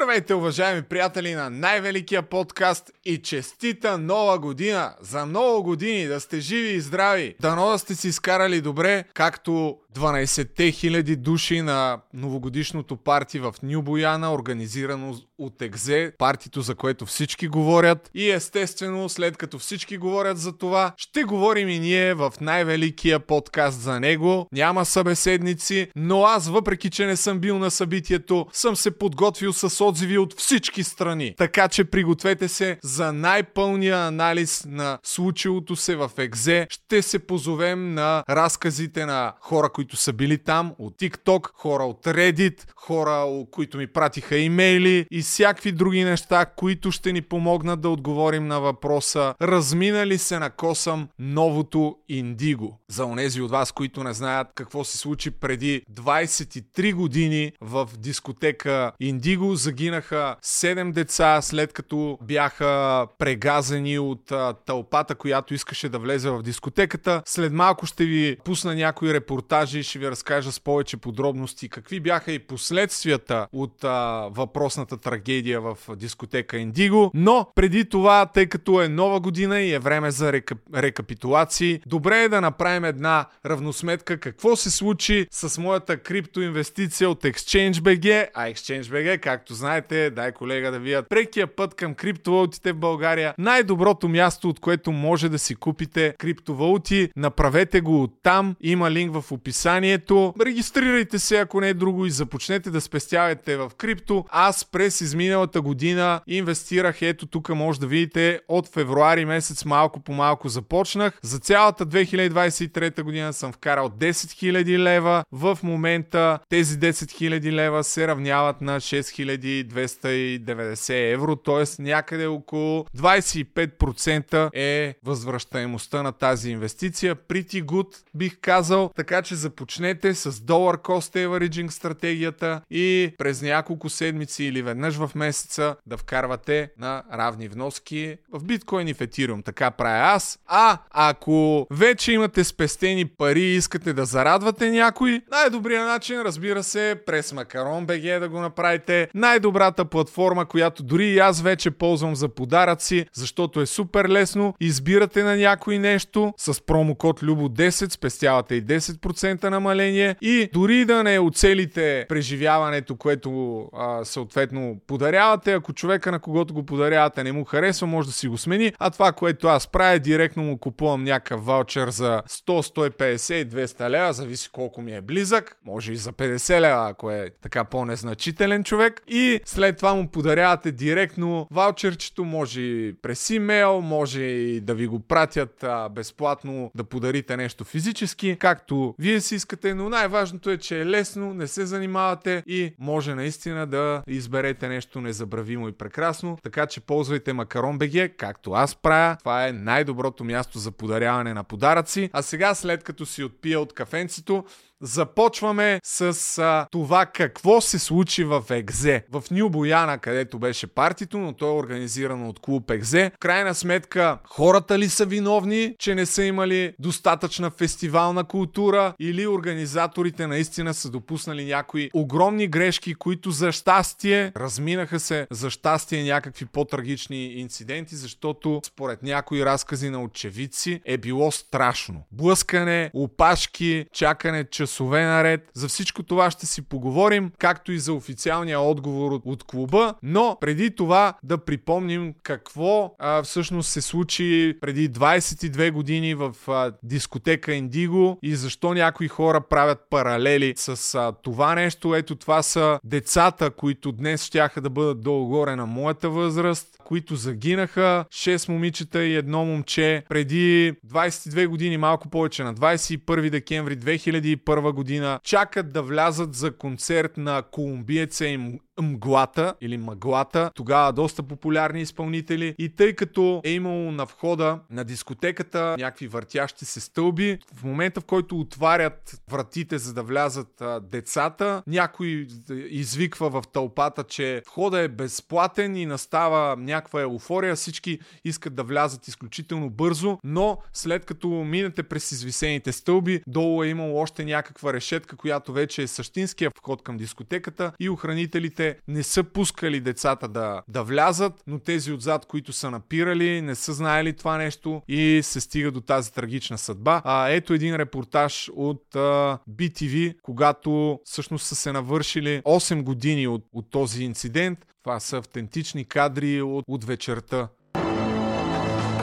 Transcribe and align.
Здравейте, 0.00 0.34
уважаеми 0.34 0.82
приятели 0.82 1.34
на 1.34 1.50
най-великия 1.50 2.22
подкаст 2.22 2.90
и 3.04 3.18
честита 3.18 3.98
нова 3.98 4.38
година! 4.38 4.94
За 5.00 5.26
много 5.26 5.62
години 5.62 6.06
да 6.06 6.20
сте 6.20 6.40
живи 6.40 6.68
и 6.68 6.80
здрави! 6.80 7.34
Дано 7.40 7.66
да 7.66 7.78
сте 7.78 7.94
си 7.94 8.08
изкарали 8.08 8.60
добре, 8.60 9.04
както 9.14 9.76
12-те 9.94 10.70
хиляди 10.70 11.16
души 11.16 11.62
на 11.62 12.00
новогодишното 12.14 12.96
парти 12.96 13.38
в 13.38 13.54
Нью 13.62 13.82
Бояна, 13.82 14.34
организирано 14.34 15.14
от 15.40 15.62
Екзе, 15.62 16.12
партито 16.18 16.62
за 16.62 16.74
което 16.74 17.06
всички 17.06 17.48
говорят. 17.48 18.10
И 18.14 18.30
естествено, 18.30 19.08
след 19.08 19.36
като 19.36 19.58
всички 19.58 19.96
говорят 19.96 20.38
за 20.38 20.58
това, 20.58 20.92
ще 20.96 21.24
говорим 21.24 21.68
и 21.68 21.78
ние 21.78 22.14
в 22.14 22.32
най-великия 22.40 23.20
подкаст 23.20 23.80
за 23.80 24.00
него. 24.00 24.48
Няма 24.52 24.84
събеседници, 24.84 25.88
но 25.96 26.24
аз, 26.24 26.48
въпреки 26.48 26.90
че 26.90 27.06
не 27.06 27.16
съм 27.16 27.38
бил 27.38 27.58
на 27.58 27.70
събитието, 27.70 28.46
съм 28.52 28.76
се 28.76 28.90
подготвил 28.90 29.52
с 29.52 29.84
отзиви 29.84 30.18
от 30.18 30.38
всички 30.38 30.82
страни. 30.84 31.34
Така 31.38 31.68
че 31.68 31.84
пригответе 31.84 32.48
се 32.48 32.78
за 32.82 33.12
най-пълния 33.12 33.96
анализ 33.96 34.64
на 34.68 34.98
случилото 35.02 35.76
се 35.76 35.96
в 35.96 36.10
Екзе. 36.18 36.66
Ще 36.70 37.02
се 37.02 37.18
позовем 37.18 37.94
на 37.94 38.24
разказите 38.30 39.06
на 39.06 39.32
хора, 39.40 39.68
които 39.68 39.96
са 39.96 40.12
били 40.12 40.38
там, 40.38 40.72
от 40.78 40.98
TikTok, 40.98 41.50
хора 41.54 41.84
от 41.84 42.04
Reddit, 42.06 42.66
хора, 42.76 43.44
които 43.50 43.78
ми 43.78 43.86
пратиха 43.86 44.36
имейли 44.36 45.06
и 45.10 45.22
всякакви 45.30 45.72
други 45.72 46.04
неща, 46.04 46.46
които 46.46 46.90
ще 46.90 47.12
ни 47.12 47.22
помогнат 47.22 47.80
да 47.80 47.88
отговорим 47.88 48.46
на 48.46 48.60
въпроса 48.60 49.34
размина 49.42 50.06
ли 50.06 50.18
се 50.18 50.38
на 50.38 50.50
косъм 50.50 51.08
новото 51.18 51.96
Индиго. 52.08 52.78
За 52.88 53.04
онези 53.04 53.42
от 53.42 53.50
вас, 53.50 53.72
които 53.72 54.04
не 54.04 54.12
знаят 54.12 54.48
какво 54.54 54.84
се 54.84 54.98
случи 54.98 55.30
преди 55.30 55.82
23 55.92 56.94
години 56.94 57.52
в 57.60 57.88
дискотека 57.98 58.92
Индиго, 59.00 59.54
загинаха 59.54 60.36
7 60.42 60.92
деца 60.92 61.42
след 61.42 61.72
като 61.72 62.18
бяха 62.22 63.06
прегазени 63.18 63.98
от 63.98 64.32
тълпата, 64.66 65.14
която 65.14 65.54
искаше 65.54 65.88
да 65.88 65.98
влезе 65.98 66.30
в 66.30 66.42
дискотеката. 66.42 67.22
След 67.26 67.52
малко 67.52 67.86
ще 67.86 68.04
ви 68.04 68.36
пусна 68.44 68.74
някои 68.74 69.14
репортажи, 69.14 69.82
ще 69.82 69.98
ви 69.98 70.10
разкажа 70.10 70.52
с 70.52 70.60
повече 70.60 70.96
подробности 70.96 71.68
какви 71.68 72.00
бяха 72.00 72.32
и 72.32 72.38
последствията 72.38 73.46
от 73.52 73.84
а, 73.84 74.28
въпросната 74.30 74.96
трагедия 74.96 75.19
в 75.60 75.76
дискотека 75.96 76.56
Индиго. 76.56 77.10
Но 77.14 77.46
преди 77.54 77.84
това, 77.84 78.26
тъй 78.26 78.46
като 78.46 78.82
е 78.82 78.88
нова 78.88 79.20
година 79.20 79.60
и 79.60 79.72
е 79.72 79.78
време 79.78 80.10
за 80.10 80.32
река... 80.32 80.54
рекапитулации, 80.74 81.80
добре 81.86 82.22
е 82.22 82.28
да 82.28 82.40
направим 82.40 82.84
една 82.84 83.26
равносметка 83.46 84.20
какво 84.20 84.56
се 84.56 84.70
случи 84.70 85.26
с 85.30 85.58
моята 85.58 85.96
криптоинвестиция 85.96 87.10
от 87.10 87.22
ExchangeBG, 87.22 88.28
а 88.34 88.50
ExchangeBG, 88.50 89.20
както 89.20 89.54
знаете, 89.54 90.10
дай 90.10 90.32
колега 90.32 90.70
да 90.70 90.78
вият 90.78 91.08
прекия 91.08 91.46
път 91.46 91.74
към 91.74 91.94
криптовалутите 91.94 92.72
в 92.72 92.76
България, 92.76 93.34
най-доброто 93.38 94.08
място, 94.08 94.48
от 94.48 94.60
което 94.60 94.92
може 94.92 95.28
да 95.28 95.38
си 95.38 95.54
купите 95.54 96.14
криптовалути, 96.18 97.10
направете 97.16 97.80
го 97.80 98.08
там, 98.22 98.56
има 98.60 98.90
линк 98.90 99.20
в 99.20 99.32
описанието, 99.32 100.34
регистрирайте 100.40 101.18
се 101.18 101.36
ако 101.36 101.60
не 101.60 101.68
е 101.68 101.74
друго 101.74 102.06
и 102.06 102.10
започнете 102.10 102.70
да 102.70 102.80
спестявате 102.80 103.56
в 103.56 103.70
крипто. 103.78 104.24
Аз 104.28 104.64
през 104.64 105.00
изминалата 105.10 105.60
година 105.60 106.20
инвестирах, 106.26 107.02
ето 107.02 107.26
тук 107.26 107.48
може 107.48 107.80
да 107.80 107.86
видите, 107.86 108.40
от 108.48 108.68
февруари 108.68 109.24
месец 109.24 109.64
малко 109.64 110.00
по 110.00 110.12
малко 110.12 110.48
започнах. 110.48 111.18
За 111.22 111.38
цялата 111.38 111.86
2023 111.86 113.02
година 113.02 113.32
съм 113.32 113.52
вкарал 113.52 113.88
10 113.88 114.10
000 114.10 114.78
лева. 114.78 115.24
В 115.32 115.58
момента 115.62 116.38
тези 116.48 116.78
10 116.78 116.90
000 116.90 117.52
лева 117.52 117.84
се 117.84 118.08
равняват 118.08 118.60
на 118.60 118.80
6290 118.80 121.12
евро, 121.12 121.36
т.е. 121.36 121.64
някъде 121.82 122.26
около 122.26 122.86
25% 122.98 124.50
е 124.54 124.94
възвръщаемостта 125.04 126.02
на 126.02 126.12
тази 126.12 126.50
инвестиция. 126.50 127.16
Pretty 127.16 127.64
good, 127.64 127.96
бих 128.14 128.38
казал. 128.40 128.90
Така 128.96 129.22
че 129.22 129.34
започнете 129.34 130.14
с 130.14 130.40
долар 130.40 130.76
cost 130.76 131.26
averaging 131.26 131.68
стратегията 131.68 132.60
и 132.70 133.12
през 133.18 133.42
няколко 133.42 133.88
седмици 133.88 134.44
или 134.44 134.62
веднъж 134.62 134.99
в 135.06 135.14
месеца 135.14 135.76
да 135.86 135.96
вкарвате 135.96 136.70
на 136.78 137.02
равни 137.12 137.48
вноски 137.48 138.16
в 138.32 138.44
биткоин 138.44 138.88
и 138.88 138.94
в 138.94 139.00
етириум. 139.00 139.42
Така 139.42 139.70
правя 139.70 140.14
аз. 140.14 140.38
А 140.46 140.78
ако 140.90 141.66
вече 141.70 142.12
имате 142.12 142.44
спестени 142.44 143.04
пари 143.04 143.40
и 143.40 143.56
искате 143.56 143.92
да 143.92 144.04
зарадвате 144.04 144.70
някой, 144.70 145.22
най-добрият 145.30 145.86
начин, 145.86 146.20
разбира 146.20 146.62
се, 146.62 146.96
през 147.06 147.32
Макарон 147.32 147.86
БГ 147.86 148.20
да 148.20 148.28
го 148.28 148.40
направите. 148.40 149.08
Най-добрата 149.14 149.84
платформа, 149.84 150.46
която 150.46 150.82
дори 150.82 151.06
и 151.06 151.18
аз 151.18 151.42
вече 151.42 151.70
ползвам 151.70 152.16
за 152.16 152.28
подаръци, 152.28 153.06
защото 153.12 153.60
е 153.60 153.66
супер 153.66 154.08
лесно. 154.08 154.54
Избирате 154.60 155.22
на 155.22 155.36
някой 155.36 155.78
нещо 155.78 156.32
с 156.36 156.66
промокод 156.66 157.20
Любо10, 157.20 157.92
спестявате 157.92 158.54
и 158.54 158.64
10% 158.64 159.44
намаление 159.44 160.16
и 160.20 160.50
дори 160.52 160.84
да 160.84 161.02
не 161.02 161.18
оцелите 161.18 162.06
преживяването, 162.08 162.96
което 162.96 163.60
а, 163.72 164.04
съответно 164.04 164.76
подарявате, 164.90 165.52
ако 165.52 165.72
човека 165.72 166.12
на 166.12 166.18
когото 166.18 166.54
го 166.54 166.66
подарявате 166.66 167.24
не 167.24 167.32
му 167.32 167.44
харесва, 167.44 167.86
може 167.86 168.08
да 168.08 168.14
си 168.14 168.28
го 168.28 168.38
смени, 168.38 168.72
а 168.78 168.90
това, 168.90 169.12
което 169.12 169.48
аз 169.48 169.68
правя, 169.68 169.98
директно 169.98 170.42
му 170.42 170.58
купувам 170.58 171.04
някакъв 171.04 171.44
ваучер 171.44 171.90
за 171.90 172.22
100, 172.28 172.90
150 172.98 173.34
и 173.34 173.50
200 173.50 173.90
лева, 173.90 174.12
зависи 174.12 174.50
колко 174.52 174.82
ми 174.82 174.96
е 174.96 175.00
близък, 175.00 175.56
може 175.66 175.92
и 175.92 175.96
за 175.96 176.12
50 176.12 176.60
лева, 176.60 176.88
ако 176.90 177.10
е 177.10 177.30
така 177.42 177.64
по-незначителен 177.64 178.64
човек. 178.64 179.02
И 179.08 179.40
след 179.44 179.76
това 179.76 179.94
му 179.94 180.08
подарявате 180.08 180.72
директно 180.72 181.46
ваучерчето, 181.50 182.24
може 182.24 182.60
и 182.60 182.94
през 183.02 183.30
имейл, 183.30 183.80
може 183.80 184.20
и 184.22 184.60
да 184.60 184.74
ви 184.74 184.86
го 184.86 185.00
пратят 185.00 185.64
а, 185.64 185.88
безплатно 185.88 186.70
да 186.74 186.84
подарите 186.84 187.36
нещо 187.36 187.64
физически, 187.64 188.36
както 188.38 188.94
вие 188.98 189.20
си 189.20 189.34
искате, 189.34 189.74
но 189.74 189.88
най-важното 189.88 190.50
е, 190.50 190.58
че 190.58 190.80
е 190.80 190.86
лесно, 190.86 191.34
не 191.34 191.46
се 191.46 191.66
занимавате 191.66 192.42
и 192.46 192.74
може 192.78 193.14
наистина 193.14 193.66
да 193.66 194.02
изберете 194.06 194.68
нещо 194.68 194.79
незабравимо 195.00 195.68
и 195.68 195.72
прекрасно, 195.72 196.38
така 196.42 196.66
че 196.66 196.80
ползвайте 196.80 197.32
Макарон 197.32 197.78
БГ, 197.78 198.16
както 198.16 198.52
аз 198.52 198.74
правя. 198.74 199.16
Това 199.20 199.48
е 199.48 199.52
най-доброто 199.52 200.24
място 200.24 200.58
за 200.58 200.70
подаряване 200.70 201.34
на 201.34 201.44
подаръци. 201.44 202.10
А 202.12 202.22
сега, 202.22 202.54
след 202.54 202.84
като 202.84 203.06
си 203.06 203.24
отпия 203.24 203.60
от 203.60 203.72
кафенцето, 203.72 204.44
Започваме 204.82 205.80
с 205.84 206.38
а, 206.38 206.66
това 206.70 207.06
какво 207.06 207.60
се 207.60 207.78
случи 207.78 208.24
в 208.24 208.44
Екзе. 208.50 209.04
В 209.10 209.24
Нью 209.30 209.50
Бояна, 209.50 209.98
където 209.98 210.38
беше 210.38 210.66
партито, 210.66 211.18
но 211.18 211.32
то 211.32 211.46
е 211.46 211.58
организирано 211.58 212.28
от 212.28 212.40
клуб 212.40 212.70
Екзе. 212.70 213.10
В 213.14 213.18
крайна 213.18 213.54
сметка, 213.54 214.18
хората 214.24 214.78
ли 214.78 214.88
са 214.88 215.06
виновни, 215.06 215.74
че 215.78 215.94
не 215.94 216.06
са 216.06 216.24
имали 216.24 216.74
достатъчна 216.78 217.50
фестивална 217.50 218.24
култура 218.24 218.94
или 218.98 219.26
организаторите 219.26 220.26
наистина 220.26 220.74
са 220.74 220.90
допуснали 220.90 221.44
някои 221.44 221.90
огромни 221.94 222.48
грешки, 222.48 222.94
които 222.94 223.30
за 223.30 223.52
щастие 223.52 224.32
разминаха 224.36 225.00
се 225.00 225.26
за 225.30 225.50
щастие 225.50 226.04
някакви 226.04 226.46
по-трагични 226.46 227.26
инциденти, 227.26 227.96
защото 227.96 228.60
според 228.66 229.02
някои 229.02 229.44
разкази 229.44 229.90
на 229.90 230.02
очевидци 230.02 230.80
е 230.84 230.98
било 230.98 231.30
страшно. 231.30 232.02
Блъскане, 232.12 232.90
опашки, 232.94 233.86
чакане 233.92 234.44
час 234.44 234.69
часове 234.70 235.04
наред. 235.04 235.50
За 235.54 235.68
всичко 235.68 236.02
това 236.02 236.30
ще 236.30 236.46
си 236.46 236.62
поговорим, 236.62 237.32
както 237.38 237.72
и 237.72 237.78
за 237.78 237.92
официалния 237.92 238.60
отговор 238.60 239.12
от, 239.12 239.22
от 239.24 239.44
клуба, 239.44 239.94
но 240.02 240.36
преди 240.40 240.70
това 240.70 241.14
да 241.22 241.38
припомним 241.38 242.14
какво 242.22 242.94
а, 242.98 243.22
всъщност 243.22 243.70
се 243.70 243.80
случи 243.80 244.58
преди 244.60 244.90
22 244.90 245.70
години 245.70 246.14
в 246.14 246.34
а, 246.48 246.72
дискотека 246.82 247.54
Индиго 247.54 248.18
и 248.22 248.36
защо 248.36 248.74
някои 248.74 249.08
хора 249.08 249.40
правят 249.40 249.78
паралели 249.90 250.54
с 250.56 250.94
а, 250.94 251.12
това 251.22 251.54
нещо. 251.54 251.94
Ето 251.94 252.14
това 252.14 252.42
са 252.42 252.78
децата, 252.84 253.50
които 253.50 253.92
днес 253.92 254.24
щяха 254.24 254.60
да 254.60 254.70
бъдат 254.70 255.02
долу-горе 255.02 255.56
на 255.56 255.66
моята 255.66 256.10
възраст 256.10 256.80
които 256.90 257.16
загинаха. 257.16 258.04
6 258.08 258.48
момичета 258.48 259.04
и 259.04 259.16
едно 259.16 259.44
момче 259.44 260.02
преди 260.08 260.72
22 260.86 261.46
години, 261.46 261.76
малко 261.76 262.08
повече, 262.08 262.42
на 262.42 262.54
21 262.54 263.30
декември 263.30 263.76
2001 263.76 264.59
година, 264.62 265.20
чакат 265.24 265.72
да 265.72 265.82
влязат 265.82 266.34
за 266.34 266.56
концерт 266.56 267.16
на 267.16 267.42
колумбиеца 267.42 268.26
им 268.26 268.58
Мглата 268.82 269.54
или 269.60 269.76
Мъглата, 269.76 270.50
тогава 270.54 270.92
доста 270.92 271.22
популярни 271.22 271.80
изпълнители. 271.80 272.54
И 272.58 272.68
тъй 272.68 272.94
като 272.94 273.40
е 273.44 273.50
имало 273.50 273.92
на 273.92 274.04
входа 274.04 274.58
на 274.70 274.84
дискотеката 274.84 275.76
някакви 275.78 276.06
въртящи 276.06 276.64
се 276.64 276.80
стълби, 276.80 277.38
в 277.54 277.64
момента 277.64 278.00
в 278.00 278.04
който 278.04 278.40
отварят 278.40 279.20
вратите 279.30 279.78
за 279.78 279.94
да 279.94 280.02
влязат 280.02 280.60
а, 280.60 280.80
децата, 280.80 281.62
някой 281.66 282.26
извиква 282.70 283.30
в 283.30 283.42
тълпата, 283.52 284.04
че 284.04 284.42
входа 284.46 284.80
е 284.80 284.88
безплатен 284.88 285.76
и 285.76 285.86
настава 285.86 286.56
някаква 286.56 287.00
еуфория, 287.00 287.54
всички 287.56 287.98
искат 288.24 288.54
да 288.54 288.62
влязат 288.62 289.08
изключително 289.08 289.70
бързо, 289.70 290.18
но 290.24 290.58
след 290.72 291.04
като 291.04 291.28
минете 291.28 291.82
през 291.82 292.12
извисените 292.12 292.72
стълби, 292.72 293.22
долу 293.26 293.62
е 293.62 293.68
имало 293.68 294.00
още 294.00 294.24
някаква 294.24 294.72
решетка, 294.72 295.16
която 295.16 295.52
вече 295.52 295.82
е 295.82 295.86
същинския 295.86 296.50
вход 296.58 296.82
към 296.82 296.96
дискотеката 296.96 297.72
и 297.80 297.88
охранителите 297.88 298.69
не 298.88 299.02
са 299.02 299.24
пускали 299.24 299.80
децата 299.80 300.28
да, 300.28 300.62
да 300.68 300.82
влязат, 300.82 301.32
но 301.46 301.58
тези 301.58 301.92
отзад, 301.92 302.26
които 302.26 302.52
са 302.52 302.70
напирали, 302.70 303.42
не 303.42 303.54
са 303.54 303.72
знаели 303.72 304.12
това 304.12 304.36
нещо 304.36 304.82
и 304.88 305.20
се 305.22 305.40
стига 305.40 305.70
до 305.70 305.80
тази 305.80 306.12
трагична 306.12 306.58
съдба. 306.58 307.02
А, 307.04 307.28
ето 307.28 307.54
един 307.54 307.76
репортаж 307.76 308.50
от 308.56 308.96
а, 308.96 309.38
BTV, 309.50 310.14
когато 310.22 311.00
всъщност 311.04 311.46
са 311.46 311.56
се 311.56 311.72
навършили 311.72 312.42
8 312.44 312.82
години 312.82 313.28
от, 313.28 313.44
от 313.52 313.70
този 313.70 314.04
инцидент. 314.04 314.58
Това 314.82 315.00
са 315.00 315.18
автентични 315.18 315.84
кадри 315.84 316.42
от, 316.42 316.64
от 316.68 316.84
вечерта 316.84 317.48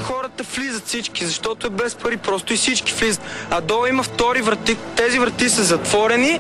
хората 0.02 0.44
влизат 0.44 0.86
всички, 0.86 1.26
защото 1.26 1.68
е 1.68 1.70
без 1.70 1.96
пари 1.96 2.18
просто 2.18 2.54
и 2.54 2.56
всички 2.56 2.94
влизат. 2.94 3.22
А 3.50 3.62
долу 3.62 3.86
има 3.86 4.04
втори 4.04 4.42
врати, 4.42 4.78
тези 4.96 5.20
врати 5.20 5.50
са 5.50 5.64
затворени 5.64 6.40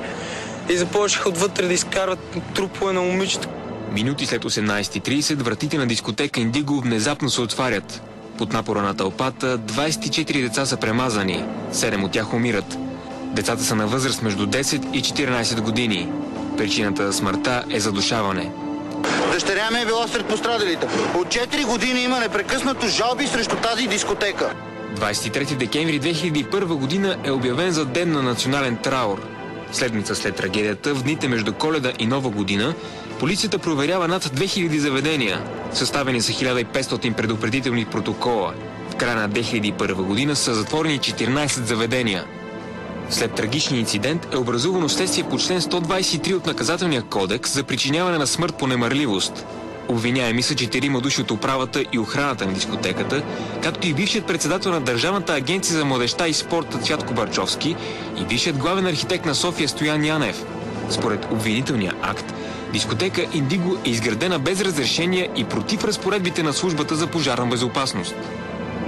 и 0.69 0.78
започнаха 0.78 1.30
отвътре 1.30 1.68
да 1.68 1.74
изкарват 1.74 2.38
трупове 2.56 2.94
на 2.94 3.02
момичета. 3.02 3.48
Минути 3.92 4.25
след 4.25 4.44
18.30 4.44 5.36
вратите 5.36 5.78
на 5.78 5.88
дискотека 5.88 6.40
Индиго 6.40 6.81
внезапно 6.81 7.30
се 7.30 7.42
отварят. 7.42 8.02
Под 8.38 8.54
напора 8.54 8.81
на 8.81 8.94
тълпата 8.94 9.60
24 9.60 10.42
деца 10.42 10.66
са 10.66 10.78
премазани, 10.78 11.46
7 11.74 12.04
от 12.06 12.12
тях 12.12 12.34
умират. 12.34 12.78
Децата 13.24 13.64
са 13.64 13.75
на 13.75 13.88
възраст 13.88 14.22
между 14.22 14.48
10 14.48 14.94
и 14.94 15.02
14 15.02 15.62
години. 15.62 16.10
Причината 16.58 17.06
за 17.06 17.13
смъртта 17.13 17.63
е 17.70 17.80
задушаване. 17.80 18.52
Дъщеря 19.31 19.72
ми 19.72 19.81
е 19.81 19.86
била 19.86 20.08
сред 20.08 20.25
пострадалите. 20.25 20.88
От 21.16 21.28
4 21.28 21.66
години 21.66 22.02
има 22.02 22.20
непрекъснато 22.20 22.88
жалби 22.88 23.28
срещу 23.28 23.56
тази 23.56 23.88
дискотека. 23.88 24.54
23 24.96 25.56
декември 25.56 26.02
2001 26.02 26.66
година 26.66 27.18
е 27.24 27.31
обявен 27.31 27.72
за 27.72 27.86
ден 27.86 28.12
на 28.12 28.22
национален 28.22 28.78
траур. 28.78 29.37
Седмица 29.72 30.16
след 30.16 30.36
трагедията, 30.36 30.96
в 30.96 31.04
дните 31.04 31.28
между 31.28 31.54
коледа 31.54 31.92
и 32.00 32.06
нова 32.06 32.30
година, 32.30 32.74
полицията 33.19 33.60
проверява 33.60 34.08
над 34.08 34.24
2000 34.24 34.78
заведения. 34.78 35.42
Съставени 35.74 36.22
са 36.22 36.31
1500 36.31 37.14
предупредителни 37.14 37.86
протокола. 37.86 38.54
В 38.90 38.96
края 38.96 39.16
на 39.16 39.30
2001 39.30 39.94
година 39.94 40.36
са 40.36 40.54
затворени 40.54 41.00
14 41.00 41.48
заведения. 41.48 42.24
След 43.10 43.31
трагичния 43.31 43.80
инцидент 43.80 44.28
е 44.34 44.38
образувано 44.38 44.90
следствие 44.90 45.24
по 45.24 45.38
член 45.38 45.62
123 45.62 46.36
от 46.36 46.46
наказателния 46.46 47.02
кодекс 47.02 47.54
за 47.54 47.63
причиняване 47.63 48.18
на 48.18 48.28
смърт 48.28 48.56
по 48.56 48.68
немърливост. 48.68 49.46
Обвиняеми 49.89 50.44
са 50.44 50.56
четирима 50.56 51.01
души 51.01 51.22
от 51.22 51.31
управата 51.31 51.84
и 51.94 52.00
охраната 52.00 52.45
на 52.45 52.54
дискотеката, 52.54 53.24
както 53.63 53.88
и 53.88 53.94
бившият 53.94 54.25
председател 54.25 54.72
на 54.72 54.81
Държавната 54.81 55.34
агенция 55.34 55.78
за 55.78 55.86
младеща 55.86 56.28
и 56.28 56.34
спорта 56.34 56.78
Цвятко 56.78 57.13
Барчовски 57.13 57.75
и 58.22 58.25
бившият 58.25 58.57
главен 58.57 58.86
архитект 58.86 59.25
на 59.25 59.36
София 59.36 59.69
Стоян 59.69 60.06
Янев. 60.06 60.45
Според 60.89 61.25
обвинителния 61.31 61.94
акт, 62.01 62.34
дискотека 62.74 63.25
Индиго 63.34 63.78
е 63.86 63.89
изградена 63.89 64.39
без 64.39 64.62
разрешение 64.62 65.30
и 65.36 65.44
против 65.44 65.84
разпоредбите 65.84 66.44
на 66.44 66.54
службата 66.54 66.95
за 66.95 67.07
пожарна 67.07 67.45
безопасност. 67.45 68.16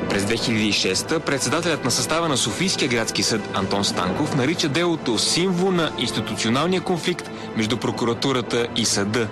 През 0.10 0.24
2006 0.24 1.20
председателят 1.20 1.86
на 1.86 1.92
състава 1.92 2.28
на 2.28 2.38
Софийския 2.38 2.90
градски 2.90 3.24
съд 3.24 3.42
Антон 3.54 3.84
Станков 3.84 4.36
нарича 4.36 4.70
делото 4.70 5.18
символ 5.18 5.72
на 5.72 5.92
институционалния 5.98 6.82
конфликт 6.82 7.32
между 7.56 7.78
прокуратурата 7.78 8.68
и 8.76 8.86
съда. 8.86 9.28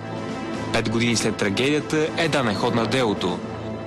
Пет 0.74 0.90
години 0.90 1.16
след 1.16 1.36
трагедията 1.36 2.08
е 2.18 2.28
даден 2.28 2.56
ход 2.56 2.76
на 2.76 2.86
делото. 2.86 3.40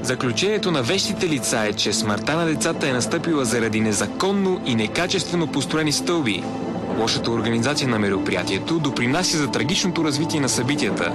Заключението 0.02 0.70
на 0.70 0.82
вещите 0.82 1.28
лица 1.28 1.58
е, 1.66 1.72
че 1.72 1.92
смъртта 1.92 2.36
на 2.36 2.46
децата 2.46 2.88
е 2.88 2.92
настъпила 2.92 3.44
заради 3.44 3.80
незаконно 3.80 4.60
и 4.66 4.74
некачествено 4.74 5.46
построени 5.46 5.92
стълби. 5.92 6.42
Лошата 6.98 7.30
организация 7.30 7.88
на 7.88 7.98
мероприятието 7.98 8.78
допринася 8.78 9.38
за 9.38 9.50
трагичното 9.50 10.04
развитие 10.04 10.40
на 10.40 10.48
събитията. 10.48 11.12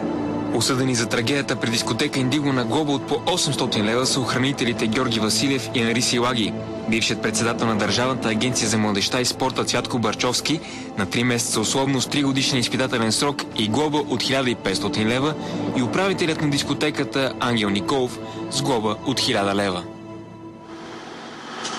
Осъдени 0.55 0.95
за 0.95 1.05
трагедията 1.05 1.55
при 1.55 1.69
дискотека 1.69 2.19
Индиго 2.19 2.53
на 2.53 2.65
глоба 2.65 2.91
от 2.91 3.07
по 3.07 3.15
800 3.15 3.83
лева 3.83 4.05
са 4.05 4.19
охранителите 4.19 4.87
Георги 4.87 5.19
Василев 5.19 5.69
и 5.75 5.81
Анариси 5.81 6.19
Лаги. 6.19 6.53
Бившият 6.89 7.21
председател 7.21 7.67
на 7.67 7.75
Държавната 7.75 8.29
агенция 8.29 8.69
за 8.69 8.77
младеща 8.77 9.21
и 9.21 9.25
спорта 9.25 9.65
Цвятко 9.65 9.99
Барчовски 9.99 10.59
на 10.97 11.07
3 11.07 11.23
месеца 11.23 11.59
условно 11.59 12.01
с 12.01 12.07
3 12.07 12.23
годишен 12.23 12.59
изпитателен 12.59 13.11
срок 13.11 13.43
и 13.55 13.67
глоба 13.67 13.97
от 13.97 14.23
1500 14.23 15.05
лева 15.05 15.33
и 15.77 15.83
управителят 15.83 16.41
на 16.41 16.49
дискотеката 16.49 17.33
Ангел 17.39 17.69
Николов 17.69 18.19
с 18.51 18.61
глоба 18.61 18.95
от 19.05 19.19
1000 19.19 19.55
лева. 19.55 19.83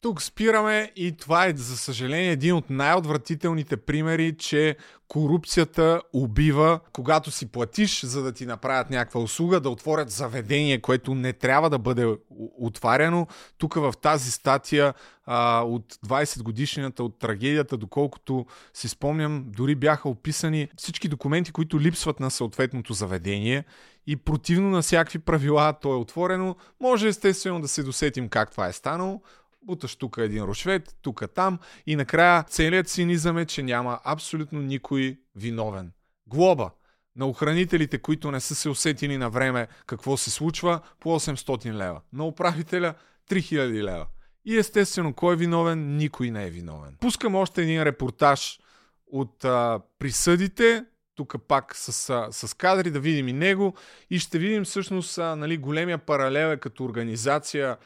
Тук 0.06 0.23
спираме 0.23 0.93
и 0.97 1.12
това 1.12 1.47
е, 1.47 1.53
за 1.56 1.76
съжаление, 1.76 2.31
един 2.31 2.55
от 2.55 2.70
най-отвратителните 2.70 3.76
примери, 3.76 4.37
че 4.38 4.76
корупцията 5.08 6.03
убива, 6.12 6.81
когато 6.93 7.31
си 7.31 7.47
платиш, 7.47 8.05
за 8.05 8.23
да 8.23 8.32
ти 8.32 8.47
направят 8.47 8.91
някаква 8.91 9.20
услуга, 9.20 9.61
да 9.61 9.70
отворят 9.70 10.11
заведение, 10.11 10.81
което 10.81 11.14
не 11.14 11.32
трябва 11.32 11.70
да 11.70 11.79
бъде 11.79 12.17
отваряно. 12.58 13.26
Тук 13.58 13.75
в 13.75 13.94
тази 14.03 14.31
статия 14.31 14.94
а, 15.25 15.62
от 15.62 15.94
20 16.06 16.43
годишнината 16.43 17.05
от 17.05 17.19
трагедията, 17.19 17.76
доколкото 17.76 18.47
си 18.75 18.88
спомням, 18.88 19.44
дори 19.47 19.75
бяха 19.75 20.09
описани 20.09 20.69
всички 20.76 21.09
документи, 21.09 21.52
които 21.52 21.81
липсват 21.81 22.20
на 22.20 22.31
съответното 22.31 22.93
заведение 22.93 23.64
и 24.06 24.17
противно 24.17 24.70
на 24.70 24.82
всякакви 24.82 25.19
правила 25.19 25.75
то 25.81 25.93
е 25.93 25.97
отворено. 25.97 26.56
Може 26.81 27.09
естествено 27.09 27.61
да 27.61 27.69
се 27.69 27.82
досетим 27.82 28.29
как 28.29 28.50
това 28.50 28.67
е 28.67 28.73
станало 28.73 29.23
буташ 29.67 29.97
тук 29.97 30.17
един 30.19 30.43
рушвет, 30.43 30.97
тук 31.03 31.23
там 31.35 31.59
и 31.87 31.97
накрая 31.97 32.43
целият 32.43 32.89
цинизъм 32.89 33.39
е, 33.39 33.47
че 33.47 33.63
няма 33.63 34.01
абсолютно 34.05 34.63
никой 34.63 35.19
виновен. 35.35 35.93
Глоба 36.27 36.71
на 37.17 37.27
охранителите, 37.27 37.99
които 37.99 38.31
не 38.31 38.41
са 38.41 38.55
се 38.55 38.69
усетили 38.69 39.19
на 39.19 39.31
време 39.31 39.69
какво 39.87 40.17
се 40.17 40.31
случва, 40.31 40.81
по 41.01 41.21
800 41.21 41.73
лева. 41.73 42.01
На 42.13 42.25
управителя 42.27 42.95
3000 43.31 43.83
лева. 43.83 44.07
И 44.45 44.57
естествено, 44.57 45.15
кой 45.15 45.35
е 45.35 45.37
виновен? 45.37 45.97
Никой 45.97 46.31
не 46.31 46.47
е 46.47 46.51
виновен. 46.51 46.97
Пускам 47.01 47.35
още 47.35 47.62
един 47.62 47.83
репортаж 47.83 48.61
от 49.07 49.45
а, 49.45 49.81
присъдите, 49.99 50.85
тук 51.15 51.35
пак 51.49 51.77
с, 51.77 51.93
с 52.31 52.55
кадри, 52.55 52.91
да 52.91 53.01
видим 53.01 53.29
и 53.29 53.33
него 53.33 53.75
и 54.11 54.19
ще 54.19 54.39
видим 54.39 54.65
всъщност 54.65 55.19
а, 55.19 55.37
нали, 55.37 55.57
големия 55.57 55.99
паралел 55.99 56.47
е 56.53 56.57
като 56.57 56.85
организация. 56.85 57.77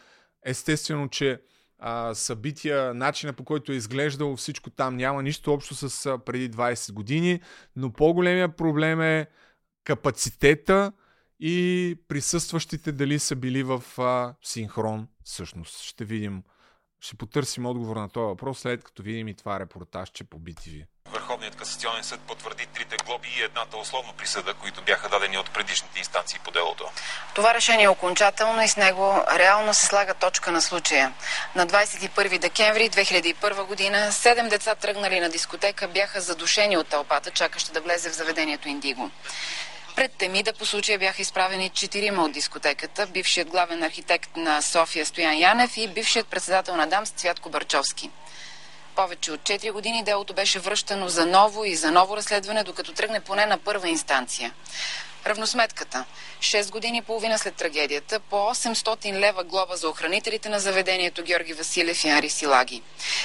Естествено, 0.45 1.09
че 1.09 1.41
а, 1.81 2.15
събития, 2.15 2.95
начина 2.95 3.33
по 3.33 3.45
който 3.45 3.73
е 3.73 3.75
изглеждало 3.75 4.37
всичко 4.37 4.71
там 4.71 4.97
няма 4.97 5.23
нищо 5.23 5.53
общо 5.53 5.75
с 5.75 6.07
а, 6.07 6.19
преди 6.19 6.51
20 6.51 6.93
години, 6.93 7.41
но 7.77 7.93
по-големия 7.93 8.57
проблем 8.57 9.01
е 9.01 9.27
капацитета 9.85 10.93
и 11.41 11.97
присъстващите 12.09 12.93
дали 12.93 13.19
са 13.19 13.37
били 13.37 13.63
в 13.63 13.85
а, 13.99 14.35
синхрон 14.43 15.09
всъщност. 15.25 15.81
Ще 15.81 16.05
видим, 16.05 16.43
ще 17.01 17.17
потърсим 17.17 17.67
отговор 17.67 17.97
на 17.97 18.09
този 18.09 18.25
въпрос 18.25 18.59
след 18.59 18.85
като 18.85 19.03
видим 19.03 19.29
и 19.29 19.35
това 19.35 19.61
репортажче 19.61 20.25
по 20.25 20.41
BTV. 20.41 20.87
Върховният 21.31 21.57
касационен 21.57 22.05
съд 22.05 22.21
потвърди 22.21 22.67
трите 22.67 22.97
глоби 22.97 23.29
и 23.39 23.43
едната 23.43 23.77
условно 23.77 24.13
присъда, 24.13 24.55
които 24.55 24.83
бяха 24.83 25.09
дадени 25.09 25.39
от 25.39 25.51
предишните 25.51 25.99
инстанции 25.99 26.39
по 26.45 26.51
делото. 26.51 26.85
Това 27.35 27.55
решение 27.55 27.85
е 27.85 27.89
окончателно 27.89 28.63
и 28.63 28.69
с 28.69 28.77
него 28.77 29.25
реално 29.35 29.75
се 29.75 29.87
слага 29.87 30.15
точка 30.15 30.53
на 30.53 30.63
случая. 30.63 31.13
На 31.55 31.67
21 31.67 32.39
декември 32.39 32.91
2001 32.91 33.65
година 33.65 34.13
седем 34.13 34.49
деца 34.49 34.75
тръгнали 34.75 35.21
на 35.21 35.31
дискотека 35.31 35.89
бяха 35.89 36.21
задушени 36.21 36.77
от 36.77 36.89
тълпата, 36.89 37.31
чакаща 37.31 37.73
да 37.73 37.81
влезе 37.81 38.11
в 38.11 38.15
заведението 38.15 38.69
Индиго. 38.69 39.11
Пред 39.97 40.13
Темида 40.13 40.53
по 40.53 40.67
случая 40.67 40.99
бяха 40.99 41.23
изправени 41.23 41.69
четирима 41.69 42.25
от 42.25 42.33
дискотеката, 42.33 43.07
бившият 43.07 43.49
главен 43.49 43.83
архитект 43.83 44.37
на 44.37 44.63
София 44.63 45.07
Стоян 45.07 45.39
Янев 45.39 45.77
и 45.77 45.89
бившият 45.89 46.27
председател 46.27 46.77
на 46.77 46.87
ДАМС 46.87 47.11
Цвятко 47.11 47.51
Барчовски 47.51 48.11
повече 49.01 49.33
от 49.33 49.41
4 49.41 49.73
години 49.73 50.05
делото 50.05 50.35
беше 50.35 50.59
връщано 50.59 51.09
за 51.09 51.27
ново 51.27 51.65
и 51.65 51.77
за 51.77 51.91
ново 51.91 52.17
разследване, 52.17 52.65
докато 52.65 52.93
тръгне 52.93 53.21
поне 53.21 53.47
на 53.47 53.59
първа 53.59 53.89
инстанция. 53.89 54.53
Равносметката. 55.27 56.05
6 56.41 56.71
години 56.71 56.99
и 56.99 57.03
половина 57.03 57.39
след 57.39 57.55
трагедията, 57.55 58.21
по 58.21 58.37
800 58.37 59.13
лева 59.13 59.45
глоба 59.45 59.77
за 59.77 59.89
охранителите 59.89 60.49
на 60.49 60.61
заведението 60.61 61.23
Георги 61.23 61.53
Василев 61.53 62.05
и 62.05 62.09
Ари 62.09 62.31
Силаги. 62.31 62.83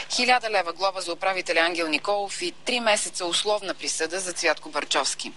1000 0.10 0.50
лева 0.50 0.74
глоба 0.74 1.02
за 1.02 1.14
управителя 1.14 1.60
Ангел 1.60 1.88
Николов 1.88 2.42
и 2.42 2.54
3 2.66 2.80
месеца 2.80 3.26
условна 3.26 3.74
присъда 3.74 4.20
за 4.20 4.34
Цвятко 4.34 4.70
Барчовски. 4.70 5.32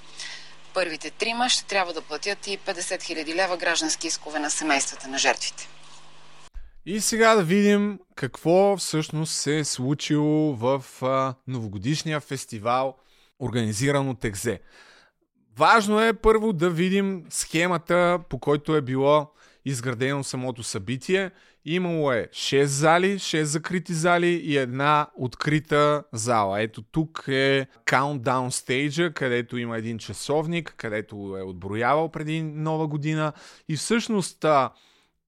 Първите 0.74 1.10
трима 1.10 1.48
ще 1.48 1.64
трябва 1.64 1.92
да 1.92 2.02
платят 2.02 2.46
и 2.46 2.58
50 2.58 2.72
000 2.72 3.34
лева 3.34 3.56
граждански 3.56 4.06
искове 4.06 4.38
на 4.38 4.50
семействата 4.50 5.08
на 5.08 5.18
жертвите. 5.18 5.68
И 6.90 7.00
сега 7.00 7.34
да 7.34 7.42
видим 7.42 7.98
какво 8.14 8.76
всъщност 8.76 9.32
се 9.32 9.58
е 9.58 9.64
случило 9.64 10.54
в 10.54 10.84
а, 11.02 11.34
новогодишния 11.46 12.20
фестивал, 12.20 12.96
организиран 13.40 14.08
от 14.08 14.24
Екзе. 14.24 14.60
Важно 15.58 16.00
е 16.00 16.12
първо 16.12 16.52
да 16.52 16.70
видим 16.70 17.24
схемата, 17.30 18.18
по 18.28 18.38
който 18.38 18.76
е 18.76 18.80
било 18.80 19.32
изградено 19.64 20.24
самото 20.24 20.62
събитие. 20.62 21.30
Имало 21.64 22.12
е 22.12 22.28
6 22.32 22.64
зали, 22.64 23.18
6 23.18 23.42
закрити 23.42 23.94
зали 23.94 24.28
и 24.44 24.56
една 24.56 25.06
открита 25.16 26.04
зала. 26.12 26.62
Ето 26.62 26.82
тук 26.82 27.24
е 27.28 27.66
Countdown 27.86 28.48
Stage, 28.48 29.12
където 29.12 29.58
има 29.58 29.78
един 29.78 29.98
часовник, 29.98 30.74
където 30.76 31.36
е 31.38 31.42
отброявал 31.42 32.08
преди 32.08 32.42
нова 32.42 32.86
година. 32.86 33.32
И 33.68 33.76
всъщност 33.76 34.44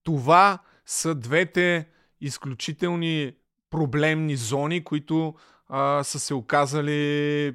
това 0.03 0.59
са 0.91 1.15
двете 1.15 1.87
изключителни 2.21 3.33
проблемни 3.71 4.37
зони, 4.37 4.85
които 4.85 5.35
а, 5.69 6.05
са 6.05 6.21
се 6.21 6.35
оказали 6.35 7.55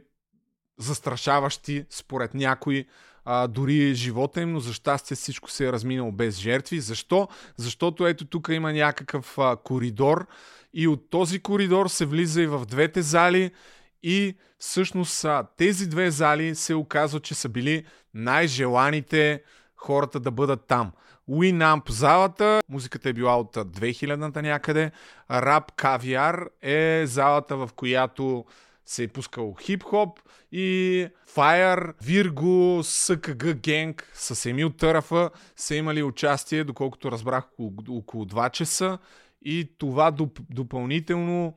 застрашаващи 0.77 1.85
според 1.89 2.33
някои 2.33 2.85
а, 3.25 3.47
дори 3.47 3.93
живота 3.93 4.41
им, 4.41 4.51
но 4.51 4.59
за 4.59 4.73
щастие 4.73 5.15
всичко 5.15 5.51
се 5.51 5.67
е 5.67 5.71
разминало 5.71 6.11
без 6.11 6.37
жертви. 6.37 6.79
Защо? 6.79 7.27
Защото 7.57 8.07
ето 8.07 8.25
тук 8.25 8.47
има 8.51 8.73
някакъв 8.73 9.37
а, 9.37 9.55
коридор 9.55 10.27
и 10.73 10.87
от 10.87 11.09
този 11.09 11.39
коридор 11.39 11.87
се 11.87 12.05
влиза 12.05 12.41
и 12.41 12.47
в 12.47 12.65
двете 12.65 13.01
зали 13.01 13.51
и 14.03 14.35
всъщност 14.57 15.25
а, 15.25 15.47
тези 15.57 15.89
две 15.89 16.11
зали 16.11 16.55
се 16.55 16.75
оказва, 16.75 17.19
че 17.19 17.33
са 17.33 17.49
били 17.49 17.85
най-желаните 18.13 19.43
хората 19.75 20.19
да 20.19 20.31
бъдат 20.31 20.67
там. 20.67 20.91
Winamp 21.29 21.89
залата, 21.89 22.61
музиката 22.69 23.09
е 23.09 23.13
била 23.13 23.37
от 23.39 23.55
2000-та 23.55 24.41
някъде. 24.41 24.91
Рап 25.31 25.71
Кавиар 25.75 26.45
е 26.61 27.03
залата, 27.05 27.57
в 27.57 27.69
която 27.75 28.45
се 28.85 29.03
е 29.03 29.07
пускал 29.07 29.55
хип-хоп 29.61 30.19
и 30.51 31.07
Fire, 31.35 31.93
Virgo, 32.03 32.81
СКГ 32.81 33.53
Генг 33.53 34.11
с 34.13 34.49
Емил 34.49 34.69
Търфа 34.69 35.29
са 35.55 35.75
имали 35.75 36.03
участие, 36.03 36.63
доколкото 36.63 37.11
разбрах, 37.11 37.43
около 37.89 38.25
2 38.25 38.51
часа 38.51 38.97
и 39.41 39.71
това 39.77 40.11
доп- 40.11 40.45
допълнително 40.49 41.55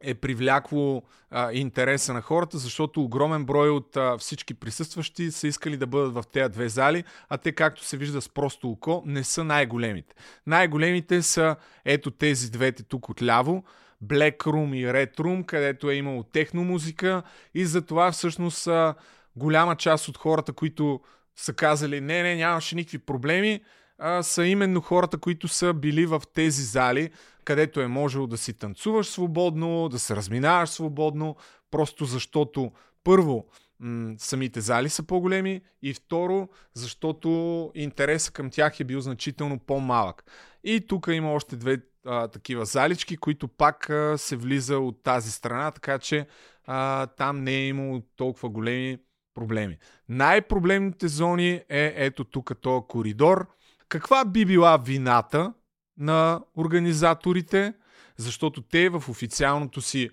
е 0.00 0.14
привлякло 0.14 1.02
а, 1.30 1.52
интереса 1.52 2.12
на 2.12 2.20
хората, 2.20 2.58
защото 2.58 3.02
огромен 3.02 3.44
брой 3.44 3.70
от 3.70 3.96
а, 3.96 4.18
всички 4.18 4.54
присъстващи 4.54 5.30
са 5.30 5.46
искали 5.48 5.76
да 5.76 5.86
бъдат 5.86 6.14
в 6.14 6.24
тези 6.32 6.48
две 6.48 6.68
зали, 6.68 7.04
а 7.28 7.38
те, 7.38 7.52
както 7.52 7.84
се 7.84 7.96
вижда 7.96 8.20
с 8.20 8.28
просто 8.28 8.70
око, 8.70 9.02
не 9.06 9.24
са 9.24 9.44
най-големите. 9.44 10.14
Най-големите 10.46 11.22
са 11.22 11.56
ето 11.84 12.10
тези 12.10 12.50
двете 12.50 12.82
тук 12.82 13.08
отляво, 13.08 13.64
Black 14.04 14.36
Room 14.36 14.76
и 14.76 14.86
Red 14.86 15.16
Room, 15.16 15.44
където 15.44 15.90
е 15.90 15.94
имало 15.94 16.22
техномузика 16.22 17.22
и 17.54 17.64
затова 17.64 18.12
всъщност 18.12 18.66
а, 18.66 18.94
голяма 19.36 19.76
част 19.76 20.08
от 20.08 20.16
хората, 20.16 20.52
които 20.52 21.00
са 21.36 21.52
казали 21.52 22.00
не, 22.00 22.22
не, 22.22 22.36
нямаше 22.36 22.76
никакви 22.76 22.98
проблеми, 22.98 23.60
а, 24.00 24.22
са 24.22 24.46
именно 24.46 24.80
хората, 24.80 25.18
които 25.18 25.48
са 25.48 25.74
били 25.74 26.06
в 26.06 26.22
тези 26.34 26.62
зали, 26.62 27.10
където 27.44 27.80
е 27.80 27.86
можело 27.86 28.26
да 28.26 28.36
си 28.38 28.52
танцуваш 28.52 29.06
свободно, 29.06 29.88
да 29.88 29.98
се 29.98 30.16
разминаваш 30.16 30.68
свободно, 30.70 31.36
просто 31.70 32.04
защото 32.04 32.72
първо 33.04 33.46
м- 33.80 34.14
самите 34.18 34.60
зали 34.60 34.88
са 34.88 35.02
по-големи 35.02 35.60
и 35.82 35.94
второ, 35.94 36.48
защото 36.74 37.70
интереса 37.74 38.32
към 38.32 38.50
тях 38.50 38.80
е 38.80 38.84
бил 38.84 39.00
значително 39.00 39.58
по-малък. 39.58 40.24
И 40.64 40.80
тук 40.80 41.08
има 41.12 41.32
още 41.32 41.56
две 41.56 41.78
а, 42.06 42.28
такива 42.28 42.64
залички, 42.64 43.16
които 43.16 43.48
пак 43.48 43.90
а, 43.90 44.18
се 44.18 44.36
влиза 44.36 44.78
от 44.78 45.02
тази 45.02 45.32
страна, 45.32 45.70
така 45.70 45.98
че 45.98 46.26
а, 46.66 47.06
там 47.06 47.44
не 47.44 47.52
е 47.52 47.68
имало 47.68 48.02
толкова 48.16 48.48
големи 48.48 48.98
проблеми. 49.34 49.78
Най-проблемните 50.08 51.08
зони 51.08 51.50
е 51.68 51.94
ето 51.96 52.24
тук 52.24 52.52
този 52.60 52.84
коридор. 52.88 53.46
Каква 53.90 54.24
би 54.24 54.44
била 54.44 54.76
вината 54.76 55.52
на 55.98 56.40
организаторите? 56.56 57.74
Защото 58.16 58.62
те 58.62 58.88
в 58.88 59.04
официалното 59.08 59.80
си 59.80 60.10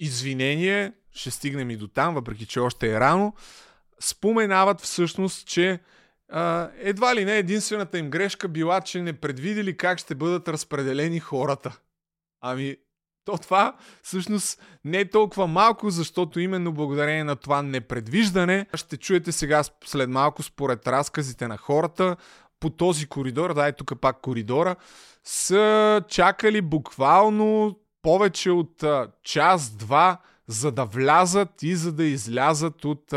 извинение, 0.00 0.92
ще 1.12 1.30
стигнем 1.30 1.70
и 1.70 1.76
до 1.76 1.88
там, 1.88 2.14
въпреки 2.14 2.46
че 2.46 2.60
още 2.60 2.92
е 2.92 3.00
рано, 3.00 3.34
споменават 4.00 4.80
всъщност, 4.80 5.46
че 5.46 5.80
а, 6.28 6.70
едва 6.78 7.14
ли 7.14 7.24
не 7.24 7.38
единствената 7.38 7.98
им 7.98 8.10
грешка 8.10 8.48
била, 8.48 8.80
че 8.80 9.02
не 9.02 9.12
предвидели 9.12 9.76
как 9.76 9.98
ще 9.98 10.14
бъдат 10.14 10.48
разпределени 10.48 11.20
хората. 11.20 11.78
Ами, 12.40 12.76
то 13.24 13.38
това 13.38 13.76
всъщност 14.02 14.62
не 14.84 15.00
е 15.00 15.10
толкова 15.10 15.46
малко, 15.46 15.90
защото 15.90 16.40
именно 16.40 16.72
благодарение 16.72 17.24
на 17.24 17.36
това 17.36 17.62
непредвиждане 17.62 18.66
ще 18.74 18.96
чуете 18.96 19.32
сега 19.32 19.62
след 19.84 20.10
малко 20.10 20.42
според 20.42 20.88
разказите 20.88 21.48
на 21.48 21.56
хората 21.56 22.16
по 22.60 22.70
този 22.70 23.06
коридор, 23.06 23.54
да 23.54 23.66
е 23.66 23.72
тук 23.72 24.00
пак 24.00 24.20
коридора, 24.20 24.76
са 25.24 26.02
чакали 26.08 26.60
буквално 26.60 27.78
повече 28.02 28.50
от 28.50 28.84
час-два, 29.22 30.18
за 30.46 30.72
да 30.72 30.84
влязат 30.84 31.62
и 31.62 31.76
за 31.76 31.92
да 31.92 32.04
излязат 32.04 32.84
от, 32.84 33.12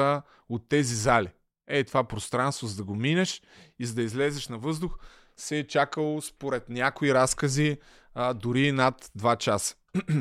от 0.49 0.69
тези 0.69 0.95
зали 0.95 1.29
е 1.69 1.83
това 1.83 2.03
пространство, 2.03 2.67
за 2.67 2.75
да 2.75 2.83
го 2.83 2.95
минеш 2.95 3.41
и 3.79 3.85
за 3.85 3.95
да 3.95 4.01
излезеш 4.01 4.47
на 4.47 4.57
въздух, 4.57 4.97
се 5.37 5.59
е 5.59 5.67
чакало 5.67 6.21
според 6.21 6.69
някои 6.69 7.13
разкази 7.13 7.77
а, 8.13 8.33
дори 8.33 8.71
над 8.71 9.11
2 9.17 9.37
часа. 9.37 9.75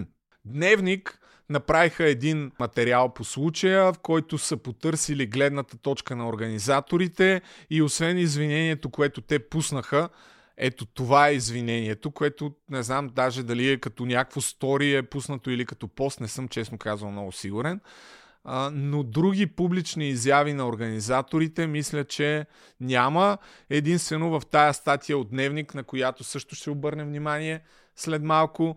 Дневник 0.45 1.21
направиха 1.51 2.05
един 2.05 2.51
материал 2.61 3.15
по 3.15 3.25
случая, 3.25 3.93
в 3.93 3.99
който 3.99 4.39
са 4.39 4.57
потърсили 4.57 5.27
гледната 5.27 5.79
точка 5.79 6.17
на 6.17 6.29
организаторите 6.29 7.43
и 7.71 7.83
освен 7.83 8.19
извинението, 8.19 8.91
което 8.91 9.21
те 9.21 9.39
пуснаха, 9.39 10.09
ето 10.57 10.87
това 10.87 11.29
е 11.29 11.35
извинението, 11.35 12.11
което 12.11 12.55
не 12.71 12.83
знам 12.83 13.09
даже 13.15 13.43
дали 13.43 13.71
е 13.71 13.79
като 13.79 14.07
някакво 14.07 14.41
стори 14.41 14.95
е 14.95 15.03
пуснато 15.03 15.51
или 15.51 15.67
като 15.67 15.89
пост, 15.89 16.21
не 16.21 16.29
съм 16.29 16.49
честно 16.49 16.79
казал 16.79 17.11
много 17.11 17.33
сигурен 17.33 17.81
но 18.73 19.03
други 19.03 19.47
публични 19.47 20.09
изяви 20.09 20.53
на 20.53 20.69
организаторите 20.69 21.67
мисля, 21.67 22.05
че 22.05 22.47
няма. 22.81 23.39
Единствено 23.71 24.41
в 24.41 24.47
тая 24.47 24.75
статия 24.75 25.19
от 25.19 25.31
Дневник, 25.31 25.75
на 25.75 25.85
която 25.85 26.25
също 26.25 26.55
ще 26.55 26.71
обърнем 26.71 27.09
внимание 27.09 27.61
след 28.01 28.23
малко, 28.23 28.77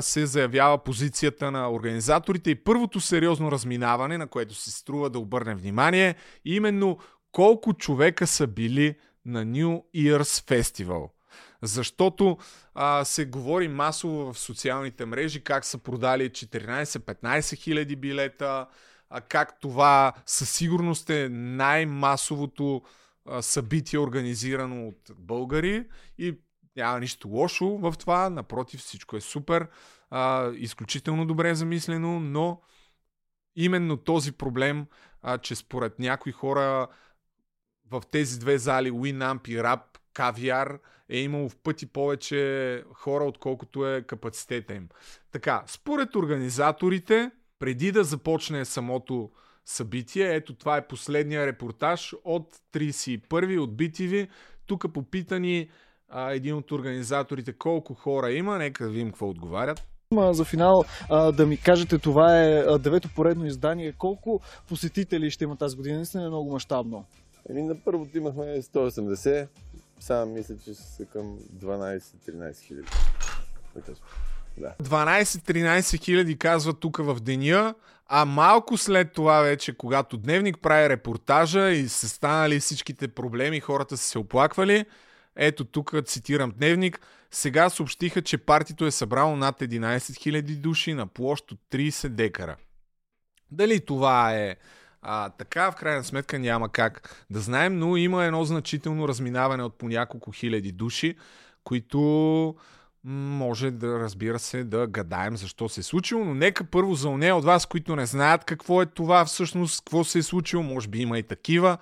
се 0.00 0.26
заявява 0.26 0.78
позицията 0.78 1.50
на 1.50 1.72
организаторите 1.72 2.50
и 2.50 2.64
първото 2.64 3.00
сериозно 3.00 3.52
разминаване, 3.52 4.18
на 4.18 4.26
което 4.26 4.54
се 4.54 4.70
струва 4.70 5.10
да 5.10 5.18
обърнем 5.18 5.58
внимание, 5.58 6.14
именно 6.44 6.98
колко 7.32 7.74
човека 7.74 8.26
са 8.26 8.46
били 8.46 8.94
на 9.26 9.46
New 9.46 9.82
Year's 9.96 10.48
Festival. 10.48 11.10
Защото 11.62 12.38
а, 12.74 13.04
се 13.04 13.24
говори 13.24 13.68
масово 13.68 14.32
в 14.32 14.38
социалните 14.38 15.04
мрежи 15.04 15.44
как 15.44 15.64
са 15.64 15.78
продали 15.78 16.30
14-15 16.30 17.56
хиляди 17.56 17.96
билета, 17.96 18.66
а, 19.10 19.20
как 19.20 19.60
това 19.60 20.12
със 20.26 20.50
сигурност 20.50 21.10
е 21.10 21.28
най-масовото 21.28 22.82
а, 23.26 23.42
събитие, 23.42 23.98
организирано 23.98 24.88
от 24.88 25.10
българи 25.18 25.84
и 26.18 26.38
няма 26.76 27.00
нищо 27.00 27.28
лошо 27.28 27.66
в 27.66 27.94
това, 27.98 28.30
напротив, 28.30 28.80
всичко 28.80 29.16
е 29.16 29.20
супер, 29.20 29.68
а, 30.10 30.52
изключително 30.54 31.26
добре 31.26 31.54
замислено, 31.54 32.20
но 32.20 32.60
именно 33.56 33.96
този 33.96 34.32
проблем, 34.32 34.86
а, 35.22 35.38
че 35.38 35.54
според 35.54 35.98
някои 35.98 36.32
хора 36.32 36.88
в 37.90 38.02
тези 38.10 38.38
две 38.38 38.58
зали, 38.58 38.90
Winamp 38.90 39.48
и 39.48 39.58
Rap, 39.58 39.82
Кавиар, 40.12 40.78
е 41.08 41.18
имало 41.18 41.48
в 41.48 41.56
пъти 41.56 41.86
повече 41.86 42.84
хора, 42.94 43.24
отколкото 43.24 43.86
е 43.86 44.02
капацитета 44.02 44.74
им. 44.74 44.88
Така, 45.32 45.64
според 45.66 46.16
организаторите, 46.16 47.30
преди 47.58 47.92
да 47.92 48.04
започне 48.04 48.64
самото 48.64 49.30
събитие. 49.64 50.34
Ето 50.34 50.54
това 50.54 50.76
е 50.76 50.86
последния 50.86 51.46
репортаж 51.46 52.14
от 52.24 52.54
31 52.72 53.58
от 53.58 53.70
BTV. 53.70 54.28
Тук 54.66 54.92
попитани 54.92 55.70
а, 56.10 56.32
един 56.32 56.54
от 56.54 56.72
организаторите 56.72 57.52
колко 57.52 57.94
хора 57.94 58.32
има. 58.32 58.58
Нека 58.58 58.84
да 58.84 58.90
видим 58.90 59.08
какво 59.08 59.28
отговарят. 59.28 59.82
За 60.30 60.44
финал 60.44 60.84
а, 61.10 61.32
да 61.32 61.46
ми 61.46 61.56
кажете, 61.56 61.98
това 61.98 62.40
е 62.40 62.78
девето 62.78 63.08
поредно 63.16 63.46
издание. 63.46 63.92
Колко 63.98 64.40
посетители 64.68 65.30
ще 65.30 65.44
има 65.44 65.56
тази 65.56 65.76
година? 65.76 65.96
Наистина 65.96 66.24
е 66.24 66.28
много 66.28 66.52
мащабно. 66.52 67.04
Еми 67.50 67.62
на 67.62 67.74
първото 67.84 68.18
имахме 68.18 68.62
180, 68.62 69.46
сега 70.00 70.26
мисля, 70.26 70.54
че 70.64 70.74
са 70.74 71.04
към 71.04 71.38
12-13 71.56 72.60
хиляди. 72.60 72.88
Да. 74.56 74.74
12-13 74.82 76.00
хиляди 76.04 76.38
казва 76.38 76.72
тук 76.72 76.96
в 76.96 77.20
деня, 77.20 77.74
а 78.06 78.24
малко 78.24 78.76
след 78.76 79.12
това 79.12 79.40
вече, 79.40 79.76
когато 79.76 80.16
Дневник 80.16 80.58
прави 80.62 80.88
репортажа 80.88 81.70
и 81.70 81.88
са 81.88 82.08
станали 82.08 82.60
всичките 82.60 83.08
проблеми, 83.08 83.60
хората 83.60 83.96
са 83.96 84.04
се 84.04 84.18
оплаквали, 84.18 84.84
ето 85.36 85.64
тук 85.64 85.94
цитирам 86.04 86.52
Дневник, 86.56 87.00
сега 87.30 87.70
съобщиха, 87.70 88.22
че 88.22 88.38
партито 88.38 88.86
е 88.86 88.90
събрало 88.90 89.36
над 89.36 89.60
11 89.60 89.96
000 89.96 90.56
души 90.56 90.94
на 90.94 91.06
площ 91.06 91.52
от 91.52 91.58
30 91.72 92.08
декара. 92.08 92.56
Дали 93.50 93.80
това 93.80 94.34
е 94.34 94.56
А, 95.02 95.30
така 95.30 95.70
в 95.70 95.76
крайна 95.76 96.04
сметка 96.04 96.38
няма 96.38 96.68
как 96.68 97.24
да 97.30 97.40
знаем, 97.40 97.78
но 97.78 97.96
има 97.96 98.24
едно 98.24 98.44
значително 98.44 99.08
разминаване 99.08 99.62
от 99.62 99.78
по 99.78 99.88
няколко 99.88 100.32
хиляди 100.32 100.72
души, 100.72 101.16
които 101.64 102.54
може 103.04 103.70
да, 103.70 103.98
разбира 103.98 104.38
се, 104.38 104.64
да 104.64 104.86
гадаем 104.86 105.36
защо 105.36 105.68
се 105.68 105.80
е 105.80 105.84
случило, 105.84 106.24
но 106.24 106.34
нека 106.34 106.64
първо 106.64 106.94
за 106.94 107.08
уне 107.08 107.32
от 107.32 107.44
вас, 107.44 107.66
които 107.66 107.96
не 107.96 108.06
знаят 108.06 108.44
какво 108.44 108.82
е 108.82 108.86
това 108.86 109.24
всъщност, 109.24 109.80
какво 109.80 110.04
се 110.04 110.18
е 110.18 110.22
случило, 110.22 110.62
може 110.62 110.88
би 110.88 110.98
има 110.98 111.18
и 111.18 111.22
такива, 111.22 111.78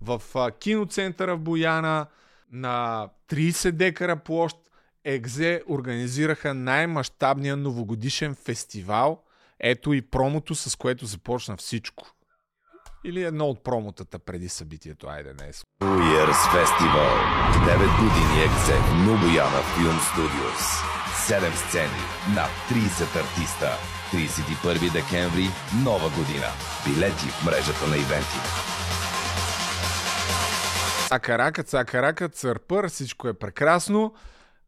в 0.00 0.22
киноцентъра 0.60 1.36
в 1.36 1.40
Бояна 1.40 2.06
на 2.52 3.08
30 3.30 3.70
декара 3.70 4.16
площ 4.16 4.56
Екзе 5.04 5.62
организираха 5.68 6.54
най-мащабния 6.54 7.56
новогодишен 7.56 8.34
фестивал. 8.34 9.22
Ето 9.60 9.92
и 9.92 10.02
промото, 10.02 10.54
с 10.54 10.76
което 10.76 11.06
започна 11.06 11.56
всичко. 11.56 12.06
Или 13.04 13.22
едно 13.22 13.46
от 13.46 13.64
промотата 13.64 14.18
преди 14.18 14.48
събитието, 14.48 15.06
айде 15.06 15.32
днес. 15.32 15.64
Year's 15.80 16.42
Festival. 16.54 17.12
9 17.52 17.78
години 18.02 18.44
екзе 18.44 18.74
в 18.74 18.94
Нобояна 19.06 19.62
Филм 19.74 19.98
Студиос. 20.12 20.62
7 21.28 21.54
сцени, 21.54 22.02
над 22.34 22.50
30 22.70 23.20
артиста. 23.22 23.70
31 24.12 24.92
декември, 24.92 25.48
нова 25.84 26.08
година. 26.08 26.48
Билети 26.86 27.28
в 27.28 27.44
мрежата 27.44 27.86
на 27.86 27.96
ивенти. 27.96 28.40
Цакарака, 31.12 31.62
цакарака, 31.62 32.28
църпър, 32.28 32.88
всичко 32.88 33.28
е 33.28 33.34
прекрасно. 33.34 34.14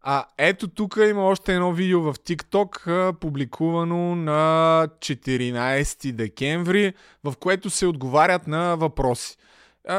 А 0.00 0.24
ето 0.38 0.68
тук 0.68 0.98
има 1.10 1.22
още 1.22 1.54
едно 1.54 1.72
видео 1.72 2.02
в 2.02 2.14
TikTok, 2.14 3.12
публикувано 3.12 4.16
на 4.16 4.88
14 4.98 6.12
декември, 6.12 6.94
в 7.24 7.34
което 7.40 7.70
се 7.70 7.86
отговарят 7.86 8.46
на 8.46 8.76
въпроси. 8.76 9.36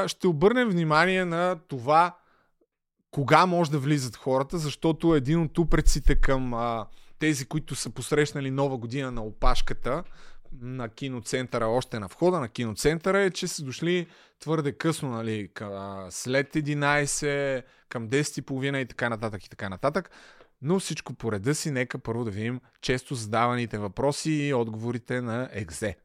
Ще 0.07 0.27
обърнем 0.27 0.69
внимание 0.69 1.25
на 1.25 1.59
това 1.67 2.15
кога 3.11 3.45
може 3.45 3.71
да 3.71 3.79
влизат 3.79 4.15
хората, 4.15 4.57
защото 4.57 5.15
един 5.15 5.41
от 5.41 5.57
упреците 5.57 6.15
към 6.15 6.53
а, 6.53 6.85
тези, 7.19 7.45
които 7.45 7.75
са 7.75 7.89
посрещнали 7.89 8.51
нова 8.51 8.77
година 8.77 9.11
на 9.11 9.23
опашката 9.23 10.03
на 10.61 10.89
киноцентъра, 10.89 11.67
още 11.67 11.99
на 11.99 12.07
входа 12.07 12.39
на 12.39 12.49
киноцентъра 12.49 13.21
е, 13.21 13.31
че 13.31 13.47
са 13.47 13.63
дошли 13.63 14.07
твърде 14.39 14.71
късно, 14.71 15.09
нали, 15.09 15.49
къ- 15.55 16.09
след 16.09 16.53
11, 16.53 17.63
към 17.89 18.09
10.30 18.09 18.77
и 18.77 18.85
така 18.85 19.09
нататък 19.09 19.45
и 19.45 19.49
така 19.49 19.69
нататък. 19.69 20.09
Но 20.61 20.79
всичко 20.79 21.13
по 21.13 21.31
реда 21.31 21.55
си, 21.55 21.71
нека 21.71 21.99
първо 21.99 22.23
да 22.23 22.31
видим 22.31 22.61
често 22.81 23.15
задаваните 23.15 23.77
въпроси 23.77 24.31
и 24.31 24.53
отговорите 24.53 25.21
на 25.21 25.49
Екзе. 25.51 25.95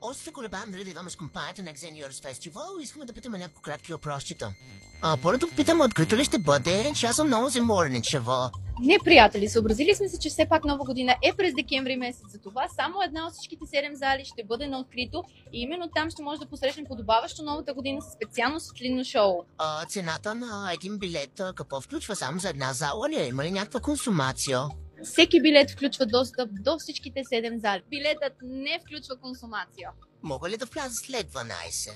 Още 0.00 0.22
се 0.22 0.32
колебаем 0.32 0.70
дали 0.70 0.84
да 0.84 0.90
идваме 0.90 1.10
с 1.10 1.16
компанията 1.16 1.62
на 1.62 1.70
Xeniors 1.70 2.32
Festival 2.32 2.80
и 2.80 2.82
искаме 2.82 3.04
да 3.04 3.12
питаме 3.12 3.38
няколко 3.38 3.62
кратки 3.62 3.92
въпросчета. 3.92 4.54
А, 5.02 5.16
първото 5.22 5.48
питаме 5.56 5.84
открито 5.84 6.16
ли 6.16 6.24
ще 6.24 6.38
бъде, 6.38 6.92
че 6.94 7.06
аз 7.06 7.16
съм 7.16 7.26
много 7.26 7.48
заморничева. 7.48 8.50
Не, 8.80 8.98
приятели, 9.04 9.48
съобразили 9.48 9.94
сме 9.94 10.08
се, 10.08 10.18
че 10.18 10.28
все 10.28 10.46
пак 10.48 10.64
нова 10.64 10.84
година 10.84 11.16
е 11.22 11.32
през 11.32 11.54
декември 11.54 11.96
месец. 11.96 12.24
За 12.28 12.38
това 12.38 12.68
само 12.68 13.02
една 13.02 13.26
от 13.26 13.32
всичките 13.32 13.64
7 13.64 13.92
зали 13.94 14.24
ще 14.24 14.44
бъде 14.44 14.66
на 14.66 14.78
открито 14.78 15.24
и 15.52 15.60
именно 15.60 15.90
там 15.94 16.10
ще 16.10 16.22
може 16.22 16.40
да 16.40 16.46
посрещнем 16.46 16.86
подобаващо 16.86 17.42
новата 17.42 17.74
година 17.74 18.02
с 18.02 18.12
специално 18.12 18.60
светлинно 18.60 19.04
шоу. 19.04 19.44
А, 19.58 19.86
цената 19.86 20.34
на 20.34 20.70
един 20.74 20.98
билет 20.98 21.40
какво 21.56 21.80
включва 21.80 22.16
само 22.16 22.38
за 22.38 22.48
една 22.48 22.72
зала 22.72 23.08
ли? 23.08 23.20
е? 23.20 23.26
Има 23.26 23.44
ли 23.44 23.50
някаква 23.50 23.80
консумация? 23.80 24.60
Всеки 25.04 25.42
билет 25.42 25.70
включва 25.70 26.06
достъп 26.06 26.50
до 26.52 26.78
всичките 26.78 27.20
7 27.20 27.60
зали. 27.60 27.82
Билетът 27.90 28.32
не 28.42 28.78
включва 28.86 29.16
консумация. 29.16 29.90
Мога 30.22 30.48
ли 30.50 30.56
да 30.56 30.66
вляза 30.66 30.94
след 30.94 31.32
12? 31.32 31.92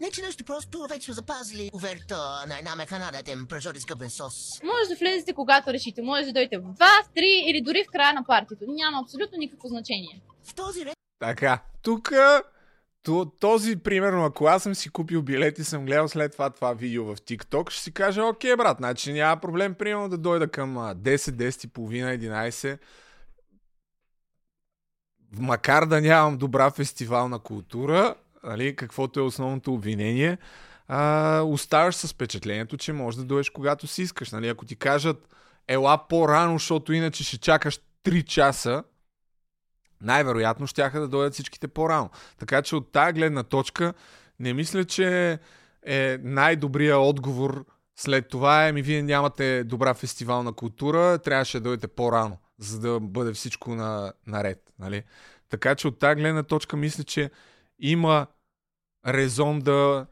Не, 0.00 0.10
че 0.10 0.22
нещо 0.22 0.44
просто 0.44 0.86
вече 0.90 1.04
сме 1.04 1.14
запазили 1.14 1.70
оверта 1.72 2.46
на 2.48 2.58
една 2.58 2.76
механа 2.76 3.08
да 3.12 3.16
ядем 3.16 3.46
пръжори 3.46 3.80
с 3.80 3.86
гъбен 3.86 4.10
сос. 4.10 4.62
Може 4.62 4.88
да 4.88 4.96
влезете 4.96 5.32
когато 5.32 5.72
решите. 5.72 6.02
Може 6.02 6.26
да 6.26 6.32
дойдете 6.32 6.58
в 6.58 6.62
2, 6.62 6.76
в 7.04 7.08
3 7.16 7.20
или 7.22 7.62
дори 7.62 7.84
в 7.88 7.92
края 7.92 8.14
на 8.14 8.24
партито. 8.24 8.64
Няма 8.68 9.00
абсолютно 9.02 9.38
никакво 9.38 9.68
значение. 9.68 10.20
В 10.44 10.54
този 10.54 10.84
ред 10.84 10.94
Така, 11.20 11.62
тук 11.82 12.12
този, 13.40 13.76
примерно, 13.76 14.24
ако 14.24 14.46
аз 14.46 14.62
съм 14.62 14.74
си 14.74 14.88
купил 14.88 15.22
билет 15.22 15.58
и 15.58 15.64
съм 15.64 15.86
гледал 15.86 16.08
след 16.08 16.32
това 16.32 16.50
това 16.50 16.72
видео 16.72 17.04
в 17.04 17.16
TikTok, 17.16 17.70
ще 17.70 17.82
си 17.82 17.92
кажа, 17.92 18.24
окей, 18.24 18.56
брат, 18.56 18.76
значи 18.78 19.12
няма 19.12 19.40
проблем, 19.40 19.74
примерно, 19.74 20.08
да 20.08 20.18
дойда 20.18 20.48
към 20.48 20.78
а, 20.78 20.94
10, 20.94 21.16
10 21.16 21.64
и 21.64 21.68
половина, 21.68 22.10
11. 22.10 22.78
Макар 25.32 25.86
да 25.86 26.00
нямам 26.00 26.38
добра 26.38 26.70
фестивална 26.70 27.38
култура, 27.38 28.14
нали, 28.44 28.76
каквото 28.76 29.20
е 29.20 29.22
основното 29.22 29.74
обвинение, 29.74 30.38
а, 30.88 31.40
оставаш 31.42 31.94
с 31.94 32.08
впечатлението, 32.08 32.76
че 32.76 32.92
можеш 32.92 33.18
да 33.18 33.24
дойдеш 33.24 33.50
когато 33.50 33.86
си 33.86 34.02
искаш. 34.02 34.30
Нали? 34.30 34.48
Ако 34.48 34.64
ти 34.64 34.76
кажат, 34.76 35.28
ела 35.68 36.08
по-рано, 36.08 36.52
защото 36.52 36.92
иначе 36.92 37.24
ще 37.24 37.38
чакаш 37.38 37.80
3 38.04 38.24
часа, 38.24 38.84
най-вероятно 40.00 40.66
ще 40.66 40.90
да 40.90 41.08
дойдат 41.08 41.34
всичките 41.34 41.68
по-рано. 41.68 42.10
Така 42.38 42.62
че 42.62 42.76
от 42.76 42.92
тази 42.92 43.12
гледна 43.12 43.42
точка 43.42 43.94
не 44.40 44.52
мисля, 44.52 44.84
че 44.84 45.38
е 45.86 46.18
най-добрия 46.22 46.98
отговор 46.98 47.64
след 47.96 48.28
това 48.28 48.68
е, 48.68 48.72
ми 48.72 48.82
вие 48.82 49.02
нямате 49.02 49.64
добра 49.64 49.94
фестивална 49.94 50.52
култура, 50.52 51.18
трябваше 51.18 51.60
да 51.60 51.64
дойдете 51.64 51.88
по-рано, 51.88 52.38
за 52.58 52.80
да 52.80 53.00
бъде 53.00 53.32
всичко 53.32 53.74
на, 53.74 54.12
наред. 54.26 54.72
Нали? 54.78 55.02
Така 55.48 55.74
че 55.74 55.88
от 55.88 55.98
тази 55.98 56.20
гледна 56.20 56.42
точка 56.42 56.76
мисля, 56.76 57.04
че 57.04 57.30
има 57.78 58.26
резон 59.06 59.60
да, 59.60 60.06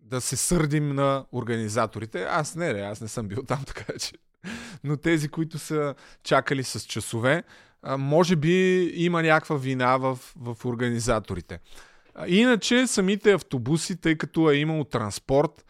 да 0.00 0.20
се 0.20 0.36
сърдим 0.36 0.94
на 0.94 1.24
организаторите. 1.32 2.22
Аз 2.22 2.54
не, 2.54 2.72
не, 2.72 2.80
аз 2.80 3.00
не 3.00 3.08
съм 3.08 3.28
бил 3.28 3.42
там, 3.42 3.64
така 3.66 3.92
че. 3.98 4.12
Но 4.84 4.96
тези, 4.96 5.28
които 5.28 5.58
са 5.58 5.94
чакали 6.22 6.64
с 6.64 6.80
часове, 6.80 7.42
може 7.98 8.36
би 8.36 8.82
има 8.94 9.22
някаква 9.22 9.56
вина 9.56 9.96
в, 9.96 10.18
в 10.36 10.56
организаторите. 10.64 11.60
Иначе 12.26 12.86
самите 12.86 13.32
автобуси, 13.32 14.00
тъй 14.00 14.16
като 14.16 14.50
е 14.50 14.56
имало 14.56 14.84
транспорт, 14.84 15.64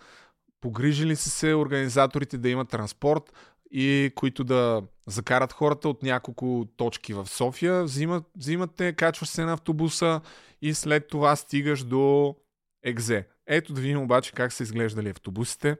погрижили 0.61 1.17
са 1.17 1.31
се 1.31 1.55
организаторите 1.55 2.39
да 2.39 2.49
имат 2.49 2.69
транспорт 2.69 3.33
и 3.71 4.13
които 4.15 4.45
да 4.45 4.83
закарат 5.07 5.53
хората 5.53 5.89
от 5.89 6.03
няколко 6.03 6.67
точки 6.77 7.15
в 7.15 7.27
София. 7.27 7.85
Взимат, 7.85 8.25
взимате, 8.37 8.93
качваш 8.93 9.29
се 9.29 9.45
на 9.45 9.53
автобуса 9.53 10.21
и 10.63 10.75
след 10.75 11.09
това 11.09 11.37
стигаш 11.37 11.85
до 11.85 12.37
Екзе. 12.83 13.29
Ето 13.47 13.73
да 13.73 13.81
видим 13.81 14.03
обаче 14.03 14.33
как 14.33 14.53
са 14.53 14.63
изглеждали 14.63 15.09
автобусите. 15.09 15.77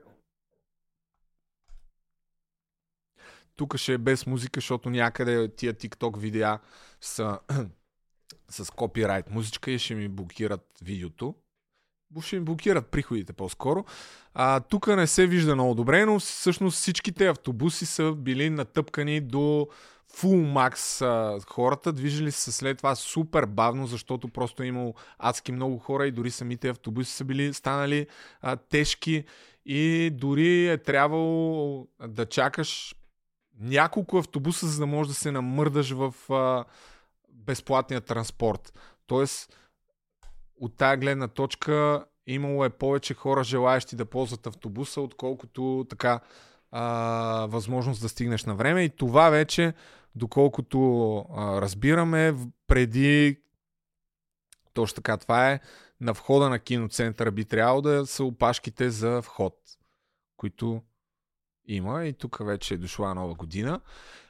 Тук 3.55 3.77
ще 3.77 3.93
е 3.93 3.97
без 3.97 4.25
музика, 4.25 4.57
защото 4.57 4.89
някъде 4.89 5.55
тия 5.55 5.73
TikTok 5.73 6.17
видеа 6.17 6.59
са 7.01 7.39
с 8.49 8.71
копирайт 8.71 9.29
музичка 9.29 9.71
и 9.71 9.79
ще 9.79 9.95
ми 9.95 10.07
блокират 10.07 10.65
видеото. 10.81 11.35
Ще 12.21 12.39
ми 12.39 12.45
блокират 12.45 12.87
приходите 12.87 13.33
по-скоро. 13.33 13.85
А, 14.33 14.59
тук 14.59 14.87
не 14.87 15.07
се 15.07 15.27
вижда 15.27 15.55
много 15.55 15.75
добре, 15.75 16.05
но 16.05 16.19
всъщност 16.19 16.77
всичките 16.77 17.27
автобуси 17.27 17.85
са 17.85 18.11
били 18.11 18.49
натъпкани 18.49 19.21
до 19.21 19.67
full 20.13 20.53
max 20.53 21.05
а, 21.05 21.39
хората. 21.49 21.93
Движили 21.93 22.31
са 22.31 22.51
след 22.51 22.77
това 22.77 22.95
супер 22.95 23.45
бавно, 23.45 23.87
защото 23.87 24.27
просто 24.27 24.63
е 24.63 24.67
имало 24.67 24.93
адски 25.19 25.51
много 25.51 25.77
хора 25.77 26.07
и 26.07 26.11
дори 26.11 26.31
самите 26.31 26.69
автобуси 26.69 27.11
са 27.11 27.23
били 27.25 27.53
станали 27.53 28.07
а, 28.41 28.55
тежки 28.55 29.25
и 29.65 30.09
дори 30.13 30.67
е 30.67 30.77
трябвало 30.77 31.87
да 32.07 32.25
чакаш 32.25 32.95
няколко 33.59 34.17
автобуса, 34.17 34.67
за 34.67 34.79
да 34.79 34.85
можеш 34.85 35.07
да 35.07 35.15
се 35.15 35.31
намърдаш 35.31 35.91
в 35.91 36.13
а, 36.33 36.65
безплатния 37.29 38.01
транспорт. 38.01 38.73
Тоест, 39.07 39.57
от 40.61 40.77
тая 40.77 40.97
гледна 40.97 41.27
точка 41.27 42.05
имало 42.27 42.65
е 42.65 42.69
повече 42.69 43.13
хора 43.13 43.43
желаящи 43.43 43.95
да 43.95 44.05
ползват 44.05 44.47
автобуса, 44.47 45.01
отколкото 45.01 45.85
така 45.89 46.19
а, 46.71 47.47
възможност 47.49 48.01
да 48.01 48.09
стигнеш 48.09 48.45
на 48.45 48.55
време. 48.55 48.83
И 48.83 48.89
това 48.89 49.29
вече, 49.29 49.73
доколкото 50.15 51.17
а, 51.35 51.61
разбираме, 51.61 52.35
преди 52.67 53.41
точно 54.73 54.95
така 54.95 55.17
това 55.17 55.51
е, 55.51 55.59
на 56.01 56.13
входа 56.13 56.49
на 56.49 56.59
киноцентъра 56.59 57.31
би 57.31 57.45
трябвало 57.45 57.81
да 57.81 58.05
са 58.05 58.23
опашките 58.23 58.89
за 58.89 59.21
вход, 59.21 59.53
които 60.37 60.81
има 61.65 62.05
и 62.05 62.13
тук 62.13 62.37
вече 62.45 62.73
е 62.73 62.77
дошла 62.77 63.15
нова 63.15 63.33
година. 63.33 63.81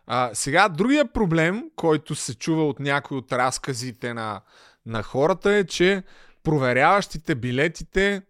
А, 0.05 0.29
сега, 0.33 0.69
другия 0.69 1.13
проблем, 1.13 1.63
който 1.75 2.15
се 2.15 2.35
чува 2.35 2.67
от 2.67 2.79
някои 2.79 3.17
от 3.17 3.31
разказите 3.31 4.13
на, 4.13 4.41
на 4.85 5.03
хората 5.03 5.51
е, 5.53 5.63
че 5.63 6.03
проверяващите 6.43 7.35
билетите 7.35 8.21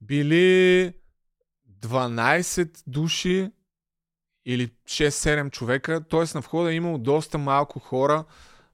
били 0.00 0.92
12 1.80 2.82
души 2.86 3.50
или 4.46 4.70
6-7 4.84 5.50
човека, 5.50 6.00
т.е. 6.10 6.24
на 6.34 6.40
входа 6.40 6.72
е 6.72 6.74
имало 6.74 6.98
доста 6.98 7.38
малко 7.38 7.78
хора, 7.78 8.24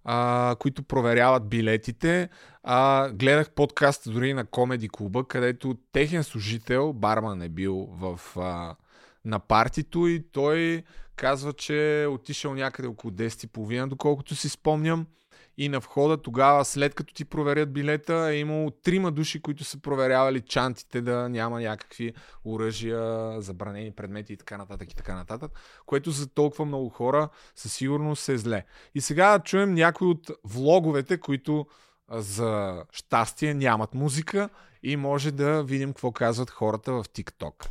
а, 0.05 0.57
които 0.59 0.83
проверяват 0.83 1.49
билетите. 1.49 2.29
А, 2.63 3.11
гледах 3.11 3.51
подкаст 3.51 4.13
дори 4.13 4.35
на 4.35 4.45
Комеди 4.47 4.89
клуба, 4.89 5.25
където 5.29 5.77
техен 5.93 6.25
служител, 6.25 6.93
барман 6.93 7.43
е 7.43 7.49
бил 7.49 7.89
в, 7.93 8.21
а, 8.37 8.75
на 9.25 9.39
партито 9.39 10.07
и 10.07 10.25
той 10.33 10.83
казва, 11.17 11.53
че 11.53 12.03
е 12.03 12.07
отишъл 12.07 12.55
някъде 12.55 12.89
около 12.89 13.13
10.30, 13.13 13.87
доколкото 13.87 14.35
си 14.35 14.49
спомням. 14.49 15.07
И 15.59 15.69
на 15.69 15.81
входа 15.81 16.17
тогава, 16.17 16.65
след 16.65 16.95
като 16.95 17.15
ти 17.15 17.25
проверят 17.25 17.73
билета, 17.73 18.15
е 18.15 18.39
имало 18.39 18.71
трима 18.71 19.13
души, 19.13 19.43
които 19.43 19.65
са 19.65 19.81
проверявали 19.81 20.41
чантите 20.41 21.01
да 21.01 21.29
няма 21.29 21.61
някакви 21.61 22.13
оръжия, 22.45 23.33
забранени 23.41 23.93
предмети 23.93 24.33
и 24.33 24.37
така 24.37 24.59
нататък 24.59 24.93
и 24.93 24.97
така 24.97 25.15
нататък, 25.15 25.53
което 25.87 26.11
за 26.11 26.29
толкова 26.29 26.65
много 26.65 26.89
хора 26.89 27.29
със 27.57 27.73
сигурност 27.73 28.29
е 28.29 28.39
зле. 28.39 28.65
И 28.95 29.01
сега 29.01 29.39
чуем 29.39 29.75
някои 29.75 30.09
от 30.09 30.31
влоговете, 30.45 31.19
които 31.19 31.67
за 32.11 32.85
щастие 32.93 33.55
нямат 33.55 33.95
музика 33.95 34.49
и 34.83 34.97
може 34.97 35.33
да 35.33 35.63
видим 35.63 35.89
какво 35.89 36.13
казват 36.13 36.51
хората 36.51 36.93
в 36.93 37.05
TikTok. 37.05 37.69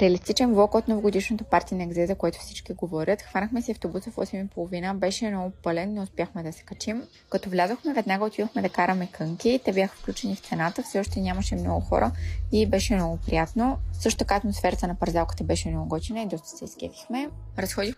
Реалистичен 0.00 0.54
влог 0.54 0.74
от 0.74 0.88
новогодишното 0.88 1.44
парти 1.44 1.74
на 1.74 1.84
Екзе, 1.84 2.06
за 2.06 2.14
което 2.14 2.38
всички 2.38 2.72
говорят. 2.72 3.22
Хванахме 3.22 3.62
си 3.62 3.72
автобуса 3.72 4.10
в 4.10 4.16
8.30, 4.16 4.94
беше 4.94 5.30
много 5.30 5.52
пълен, 5.62 5.92
не 5.92 6.00
успяхме 6.00 6.42
да 6.42 6.52
се 6.52 6.62
качим. 6.62 7.02
Като 7.30 7.50
влязохме, 7.50 7.94
веднага 7.94 8.24
отидохме 8.24 8.62
да 8.62 8.68
караме 8.68 9.08
кънки, 9.12 9.60
те 9.64 9.72
бяха 9.72 9.96
включени 9.96 10.36
в 10.36 10.40
цената, 10.40 10.82
все 10.82 11.00
още 11.00 11.20
нямаше 11.20 11.54
много 11.54 11.80
хора 11.80 12.12
и 12.52 12.66
беше 12.66 12.94
много 12.94 13.18
приятно. 13.26 13.78
Също 13.92 14.18
така 14.18 14.36
атмосферата 14.36 14.86
на 14.86 14.94
парзалката 14.94 15.44
беше 15.44 15.70
много 15.70 15.88
готина 15.88 16.22
и 16.22 16.26
доста 16.26 16.48
се 16.48 16.64
изкефихме. 16.64 17.30
Разходих. 17.58 17.94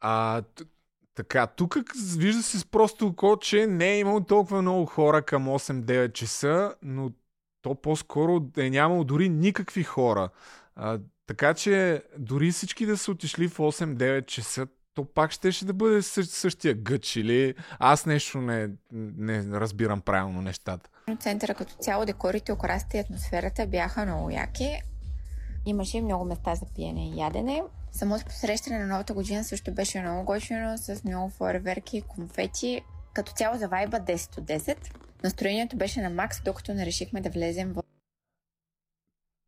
А, 0.00 0.42
така, 1.14 1.46
тук 1.46 1.76
вижда 2.16 2.42
се 2.42 2.58
с 2.58 2.64
просто 2.64 3.06
око, 3.06 3.36
че 3.36 3.66
не 3.66 3.92
е 3.92 3.98
имало 3.98 4.20
толкова 4.20 4.62
много 4.62 4.86
хора 4.86 5.22
към 5.22 5.46
8-9 5.46 6.12
часа, 6.12 6.74
но 6.82 7.10
то 7.62 7.74
по-скоро 7.74 8.40
е 8.56 8.70
нямало 8.70 9.04
дори 9.04 9.28
никакви 9.28 9.82
хора. 9.82 10.28
А, 10.76 10.98
така 11.26 11.54
че 11.54 12.02
дори 12.18 12.52
всички 12.52 12.86
да 12.86 12.96
са 12.96 13.10
отишли 13.10 13.48
в 13.48 13.58
8-9 13.58 14.26
часа, 14.26 14.66
то 14.94 15.04
пак 15.04 15.30
ще, 15.30 15.52
ще 15.52 15.64
да 15.64 15.72
бъде 15.72 16.02
същия 16.02 16.74
гъч 16.74 17.16
или 17.16 17.54
аз 17.78 18.06
нещо 18.06 18.40
не, 18.40 18.70
не 18.92 19.60
разбирам 19.60 20.00
правилно 20.00 20.42
нещата. 20.42 20.90
Центъра 21.20 21.54
като 21.54 21.74
цяло, 21.74 22.04
декорите, 22.04 22.52
украсите 22.52 22.96
и 22.96 23.00
атмосферата 23.00 23.66
бяха 23.66 24.06
много 24.06 24.30
яки. 24.30 24.80
Имаше 25.66 26.00
много 26.00 26.24
места 26.24 26.54
за 26.54 26.66
пиене 26.74 27.08
и 27.08 27.20
ядене. 27.20 27.62
Самото 27.92 28.24
посрещане 28.24 28.78
на 28.78 28.86
новата 28.86 29.14
година 29.14 29.44
също 29.44 29.72
беше 29.72 30.00
много 30.00 30.24
готино, 30.24 30.78
с 30.78 31.04
много 31.04 31.30
фойерверки, 31.30 32.02
конфети. 32.02 32.80
Като 33.12 33.32
цяло 33.32 33.58
за 33.58 33.68
вайба 33.68 34.00
10 34.00 34.38
от 34.38 34.44
10. 34.44 34.76
Настроението 35.24 35.76
беше 35.76 36.02
на 36.02 36.10
макс, 36.10 36.42
докато 36.44 36.74
не 36.74 36.86
решихме 36.86 37.20
да 37.20 37.30
влезем 37.30 37.72
в 37.72 37.82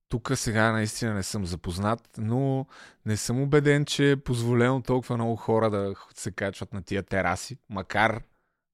тук 0.08 0.32
сега 0.34 0.72
наистина 0.72 1.14
не 1.14 1.22
съм 1.22 1.46
запознат, 1.46 2.08
но 2.18 2.66
не 3.06 3.16
съм 3.16 3.42
убеден, 3.42 3.84
че 3.84 4.10
е 4.10 4.16
позволено 4.16 4.82
толкова 4.82 5.16
много 5.16 5.36
хора 5.36 5.70
да 5.70 5.94
се 6.14 6.30
качват 6.30 6.72
на 6.72 6.82
тия 6.82 7.02
тераси, 7.02 7.58
макар 7.70 8.22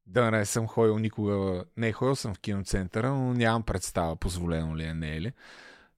да 0.07 0.31
не 0.31 0.47
съм 0.47 0.67
ходил 0.69 0.99
никога. 0.99 1.65
Не, 1.77 1.93
ходил 1.93 2.17
съм 2.17 2.35
в 2.35 2.39
киноцентъра, 2.39 3.11
но 3.11 3.35
нямам 3.35 3.63
представа 3.63 4.17
позволено 4.17 4.77
ли 4.77 4.85
е, 4.85 4.95
не 4.95 5.17
е 5.17 5.21
ли. 5.21 5.33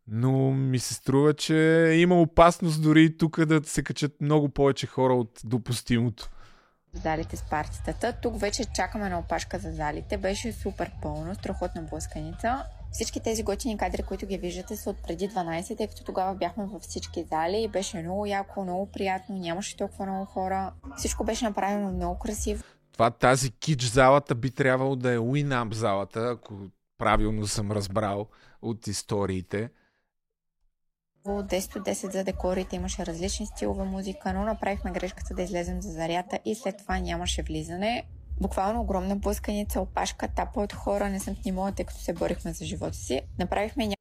Но 0.06 0.50
ми 0.50 0.78
се 0.78 0.94
струва, 0.94 1.34
че 1.34 1.54
има 1.94 2.20
опасност 2.20 2.82
дори 2.82 3.16
тук 3.16 3.44
да 3.44 3.60
се 3.64 3.82
качат 3.82 4.20
много 4.20 4.48
повече 4.48 4.86
хора 4.86 5.14
от 5.14 5.40
допустимото. 5.44 6.30
Залите 6.92 7.36
с 7.36 7.42
партитата. 7.42 8.12
Тук 8.22 8.40
вече 8.40 8.64
чакаме 8.74 9.08
на 9.08 9.18
опашка 9.18 9.58
за 9.58 9.72
залите. 9.72 10.16
Беше 10.16 10.52
супер 10.52 10.90
пълно, 11.02 11.34
страхотна 11.34 11.82
блъсканица. 11.82 12.64
Всички 12.94 13.20
тези 13.20 13.42
готини 13.42 13.78
кадри, 13.78 14.02
които 14.02 14.26
ги 14.26 14.38
виждате, 14.38 14.76
са 14.76 14.90
от 14.90 15.02
преди 15.02 15.28
12, 15.28 15.76
тъй 15.76 15.86
като 15.86 16.04
тогава 16.04 16.34
бяхме 16.34 16.66
във 16.66 16.82
всички 16.82 17.24
зали 17.30 17.62
и 17.62 17.68
беше 17.68 18.02
много 18.02 18.26
яко, 18.26 18.62
много 18.62 18.90
приятно, 18.90 19.36
нямаше 19.36 19.76
толкова 19.76 20.06
много 20.06 20.24
хора. 20.24 20.72
Всичко 20.96 21.24
беше 21.24 21.44
направено 21.44 21.92
много 21.92 22.18
красиво. 22.18 22.64
Това 22.92 23.10
тази 23.10 23.50
кич 23.50 23.82
залата 23.82 24.34
би 24.34 24.50
трябвало 24.50 24.96
да 24.96 25.12
е 25.12 25.18
Winamp 25.18 25.74
залата, 25.74 26.30
ако 26.30 26.54
правилно 26.98 27.46
съм 27.46 27.72
разбрал 27.72 28.26
от 28.62 28.86
историите. 28.86 29.70
10 31.26 31.76
от 31.76 31.86
10 31.86 32.12
за 32.12 32.24
декорите 32.24 32.76
имаше 32.76 33.06
различни 33.06 33.46
стилове 33.46 33.84
музика, 33.84 34.32
но 34.32 34.44
направихме 34.44 34.90
грешката 34.90 35.34
да 35.34 35.42
излезем 35.42 35.82
за 35.82 35.92
зарята 35.92 36.38
и 36.44 36.54
след 36.54 36.78
това 36.78 36.98
нямаше 36.98 37.42
влизане. 37.42 38.04
Буквално 38.40 38.80
огромна 38.80 39.16
блъсканица, 39.16 39.80
опашка, 39.80 40.28
тапа 40.28 40.60
от 40.60 40.72
хора. 40.72 41.10
Не 41.10 41.20
съм 41.20 41.36
снимала, 41.36 41.72
тъй 41.72 41.84
като 41.84 42.00
се 42.00 42.12
борихме 42.12 42.52
за 42.52 42.64
живота 42.64 42.96
си. 42.96 43.20
Направихме 43.38 43.86
ня... 43.86 43.94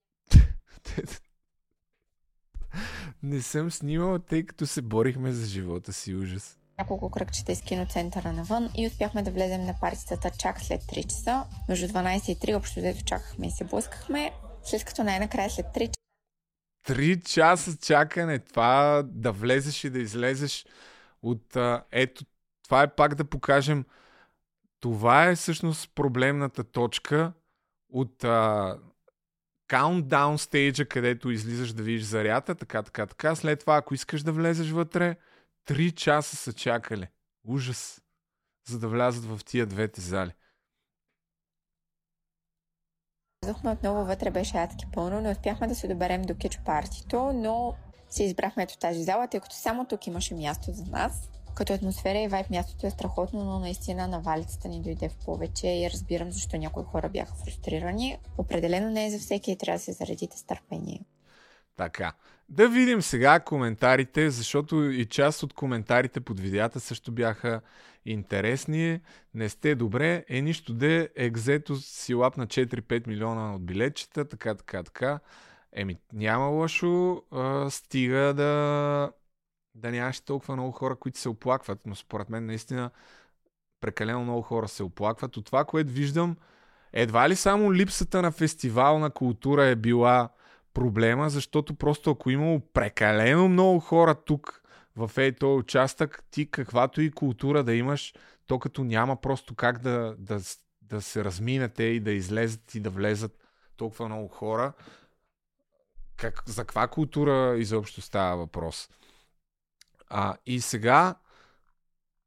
Не 3.23 3.41
съм 3.41 3.71
снимала, 3.71 4.19
тъй 4.19 4.45
като 4.45 4.67
се 4.67 4.81
борихме 4.81 5.31
за 5.31 5.47
живота 5.47 5.93
си. 5.93 6.15
Ужас. 6.15 6.57
Няколко 6.77 7.11
кръгчета 7.11 7.51
из 7.51 7.61
киноцентъра 7.61 8.33
навън 8.33 8.69
и 8.77 8.87
успяхме 8.87 9.23
да 9.23 9.31
влезем 9.31 9.65
на 9.65 9.75
партитата 9.81 10.31
чак 10.39 10.61
след 10.61 10.81
3 10.81 11.07
часа. 11.07 11.45
Между 11.69 11.87
12 11.87 12.29
и 12.29 12.35
3 12.35 12.57
общо 12.57 12.79
взето 12.79 13.03
чакахме 13.05 13.47
и 13.47 13.51
се 13.51 13.63
блъскахме. 13.63 14.31
След 14.63 14.83
като 14.83 15.03
най-накрая 15.03 15.49
след 15.49 15.65
3 15.65 15.79
часа 15.79 16.03
Три 16.83 17.21
часа 17.21 17.77
чакане, 17.77 18.39
това 18.39 19.03
да 19.05 19.31
влезеш 19.31 19.83
и 19.83 19.89
да 19.89 19.99
излезеш 19.99 20.65
от... 21.21 21.57
ето, 21.91 22.25
това 22.63 22.83
е 22.83 22.95
пак 22.95 23.15
да 23.15 23.25
покажем 23.25 23.85
това 24.83 25.25
е 25.25 25.35
всъщност 25.35 25.95
проблемната 25.95 26.63
точка 26.63 27.33
от 27.89 28.23
а, 28.23 28.77
countdown 29.71 30.37
стейджа, 30.37 30.85
където 30.85 31.31
излизаш 31.31 31.73
да 31.73 31.83
видиш 31.83 32.03
зарята, 32.03 32.55
така, 32.55 32.83
така, 32.83 33.05
така. 33.05 33.35
След 33.35 33.59
това, 33.59 33.77
ако 33.77 33.93
искаш 33.93 34.23
да 34.23 34.31
влезеш 34.31 34.71
вътре, 34.71 35.15
3 35.67 35.93
часа 35.93 36.35
са 36.35 36.53
чакали. 36.53 37.07
Ужас. 37.47 38.01
За 38.67 38.79
да 38.79 38.87
влязат 38.87 39.25
в 39.25 39.39
тия 39.45 39.65
двете 39.65 40.01
зали. 40.01 40.31
Влязохме 43.43 43.71
отново 43.71 44.05
вътре, 44.05 44.31
беше 44.31 44.57
адски 44.57 44.85
пълно. 44.93 45.21
Не 45.21 45.31
успяхме 45.31 45.67
да 45.67 45.75
се 45.75 45.87
доберем 45.87 46.21
до 46.21 46.35
кич 46.35 46.59
партито, 46.65 47.33
но 47.33 47.75
си 48.09 48.23
избрахме 48.23 48.63
ето 48.63 48.77
тази 48.77 49.03
зала, 49.03 49.27
тъй 49.27 49.39
като 49.39 49.55
само 49.55 49.87
тук 49.87 50.07
имаше 50.07 50.35
място 50.35 50.71
за 50.71 50.85
нас. 50.85 51.29
Като 51.55 51.73
атмосфера 51.73 52.19
и 52.19 52.27
вайб 52.27 52.49
мястото 52.49 52.87
е 52.87 52.89
страхотно, 52.89 53.43
но 53.43 53.59
наистина 53.59 54.07
на 54.07 54.19
валицата 54.19 54.67
ни 54.67 54.81
дойде 54.81 55.09
в 55.09 55.25
повече 55.25 55.67
и 55.67 55.89
разбирам 55.93 56.31
защо 56.31 56.57
някои 56.57 56.83
хора 56.83 57.09
бяха 57.09 57.35
фрустрирани. 57.35 58.17
Определено 58.37 58.89
не 58.89 59.05
е 59.05 59.11
за 59.11 59.19
всеки 59.19 59.51
и 59.51 59.57
трябва 59.57 59.77
да 59.77 59.83
се 59.83 59.91
заредите 59.91 60.37
с 60.37 60.43
търпение. 60.43 61.01
Така. 61.77 62.13
Да 62.49 62.69
видим 62.69 63.01
сега 63.01 63.39
коментарите, 63.39 64.29
защото 64.29 64.83
и 64.83 65.05
част 65.05 65.43
от 65.43 65.53
коментарите 65.53 66.19
под 66.19 66.39
видеята 66.39 66.79
също 66.79 67.11
бяха 67.11 67.61
интересни. 68.05 68.99
Не 69.33 69.49
сте 69.49 69.75
добре. 69.75 70.25
Е 70.29 70.41
нищо 70.41 70.73
де, 70.73 71.09
екзето 71.15 71.75
си 71.75 72.13
лап 72.13 72.37
на 72.37 72.47
4-5 72.47 73.07
милиона 73.07 73.55
от 73.55 73.65
билетчета, 73.65 74.25
така, 74.25 74.55
така, 74.55 74.83
така. 74.83 75.19
Еми, 75.73 75.97
няма 76.13 76.45
лошо. 76.47 77.21
А, 77.31 77.69
стига 77.69 78.33
да 78.33 79.11
да 79.75 79.91
нямаше 79.91 80.25
толкова 80.25 80.55
много 80.55 80.71
хора, 80.71 80.95
които 80.95 81.19
се 81.19 81.29
оплакват, 81.29 81.79
но 81.85 81.95
според 81.95 82.29
мен 82.29 82.45
наистина 82.45 82.91
прекалено 83.81 84.23
много 84.23 84.41
хора 84.41 84.67
се 84.67 84.83
оплакват. 84.83 85.37
От 85.37 85.45
това, 85.45 85.65
което 85.65 85.91
виждам, 85.91 86.37
едва 86.93 87.29
ли 87.29 87.35
само 87.35 87.73
липсата 87.73 88.21
на 88.21 88.31
фестивална 88.31 89.09
култура 89.09 89.65
е 89.65 89.75
била 89.75 90.29
проблема, 90.73 91.29
защото 91.29 91.75
просто 91.75 92.11
ако 92.11 92.29
имало 92.29 92.59
прекалено 92.59 93.49
много 93.49 93.79
хора 93.79 94.15
тук 94.15 94.63
в 94.95 95.11
ей 95.17 95.31
този 95.31 95.59
участък, 95.59 96.23
ти 96.31 96.51
каквато 96.51 97.01
и 97.01 97.11
култура 97.11 97.63
да 97.63 97.75
имаш, 97.75 98.13
то 98.47 98.59
като 98.59 98.83
няма 98.83 99.21
просто 99.21 99.55
как 99.55 99.79
да, 99.79 100.15
да, 100.19 100.39
да 100.81 101.01
се 101.01 101.23
разминете 101.23 101.83
и 101.83 101.99
да 101.99 102.11
излезат 102.11 102.75
и 102.75 102.79
да 102.79 102.89
влезат 102.89 103.37
толкова 103.77 104.05
много 104.05 104.27
хора, 104.27 104.73
как, 106.17 106.43
за 106.45 106.61
каква 106.61 106.87
култура 106.87 107.55
изобщо 107.57 108.01
става 108.01 108.37
въпрос? 108.37 108.89
А, 110.15 110.35
и 110.45 110.61
сега 110.61 111.15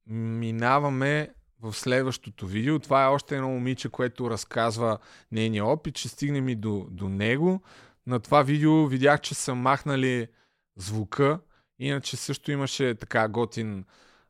минаваме 0.06 1.30
в 1.60 1.72
следващото 1.72 2.46
видео. 2.46 2.78
Това 2.78 3.04
е 3.04 3.08
още 3.08 3.36
едно 3.36 3.48
момиче, 3.48 3.88
което 3.88 4.30
разказва 4.30 4.98
нейния 5.32 5.64
опит. 5.64 5.98
Ще 5.98 6.08
стигнем 6.08 6.48
и 6.48 6.54
до, 6.54 6.86
до 6.90 7.08
него. 7.08 7.62
На 8.06 8.20
това 8.20 8.42
видео 8.42 8.86
видях, 8.86 9.20
че 9.20 9.34
са 9.34 9.54
махнали 9.54 10.28
звука. 10.76 11.40
Иначе 11.78 12.16
също 12.16 12.52
имаше 12.52 12.94
така 12.94 13.28
готин, 13.28 13.84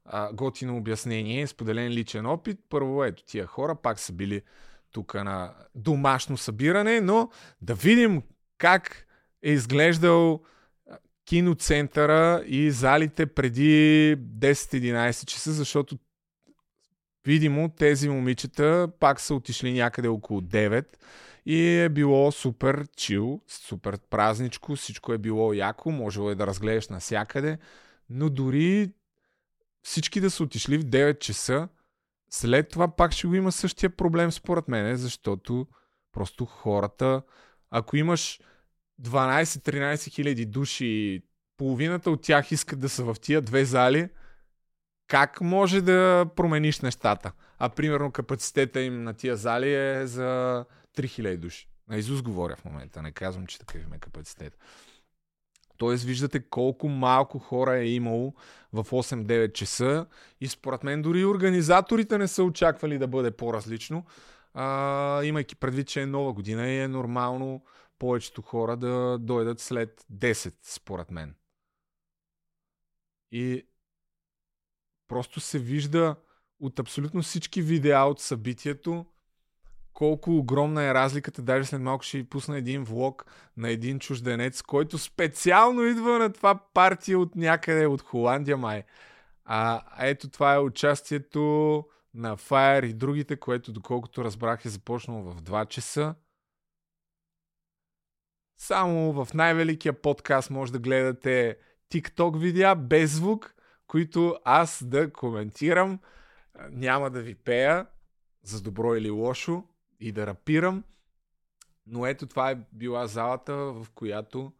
а, 0.04 0.32
готино 0.32 0.76
обяснение, 0.76 1.46
споделен 1.46 1.92
личен 1.92 2.26
опит. 2.26 2.60
Първо, 2.68 3.04
ето 3.04 3.24
тия 3.24 3.46
хора 3.46 3.74
пак 3.74 3.98
са 3.98 4.12
били 4.12 4.42
тук 4.90 5.14
на 5.14 5.54
домашно 5.74 6.36
събиране, 6.36 7.00
но 7.00 7.30
да 7.62 7.74
видим 7.74 8.22
как 8.58 9.06
е 9.42 9.50
изглеждал 9.50 10.42
киноцентъра 11.26 12.42
и 12.46 12.70
залите 12.70 13.26
преди 13.26 14.16
10-11 14.16 15.24
часа, 15.24 15.52
защото 15.52 15.98
видимо 17.26 17.68
тези 17.68 18.08
момичета 18.08 18.88
пак 19.00 19.20
са 19.20 19.34
отишли 19.34 19.72
някъде 19.72 20.08
около 20.08 20.40
9 20.40 20.86
и 21.46 21.78
е 21.78 21.88
било 21.88 22.32
супер 22.32 22.86
чил, 22.96 23.40
супер 23.48 23.98
празничко, 24.10 24.76
всичко 24.76 25.12
е 25.12 25.18
било 25.18 25.52
яко, 25.52 25.90
можело 25.90 26.30
е 26.30 26.34
да 26.34 26.46
разгледаш 26.46 26.88
навсякъде, 26.88 27.58
но 28.10 28.30
дори 28.30 28.90
всички 29.82 30.20
да 30.20 30.30
са 30.30 30.42
отишли 30.42 30.78
в 30.78 30.84
9 30.84 31.18
часа, 31.18 31.68
след 32.30 32.68
това 32.68 32.88
пак 32.88 33.12
ще 33.12 33.26
го 33.26 33.34
има 33.34 33.52
същия 33.52 33.90
проблем 33.90 34.32
според 34.32 34.68
мен, 34.68 34.96
защото 34.96 35.66
просто 36.12 36.44
хората, 36.44 37.22
ако 37.70 37.96
имаш 37.96 38.40
12-13 39.02 40.10
хиляди 40.10 40.46
души, 40.46 41.22
половината 41.56 42.10
от 42.10 42.22
тях 42.22 42.52
искат 42.52 42.78
да 42.78 42.88
са 42.88 43.04
в 43.04 43.16
тия 43.20 43.42
две 43.42 43.64
зали, 43.64 44.08
как 45.08 45.40
може 45.40 45.80
да 45.80 46.26
промениш 46.36 46.80
нещата? 46.80 47.32
А 47.58 47.68
примерно 47.68 48.12
капацитета 48.12 48.80
им 48.80 49.02
на 49.02 49.14
тия 49.14 49.36
зали 49.36 49.74
е 49.74 50.06
за 50.06 50.64
3000 50.96 51.36
души. 51.36 51.68
На 51.88 51.96
Изус 51.96 52.22
говоря 52.22 52.56
в 52.56 52.64
момента, 52.64 53.02
не 53.02 53.12
казвам, 53.12 53.46
че 53.46 53.58
такъв 53.58 53.82
има 53.82 53.98
капацитет. 53.98 54.58
Тоест, 55.76 56.04
виждате 56.04 56.40
колко 56.40 56.88
малко 56.88 57.38
хора 57.38 57.76
е 57.76 57.88
имало 57.88 58.34
в 58.72 58.84
8-9 58.84 59.52
часа 59.52 60.06
и 60.40 60.48
според 60.48 60.84
мен 60.84 61.02
дори 61.02 61.24
организаторите 61.24 62.18
не 62.18 62.28
са 62.28 62.42
очаквали 62.42 62.98
да 62.98 63.06
бъде 63.06 63.30
по-различно, 63.30 64.04
а, 64.54 65.24
имайки 65.24 65.56
предвид, 65.56 65.88
че 65.88 66.02
е 66.02 66.06
нова 66.06 66.32
година 66.32 66.68
и 66.68 66.78
е 66.78 66.88
нормално 66.88 67.64
повечето 67.98 68.42
хора 68.42 68.76
да 68.76 69.18
дойдат 69.18 69.60
след 69.60 70.06
10, 70.12 70.54
според 70.62 71.10
мен. 71.10 71.34
И 73.32 73.66
просто 75.08 75.40
се 75.40 75.58
вижда 75.58 76.16
от 76.60 76.78
абсолютно 76.78 77.22
всички 77.22 77.62
видеа 77.62 78.04
от 78.04 78.20
събитието, 78.20 79.06
колко 79.92 80.36
огромна 80.36 80.84
е 80.84 80.94
разликата. 80.94 81.42
Даже 81.42 81.68
след 81.68 81.80
малко 81.80 82.04
ще 82.04 82.18
ви 82.18 82.28
пусна 82.28 82.58
един 82.58 82.84
влог 82.84 83.26
на 83.56 83.70
един 83.70 83.98
чужденец, 83.98 84.62
който 84.62 84.98
специално 84.98 85.82
идва 85.82 86.18
на 86.18 86.32
това 86.32 86.54
партия 86.74 87.18
от 87.18 87.36
някъде, 87.36 87.86
от 87.86 88.02
Холандия 88.02 88.56
май. 88.56 88.84
А 89.44 89.82
ето 90.00 90.28
това 90.28 90.54
е 90.54 90.58
участието 90.58 91.84
на 92.14 92.36
Fire 92.36 92.86
и 92.86 92.92
другите, 92.92 93.36
което 93.36 93.72
доколкото 93.72 94.24
разбрах 94.24 94.64
е 94.64 94.68
започнало 94.68 95.22
в 95.22 95.42
2 95.42 95.68
часа. 95.68 96.14
Само 98.58 99.12
в 99.12 99.34
най-великия 99.34 100.02
подкаст 100.02 100.50
може 100.50 100.72
да 100.72 100.78
гледате 100.78 101.56
TikTok 101.92 102.38
видеа 102.38 102.74
без 102.74 103.12
звук, 103.12 103.54
които 103.86 104.36
аз 104.44 104.82
да 104.86 105.12
коментирам. 105.12 106.00
Няма 106.70 107.10
да 107.10 107.22
ви 107.22 107.34
пея 107.34 107.86
за 108.42 108.62
добро 108.62 108.94
или 108.94 109.10
лошо 109.10 109.64
и 110.00 110.12
да 110.12 110.26
рапирам. 110.26 110.84
Но 111.86 112.06
ето 112.06 112.26
това 112.26 112.50
е 112.50 112.58
била 112.72 113.06
залата, 113.06 113.54
в 113.54 113.86
която 113.94 114.52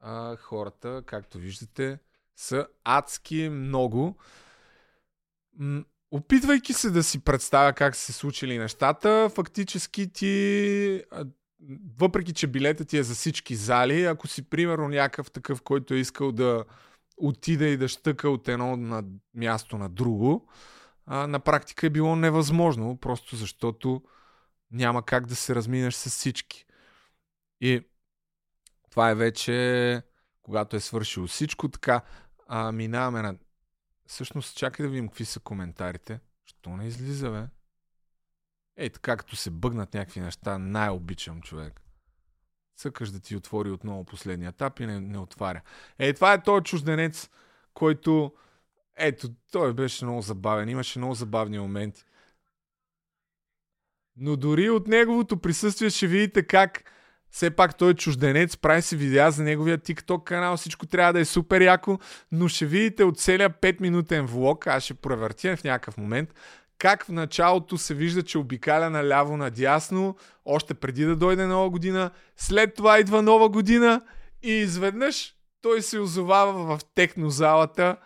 а, 0.00 0.36
хората, 0.36 1.02
както 1.06 1.38
виждате, 1.38 1.98
са 2.36 2.66
адски 2.84 3.48
много. 3.48 4.16
М- 5.58 5.84
опитвайки 6.10 6.72
се 6.72 6.90
да 6.90 7.02
си 7.02 7.24
представя 7.24 7.72
как 7.72 7.96
са 7.96 8.02
се 8.02 8.12
случили 8.12 8.58
нещата, 8.58 9.30
фактически 9.34 10.12
ти, 10.12 11.04
въпреки 11.98 12.32
че 12.32 12.46
билета 12.46 12.84
ти 12.84 12.98
е 12.98 13.02
за 13.02 13.14
всички 13.14 13.56
зали, 13.56 14.04
ако 14.04 14.26
си 14.26 14.42
примерно 14.42 14.88
някакъв 14.88 15.30
такъв, 15.30 15.62
който 15.62 15.94
е 15.94 15.98
искал 15.98 16.32
да 16.32 16.64
отида 17.16 17.66
и 17.66 17.76
да 17.76 17.88
щъка 17.88 18.30
от 18.30 18.48
едно 18.48 18.76
на 18.76 19.04
място 19.34 19.78
на 19.78 19.88
друго, 19.88 20.48
а, 21.06 21.26
на 21.26 21.40
практика 21.40 21.86
е 21.86 21.90
било 21.90 22.16
невъзможно, 22.16 22.96
просто 22.96 23.36
защото 23.36 24.02
няма 24.70 25.02
как 25.02 25.26
да 25.26 25.36
се 25.36 25.54
разминеш 25.54 25.94
с 25.94 26.10
всички. 26.10 26.66
И 27.60 27.80
това 28.90 29.10
е 29.10 29.14
вече, 29.14 30.02
когато 30.42 30.76
е 30.76 30.80
свършило 30.80 31.26
всичко, 31.26 31.68
така 31.68 32.02
а, 32.46 32.72
минаваме 32.72 33.22
на... 33.22 33.36
Всъщност, 34.06 34.56
чакай 34.56 34.86
да 34.86 34.90
видим 34.90 35.08
какви 35.08 35.24
са 35.24 35.40
коментарите. 35.40 36.20
Що 36.44 36.76
не 36.76 36.86
излиза, 36.86 37.30
бе? 37.30 37.55
Ей, 38.76 38.90
така 38.90 39.16
като 39.16 39.36
се 39.36 39.50
бъгнат 39.50 39.94
някакви 39.94 40.20
неща, 40.20 40.58
най-обичам 40.58 41.40
човек. 41.40 41.80
Цъкаш 42.76 43.10
да 43.10 43.20
ти 43.20 43.36
отвори 43.36 43.70
отново 43.70 44.04
последния 44.04 44.48
етап 44.48 44.80
и 44.80 44.86
не, 44.86 45.00
не 45.00 45.18
отваря. 45.18 45.60
Ей, 45.98 46.12
това 46.12 46.32
е 46.32 46.42
този 46.42 46.64
чужденец, 46.64 47.30
който... 47.74 48.34
Ето, 48.98 49.28
той 49.52 49.74
беше 49.74 50.04
много 50.04 50.22
забавен. 50.22 50.68
Имаше 50.68 50.98
много 50.98 51.14
забавни 51.14 51.58
моменти. 51.58 52.04
Но 54.16 54.36
дори 54.36 54.70
от 54.70 54.86
неговото 54.86 55.36
присъствие 55.36 55.90
ще 55.90 56.06
видите 56.06 56.42
как 56.42 56.84
все 57.30 57.50
пак 57.50 57.78
той 57.78 57.90
е 57.90 57.94
чужденец, 57.94 58.56
прави 58.56 58.82
се 58.82 58.96
видеа 58.96 59.30
за 59.30 59.42
неговия 59.42 59.78
TikTok 59.78 60.24
канал, 60.24 60.56
всичко 60.56 60.86
трябва 60.86 61.12
да 61.12 61.20
е 61.20 61.24
супер 61.24 61.60
яко, 61.60 61.98
но 62.32 62.48
ще 62.48 62.66
видите 62.66 63.04
от 63.04 63.18
целия 63.18 63.50
5 63.50 63.80
минутен 63.80 64.26
влог, 64.26 64.66
аз 64.66 64.84
ще 64.84 64.94
превъртя 64.94 65.56
в 65.56 65.64
някакъв 65.64 65.96
момент, 65.96 66.34
как 66.78 67.04
в 67.04 67.08
началото 67.08 67.78
се 67.78 67.94
вижда, 67.94 68.22
че 68.22 68.38
обикаля 68.38 68.90
наляво 68.90 69.36
надясно, 69.36 70.16
още 70.44 70.74
преди 70.74 71.04
да 71.04 71.16
дойде 71.16 71.46
нова 71.46 71.70
година, 71.70 72.10
след 72.36 72.74
това 72.74 72.98
идва 72.98 73.22
нова 73.22 73.48
година 73.48 74.02
и 74.42 74.52
изведнъж 74.52 75.34
той 75.62 75.82
се 75.82 75.98
озовава 75.98 76.76
в 76.76 76.84
технозалата 76.94 77.96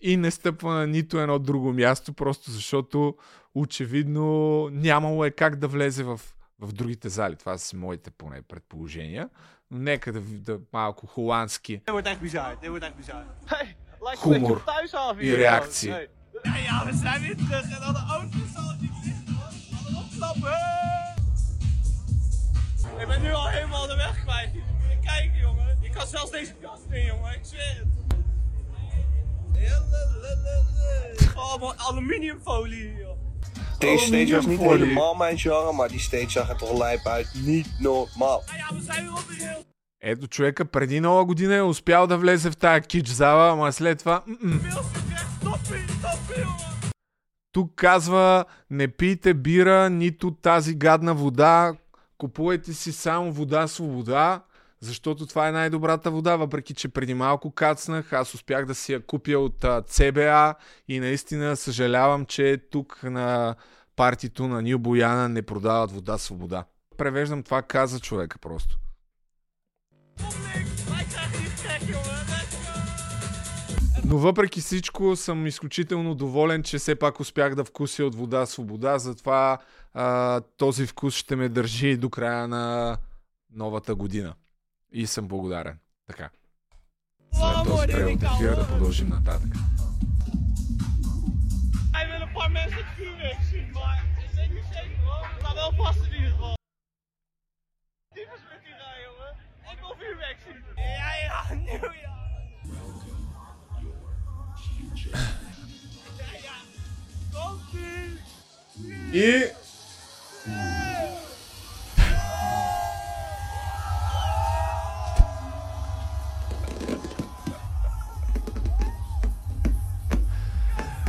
и 0.00 0.16
не 0.16 0.30
стъпва 0.30 0.74
на 0.74 0.86
нито 0.86 1.18
едно 1.18 1.38
друго 1.38 1.72
място, 1.72 2.12
просто 2.12 2.50
защото 2.50 3.14
очевидно 3.54 4.68
нямало 4.72 5.24
е 5.24 5.30
как 5.30 5.56
да 5.56 5.68
влезе 5.68 6.04
в, 6.04 6.20
в 6.60 6.72
другите 6.72 7.08
зали. 7.08 7.36
Това 7.36 7.58
са 7.58 7.76
моите 7.76 8.10
поне 8.10 8.42
предположения. 8.42 9.28
Но 9.70 9.78
нека 9.78 10.12
да, 10.12 10.20
да 10.20 10.60
малко 10.72 11.06
холандски 11.06 11.80
хумор 14.16 14.62
и 15.20 15.38
реакции. 15.38 15.94
Ja, 16.42 16.86
we 16.86 16.96
zijn 17.02 17.20
weer 17.20 17.36
terug 17.36 17.62
en 17.62 17.80
dan 17.80 17.92
de 17.92 18.04
auto 18.08 18.38
zal 18.54 18.74
niet 18.80 18.90
opknappen. 19.96 20.58
Ik 22.98 23.06
ben 23.06 23.22
nu 23.22 23.32
al 23.32 23.48
helemaal 23.48 23.86
de 23.86 23.96
weg 23.96 24.22
kwijt. 24.24 24.50
Kijk 25.04 25.30
jongen, 25.40 25.78
ik 25.80 25.92
kan 25.92 26.06
zelfs 26.06 26.30
deze 26.30 26.54
kast 26.62 26.82
in 26.90 27.04
jongen, 27.04 27.34
ik 27.34 27.40
zweer 27.42 27.76
het. 27.76 27.86
Oh, 31.36 31.60
man, 31.60 31.74
aluminiumfolie 31.78 32.96
joh. 32.96 33.16
Deze 33.78 34.04
stage 34.04 34.34
was 34.34 34.46
niet 34.46 34.60
helemaal 34.60 35.14
mijn 35.14 35.38
genre, 35.38 35.72
maar 35.72 35.88
die 35.88 36.00
stage 36.00 36.30
zag 36.30 36.48
er 36.48 36.56
toch 36.56 36.78
lijp 36.78 37.06
uit. 37.06 37.30
Niet 37.34 37.68
normaal. 37.78 38.42
Ето 40.00 40.26
човека 40.26 40.64
преди 40.64 41.00
нова 41.00 41.24
година 41.24 41.54
е 41.54 41.62
успял 41.62 42.06
да 42.06 42.18
влезе 42.18 42.50
в 42.50 42.56
тая 42.56 42.80
кич 42.80 43.08
зала, 43.08 43.50
ама 43.50 43.72
след 43.72 43.98
това... 43.98 44.22
Тук 47.52 47.74
казва, 47.74 48.44
не 48.70 48.88
пийте 48.88 49.34
бира, 49.34 49.90
нито 49.90 50.30
тази 50.30 50.74
гадна 50.74 51.14
вода, 51.14 51.74
купувайте 52.18 52.72
си 52.72 52.92
само 52.92 53.32
вода 53.32 53.66
свобода, 53.66 54.42
защото 54.80 55.26
това 55.26 55.48
е 55.48 55.52
най-добрата 55.52 56.10
вода, 56.10 56.36
въпреки 56.36 56.74
че 56.74 56.88
преди 56.88 57.14
малко 57.14 57.50
кацнах, 57.50 58.12
аз 58.12 58.34
успях 58.34 58.66
да 58.66 58.74
си 58.74 58.92
я 58.92 59.06
купя 59.06 59.38
от 59.38 59.60
CBA 59.62 60.54
и 60.88 61.00
наистина 61.00 61.56
съжалявам, 61.56 62.26
че 62.26 62.62
тук 62.70 63.02
на 63.02 63.54
партито 63.96 64.48
на 64.48 64.62
Нил 64.62 64.78
Бояна 64.78 65.28
не 65.28 65.42
продават 65.42 65.92
вода 65.92 66.18
свобода. 66.18 66.64
Превеждам 66.96 67.42
това 67.42 67.62
каза 67.62 68.00
човека 68.00 68.38
просто. 68.38 68.78
Но 74.08 74.18
въпреки 74.18 74.60
всичко 74.60 75.16
съм 75.16 75.46
изключително 75.46 76.14
доволен, 76.14 76.62
че 76.62 76.78
все 76.78 76.94
пак 76.94 77.20
успях 77.20 77.54
да 77.54 77.64
вкуся 77.64 78.04
от 78.04 78.14
вода 78.14 78.46
свобода, 78.46 78.98
затова 78.98 79.58
а, 79.94 80.40
този 80.40 80.86
вкус 80.86 81.14
ще 81.14 81.36
ме 81.36 81.48
държи 81.48 81.96
до 81.96 82.10
края 82.10 82.48
на 82.48 82.96
новата 83.50 83.94
година. 83.94 84.34
И 84.92 85.06
съм 85.06 85.28
благодарен. 85.28 85.78
Така. 86.06 86.30
След 87.32 87.66
този 87.66 87.86
превод 87.86 88.22
ефир 88.22 88.56
да 88.56 88.68
продължим 88.68 89.08
нататък. 89.08 89.52
Ik 99.72 99.84
wil 99.84 99.94
vuurwerk 100.00 100.38
zien. 100.44 100.58
Ja, 101.00 101.10
ja, 101.22 101.38
nieuwjaar. 101.54 101.94
Ja, 102.02 102.07
И... 109.12 109.44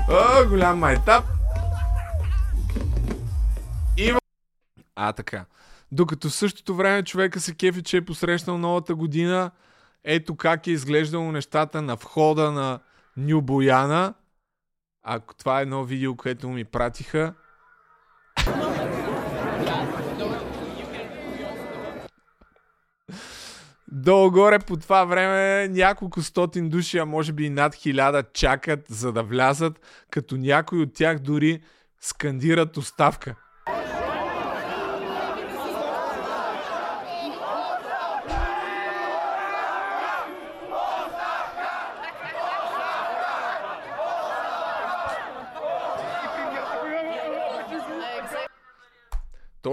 О, 0.10 0.48
голям 0.50 0.80
майтап. 0.80 1.26
А, 4.96 5.14
така. 5.14 5.46
Докато 5.92 6.30
в 6.30 6.34
същото 6.34 6.76
време 6.76 7.04
човека 7.04 7.40
се 7.40 7.56
кефи, 7.56 7.84
че 7.84 7.98
е 7.98 8.06
посрещнал 8.06 8.58
новата 8.58 8.96
година, 8.96 9.52
ето 10.04 10.36
как 10.36 10.68
е 10.68 10.72
изглеждало 10.72 11.32
нещата 11.32 11.82
на 11.82 11.96
входа 11.96 12.52
на 12.52 12.80
Ню 13.18 13.42
Бояна. 13.42 14.14
Ако 15.04 15.36
това 15.36 15.60
е 15.60 15.62
едно 15.62 15.84
видео, 15.84 16.16
което 16.16 16.50
ми 16.50 16.64
пратиха. 16.64 17.34
Долу-горе 23.92 24.60
по 24.60 24.78
това 24.78 25.06
време 25.06 25.68
няколко 25.68 26.22
стотин 26.22 26.70
души, 26.70 26.98
а 26.98 27.06
може 27.06 27.34
би 27.34 27.46
и 27.46 27.50
над 27.50 27.76
хиляда 27.76 28.24
чакат 28.34 28.80
за 28.90 29.12
да 29.14 29.24
влязат, 29.24 30.06
като 30.10 30.38
някой 30.38 30.82
от 30.82 30.94
тях 30.94 31.20
дори 31.20 31.62
скандират 32.02 32.78
оставка. 32.78 33.36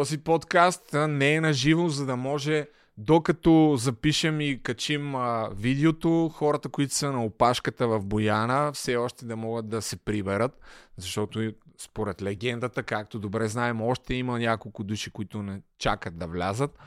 Този 0.06 0.18
подкаст 0.18 0.90
не 1.08 1.34
е 1.34 1.40
на 1.40 1.52
живо, 1.52 1.88
за 1.88 2.06
да 2.06 2.16
може 2.16 2.66
докато 2.98 3.74
запишем 3.78 4.40
и 4.40 4.62
качим 4.62 5.14
а, 5.14 5.48
видеото, 5.56 6.28
хората, 6.34 6.68
които 6.68 6.94
са 6.94 7.12
на 7.12 7.24
опашката 7.24 7.88
в 7.88 8.00
Бояна, 8.00 8.72
все 8.72 8.96
още 8.96 9.24
да 9.24 9.36
могат 9.36 9.68
да 9.68 9.82
се 9.82 9.96
приберат, 9.96 10.60
защото 10.96 11.52
според 11.78 12.22
легендата, 12.22 12.82
както 12.82 13.18
добре 13.18 13.48
знаем, 13.48 13.82
още 13.82 14.14
има 14.14 14.38
няколко 14.38 14.84
души, 14.84 15.10
които 15.10 15.42
не 15.42 15.60
чакат 15.78 16.18
да 16.18 16.26
влязат. 16.26 16.78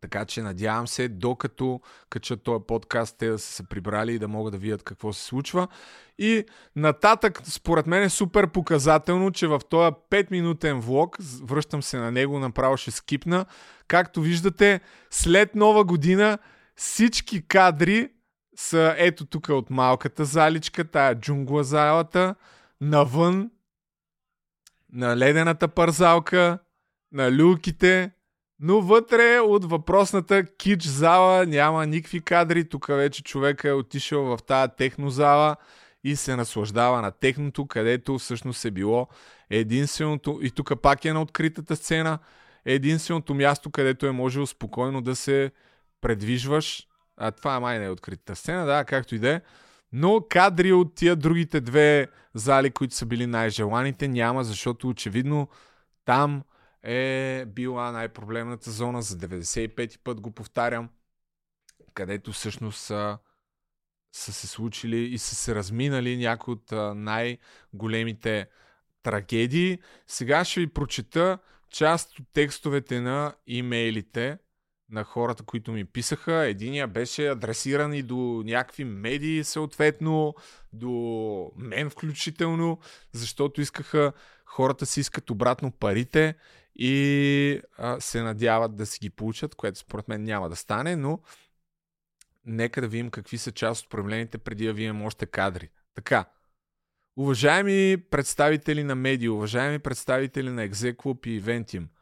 Така 0.00 0.24
че 0.24 0.42
надявам 0.42 0.88
се, 0.88 1.08
докато 1.08 1.80
качат 2.10 2.42
този 2.42 2.64
подкаст, 2.68 3.18
те 3.18 3.28
да 3.28 3.38
са 3.38 3.52
се 3.52 3.62
прибрали 3.68 4.14
и 4.14 4.18
да 4.18 4.28
могат 4.28 4.52
да 4.52 4.58
видят 4.58 4.82
какво 4.82 5.12
се 5.12 5.24
случва. 5.24 5.68
И 6.18 6.44
нататък, 6.76 7.40
според 7.44 7.86
мен 7.86 8.02
е 8.02 8.08
супер 8.08 8.46
показателно, 8.46 9.30
че 9.30 9.46
в 9.46 9.60
този 9.70 9.94
5-минутен 10.10 10.80
влог, 10.80 11.16
връщам 11.42 11.82
се 11.82 11.98
на 11.98 12.10
него, 12.10 12.38
направо 12.38 12.76
ще 12.76 12.90
скипна, 12.90 13.46
както 13.88 14.20
виждате, 14.20 14.80
след 15.10 15.54
нова 15.54 15.84
година 15.84 16.38
всички 16.76 17.48
кадри 17.48 18.10
са 18.56 18.94
ето 18.98 19.26
тук 19.26 19.48
от 19.48 19.70
малката 19.70 20.24
заличка, 20.24 20.84
тая 20.84 21.14
джунгла 21.14 21.64
залата, 21.64 22.34
навън, 22.80 23.50
на 24.92 25.16
ледената 25.16 25.68
парзалка, 25.68 26.58
на 27.12 27.32
люлките, 27.32 28.10
но 28.60 28.80
вътре 28.80 29.38
от 29.38 29.64
въпросната 29.64 30.44
кич 30.44 30.82
зала 30.82 31.46
няма 31.46 31.86
никакви 31.86 32.20
кадри. 32.20 32.68
Тук 32.68 32.86
вече 32.86 33.22
човека 33.22 33.68
е 33.68 33.72
отишъл 33.72 34.24
в 34.24 34.38
тази 34.46 34.72
технозала 34.78 35.56
и 36.04 36.16
се 36.16 36.36
наслаждава 36.36 37.02
на 37.02 37.10
техното, 37.10 37.66
където 37.66 38.18
всъщност 38.18 38.64
е 38.64 38.70
било 38.70 39.08
единственото, 39.50 40.38
и 40.42 40.50
тук 40.50 40.80
пак 40.82 41.04
е 41.04 41.12
на 41.12 41.22
откритата 41.22 41.76
сцена, 41.76 42.18
единственото 42.64 43.34
място, 43.34 43.70
където 43.70 44.06
е 44.06 44.12
можел 44.12 44.46
спокойно 44.46 45.00
да 45.00 45.16
се 45.16 45.50
предвижваш. 46.00 46.86
А 47.16 47.30
това 47.30 47.60
май 47.60 47.78
не 47.78 47.84
е 47.84 47.90
откритата 47.90 48.36
сцена, 48.36 48.66
да, 48.66 48.84
както 48.84 49.14
и 49.14 49.18
да 49.18 49.30
е. 49.30 49.40
Но 49.92 50.26
кадри 50.30 50.72
от 50.72 50.94
тия 50.94 51.16
другите 51.16 51.60
две 51.60 52.06
зали, 52.34 52.70
които 52.70 52.94
са 52.94 53.06
били 53.06 53.26
най-желаните, 53.26 54.08
няма, 54.08 54.44
защото 54.44 54.88
очевидно 54.88 55.48
там 56.04 56.42
е 56.82 57.44
била 57.46 57.92
най-проблемната 57.92 58.70
зона. 58.70 59.02
За 59.02 59.16
95 59.16 59.98
път 59.98 60.20
го 60.20 60.30
повтарям, 60.30 60.88
където 61.94 62.32
всъщност 62.32 62.80
са, 62.80 63.18
са 64.12 64.32
се 64.32 64.46
случили 64.46 64.96
и 64.96 65.18
са 65.18 65.34
се 65.34 65.54
разминали 65.54 66.16
някои 66.16 66.54
от 66.54 66.72
най-големите 66.96 68.48
трагедии. 69.02 69.78
Сега 70.06 70.44
ще 70.44 70.60
ви 70.60 70.66
прочета 70.66 71.38
част 71.70 72.18
от 72.18 72.26
текстовете 72.32 73.00
на 73.00 73.34
имейлите 73.46 74.38
на 74.90 75.04
хората, 75.04 75.42
които 75.42 75.72
ми 75.72 75.84
писаха. 75.84 76.34
Единия 76.34 76.88
беше 76.88 77.28
адресиран 77.28 77.94
и 77.94 78.02
до 78.02 78.42
някакви 78.46 78.84
медии, 78.84 79.44
съответно, 79.44 80.34
до 80.72 81.52
мен 81.56 81.90
включително, 81.90 82.78
защото 83.12 83.60
искаха 83.60 84.12
хората 84.44 84.86
си 84.86 85.00
искат 85.00 85.30
обратно 85.30 85.72
парите 85.72 86.34
и 86.78 87.60
а, 87.78 88.00
се 88.00 88.22
надяват 88.22 88.76
да 88.76 88.86
си 88.86 88.98
ги 88.98 89.10
получат, 89.10 89.54
което 89.54 89.78
според 89.78 90.08
мен 90.08 90.24
няма 90.24 90.48
да 90.48 90.56
стане, 90.56 90.96
но 90.96 91.20
нека 92.46 92.80
да 92.80 92.88
видим 92.88 93.10
какви 93.10 93.38
са 93.38 93.52
част 93.52 93.84
от 93.84 93.90
проблемите 93.90 94.38
преди 94.38 94.66
да 94.66 94.72
видим 94.72 95.02
още 95.02 95.26
кадри. 95.26 95.70
Така, 95.94 96.24
уважаеми 97.16 97.96
представители 98.10 98.84
на 98.84 98.94
медии, 98.94 99.28
уважаеми 99.28 99.78
представители 99.78 100.50
на 100.50 100.68
Execup 100.68 101.26
и 101.26 101.42
Eventim– 101.42 101.86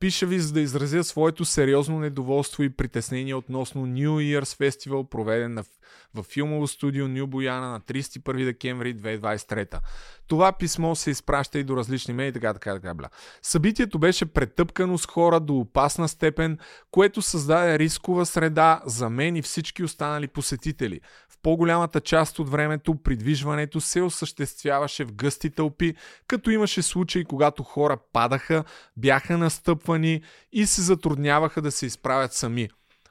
Пиша 0.00 0.26
ви, 0.26 0.40
за 0.40 0.52
да 0.52 0.60
изразя 0.60 1.04
своето 1.04 1.44
сериозно 1.44 1.98
недоволство 1.98 2.62
и 2.62 2.76
притеснение 2.76 3.34
относно 3.34 3.86
New 3.86 4.10
Year's 4.10 4.68
Festival, 4.68 5.08
проведен 5.08 5.56
в, 5.56 5.66
в 6.14 6.22
филмово 6.22 6.66
студио 6.66 7.08
Нью 7.08 7.26
Бояна 7.26 7.70
на 7.70 7.80
31 7.80 8.44
декември 8.44 8.96
2023. 8.96 9.78
Това 10.26 10.52
писмо 10.52 10.94
се 10.94 11.10
изпраща 11.10 11.58
и 11.58 11.64
до 11.64 11.76
различни 11.76 12.14
медии, 12.14 12.32
така, 12.32 12.52
така, 12.54 12.74
така, 12.74 12.94
бля. 12.94 13.08
Събитието 13.42 13.98
беше 13.98 14.26
претъпкано 14.26 14.98
с 14.98 15.06
хора 15.06 15.40
до 15.40 15.56
опасна 15.56 16.08
степен, 16.08 16.58
което 16.90 17.22
създаде 17.22 17.78
рискова 17.78 18.26
среда 18.26 18.82
за 18.86 19.10
мен 19.10 19.36
и 19.36 19.42
всички 19.42 19.82
останали 19.82 20.28
посетители. 20.28 21.00
В 21.28 21.38
по-голямата 21.42 22.00
част 22.00 22.38
от 22.38 22.48
времето 22.48 22.94
придвижването 22.94 23.80
се 23.80 24.02
осъществяваше 24.02 25.04
в 25.04 25.12
гъсти 25.12 25.50
тълпи, 25.50 25.94
като 26.26 26.50
имаше 26.50 26.82
случаи, 26.82 27.24
когато 27.24 27.62
хора 27.62 27.96
падаха, 28.12 28.64
бяха 28.96 29.38
настъпвани 29.38 29.89
и 30.52 30.66
се 30.66 30.82
затрудняваха 30.82 31.62
да 31.62 31.70
се 31.70 31.86
изправят 31.86 32.32
сами. 32.32 32.68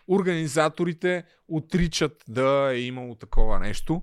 Организаторите 0.08 1.24
отричат 1.48 2.24
да 2.28 2.72
е 2.74 2.80
имало 2.80 3.16
такова 3.16 3.60
нещо 3.60 4.02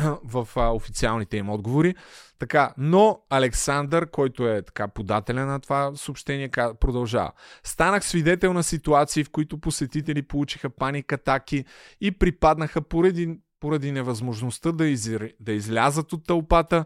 в 0.24 0.48
официалните 0.56 1.36
им 1.36 1.50
отговори. 1.50 1.94
Така, 2.38 2.74
но 2.78 3.20
Александър, 3.30 4.10
който 4.10 4.48
е 4.48 4.62
така 4.62 4.88
подателя 4.88 5.46
на 5.46 5.60
това 5.60 5.92
съобщение, 5.96 6.48
продължава. 6.80 7.32
Станах 7.64 8.04
свидетел 8.04 8.52
на 8.52 8.62
ситуации, 8.62 9.24
в 9.24 9.30
които 9.30 9.58
посетители 9.58 10.22
получиха 10.22 10.70
паник 10.70 11.12
атаки 11.12 11.64
и 12.00 12.10
припаднаха 12.10 12.82
поради, 12.82 13.38
поради 13.60 13.92
невъзможността 13.92 14.72
да, 14.72 14.86
из, 14.86 15.10
да 15.40 15.52
излязат 15.52 16.12
от 16.12 16.26
тълпата, 16.26 16.84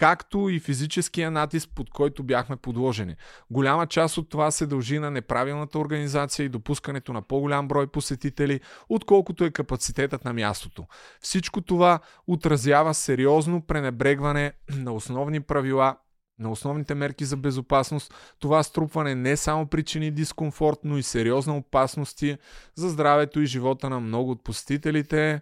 както 0.00 0.48
и 0.48 0.60
физическия 0.60 1.30
натиск, 1.30 1.70
под 1.74 1.90
който 1.90 2.22
бяхме 2.22 2.56
подложени. 2.56 3.16
Голяма 3.50 3.86
част 3.86 4.18
от 4.18 4.28
това 4.28 4.50
се 4.50 4.66
дължи 4.66 4.98
на 4.98 5.10
неправилната 5.10 5.78
организация 5.78 6.44
и 6.44 6.48
допускането 6.48 7.12
на 7.12 7.22
по-голям 7.22 7.68
брой 7.68 7.86
посетители, 7.86 8.60
отколкото 8.88 9.44
е 9.44 9.50
капацитетът 9.50 10.24
на 10.24 10.32
мястото. 10.32 10.86
Всичко 11.20 11.60
това 11.60 12.00
отразява 12.26 12.94
сериозно 12.94 13.66
пренебрегване 13.66 14.52
на 14.70 14.92
основни 14.92 15.40
правила 15.40 15.96
на 16.38 16.50
основните 16.50 16.94
мерки 16.94 17.24
за 17.24 17.36
безопасност, 17.36 18.14
това 18.38 18.62
струпване 18.62 19.14
не 19.14 19.36
само 19.36 19.66
причини 19.66 20.10
дискомфорт, 20.10 20.78
но 20.84 20.98
и 20.98 21.02
сериозна 21.02 21.56
опасности 21.56 22.38
за 22.74 22.88
здравето 22.88 23.40
и 23.40 23.46
живота 23.46 23.90
на 23.90 24.00
много 24.00 24.30
от 24.30 24.44
посетителите. 24.44 25.40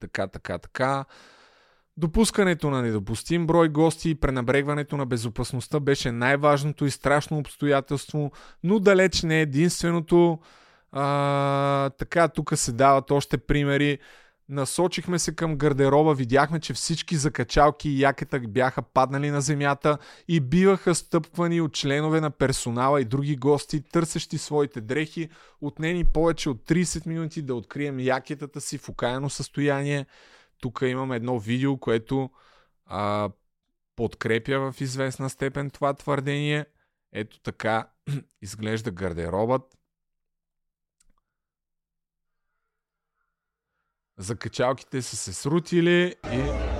Така, 0.00 0.26
така, 0.26 0.58
така. 0.58 1.04
Допускането 1.98 2.70
на 2.70 2.82
недопустим 2.82 3.46
брой 3.46 3.68
гости 3.68 4.10
и 4.10 4.14
пренабрегването 4.14 4.96
на 4.96 5.06
безопасността 5.06 5.80
беше 5.80 6.12
най-важното 6.12 6.86
и 6.86 6.90
страшно 6.90 7.38
обстоятелство, 7.38 8.32
но 8.64 8.78
далеч 8.78 9.22
не 9.22 9.40
единственото. 9.40 10.38
А, 10.92 11.90
така, 11.90 12.28
тук 12.28 12.52
се 12.56 12.72
дават 12.72 13.10
още 13.10 13.38
примери. 13.38 13.98
Насочихме 14.48 15.18
се 15.18 15.34
към 15.34 15.56
гардероба, 15.56 16.14
видяхме, 16.14 16.60
че 16.60 16.74
всички 16.74 17.16
закачалки 17.16 17.88
и 17.88 18.00
якета 18.00 18.40
бяха 18.40 18.82
паднали 18.82 19.30
на 19.30 19.40
земята 19.40 19.98
и 20.28 20.40
биваха 20.40 20.94
стъпвани 20.94 21.60
от 21.60 21.72
членове 21.72 22.20
на 22.20 22.30
персонала 22.30 23.00
и 23.00 23.04
други 23.04 23.36
гости, 23.36 23.82
търсещи 23.92 24.38
своите 24.38 24.80
дрехи. 24.80 25.28
Отнени 25.60 26.04
повече 26.04 26.50
от 26.50 26.58
30 26.68 27.06
минути 27.06 27.42
да 27.42 27.54
открием 27.54 28.00
якетата 28.00 28.60
си 28.60 28.78
в 28.78 28.88
окаяно 28.88 29.30
състояние 29.30 30.06
тук 30.66 30.80
имаме 30.82 31.16
едно 31.16 31.38
видео, 31.38 31.78
което 31.78 32.30
а, 32.86 33.30
подкрепя 33.96 34.72
в 34.72 34.80
известна 34.80 35.30
степен 35.30 35.70
това 35.70 35.94
твърдение. 35.94 36.66
Ето 37.12 37.40
така 37.40 37.90
изглежда 38.42 38.90
гардеробът. 38.90 39.78
Закачалките 44.18 45.02
са 45.02 45.16
се 45.16 45.32
срутили 45.32 46.14
и 46.32 46.76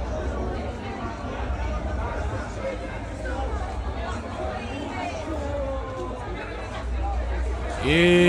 И 7.89 8.26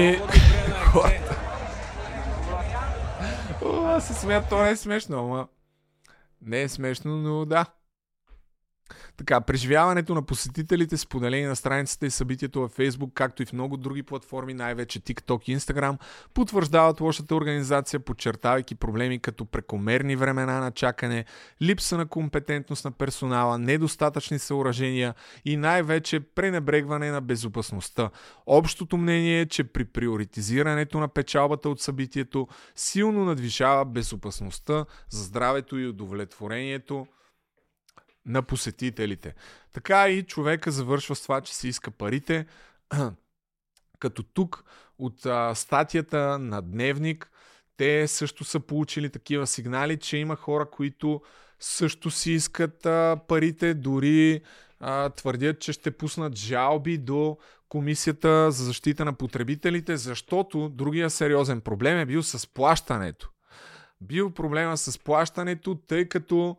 се 4.08 4.14
смеят, 4.14 4.50
то 4.50 4.64
не 4.64 4.70
е 4.70 4.76
смешно, 4.76 5.20
ама... 5.20 5.48
Не 6.42 6.62
е 6.62 6.70
смешно, 6.70 7.18
но 7.18 7.46
да. 7.46 7.66
Така, 9.18 9.42
преживяването 9.42 10.16
на 10.16 10.22
посетителите, 10.22 10.98
споделени 10.98 11.46
на 11.46 11.56
страницата 11.56 12.06
и 12.06 12.12
събитието 12.12 12.62
във 12.62 12.78
Facebook, 12.78 13.14
както 13.14 13.44
и 13.44 13.46
в 13.46 13.54
много 13.54 13.78
други 13.78 14.04
платформи, 14.04 14.54
най-вече 14.54 15.00
TikTok 15.00 15.50
и 15.50 15.58
Instagram, 15.58 15.98
потвърждават 16.34 17.02
лошата 17.02 17.36
организация, 17.36 18.00
подчертавайки 18.00 18.76
проблеми 18.76 19.20
като 19.20 19.46
прекомерни 19.46 20.16
времена 20.16 20.60
на 20.60 20.72
чакане, 20.72 21.26
липса 21.62 21.98
на 21.98 22.06
компетентност 22.06 22.86
на 22.86 22.92
персонала, 22.92 23.58
недостатъчни 23.58 24.40
съоръжения 24.40 25.16
и 25.46 25.58
най-вече 25.58 26.20
пренебрегване 26.20 27.12
на 27.12 27.22
безопасността. 27.22 28.10
Общото 28.46 28.98
мнение 28.98 29.42
е, 29.42 29.46
че 29.46 29.64
при 29.64 29.86
приоритизирането 29.86 31.00
на 31.00 31.08
печалбата 31.08 31.70
от 31.70 31.82
събитието 31.82 32.48
силно 32.76 33.26
надвишава 33.26 33.86
безопасността 33.86 34.86
за 35.10 35.24
здравето 35.24 35.78
и 35.78 35.88
удовлетворението 35.88 37.08
на 38.28 38.42
посетителите. 38.42 39.36
Така 39.74 40.10
и 40.10 40.24
човека 40.24 40.72
завършва 40.72 41.16
с 41.16 41.22
това, 41.22 41.42
че 41.42 41.56
си 41.56 41.68
иска 41.68 41.92
парите, 41.92 42.46
като 44.00 44.24
тук 44.24 44.64
от 45.00 45.26
а, 45.26 45.56
статията 45.56 46.40
на 46.40 46.62
Дневник 46.62 47.32
те 47.78 48.08
също 48.08 48.44
са 48.44 48.60
получили 48.60 49.10
такива 49.10 49.48
сигнали, 49.48 49.98
че 49.98 50.18
има 50.18 50.36
хора, 50.36 50.70
които 50.70 51.22
също 51.60 52.12
си 52.12 52.32
искат 52.32 52.86
а, 52.86 53.20
парите, 53.28 53.74
дори 53.74 54.42
а, 54.80 55.10
твърдят, 55.10 55.60
че 55.60 55.74
ще 55.74 55.92
пуснат 55.92 56.36
жалби 56.36 56.98
до 56.98 57.38
Комисията 57.70 58.52
за 58.52 58.66
защита 58.66 59.06
на 59.06 59.14
потребителите, 59.14 59.98
защото 59.98 60.70
другия 60.70 61.10
сериозен 61.10 61.62
проблем 61.62 62.00
е 62.00 62.06
бил 62.06 62.24
с 62.24 62.48
плащането. 62.48 63.30
Бил 64.02 64.34
проблема 64.34 64.78
с 64.78 65.00
плащането, 65.00 65.76
тъй 65.76 66.06
като 66.06 66.58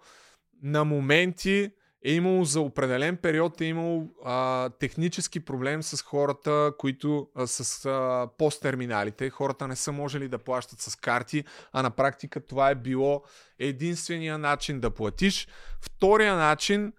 на 0.62 0.84
моменти 0.84 1.70
е 2.04 2.12
имало 2.12 2.44
за 2.44 2.60
определен 2.60 3.16
период 3.16 3.60
е 3.60 3.64
имало 3.64 4.08
а, 4.24 4.68
технически 4.70 5.40
проблем 5.40 5.82
с 5.82 6.02
хората, 6.02 6.72
които 6.78 7.28
а, 7.34 7.46
с 7.46 8.28
посттерминалите. 8.38 9.30
Хората 9.30 9.68
не 9.68 9.76
са 9.76 9.92
можели 9.92 10.28
да 10.28 10.38
плащат 10.38 10.80
с 10.80 10.96
карти, 10.96 11.44
а 11.72 11.82
на 11.82 11.90
практика 11.90 12.46
това 12.46 12.70
е 12.70 12.74
било 12.74 13.22
единствения 13.58 14.38
начин 14.38 14.80
да 14.80 14.90
платиш. 14.90 15.48
Втория 15.80 16.36
начин, 16.36 16.92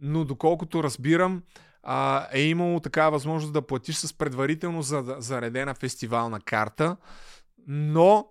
но 0.00 0.24
доколкото 0.24 0.82
разбирам, 0.82 1.42
а, 1.82 2.28
е 2.32 2.40
имало 2.40 2.80
такава 2.80 3.10
възможност 3.10 3.52
да 3.52 3.62
платиш 3.62 3.96
с 3.96 4.12
предварително 4.18 4.82
заредена 4.82 5.74
фестивална 5.74 6.40
карта, 6.40 6.96
но 7.66 8.28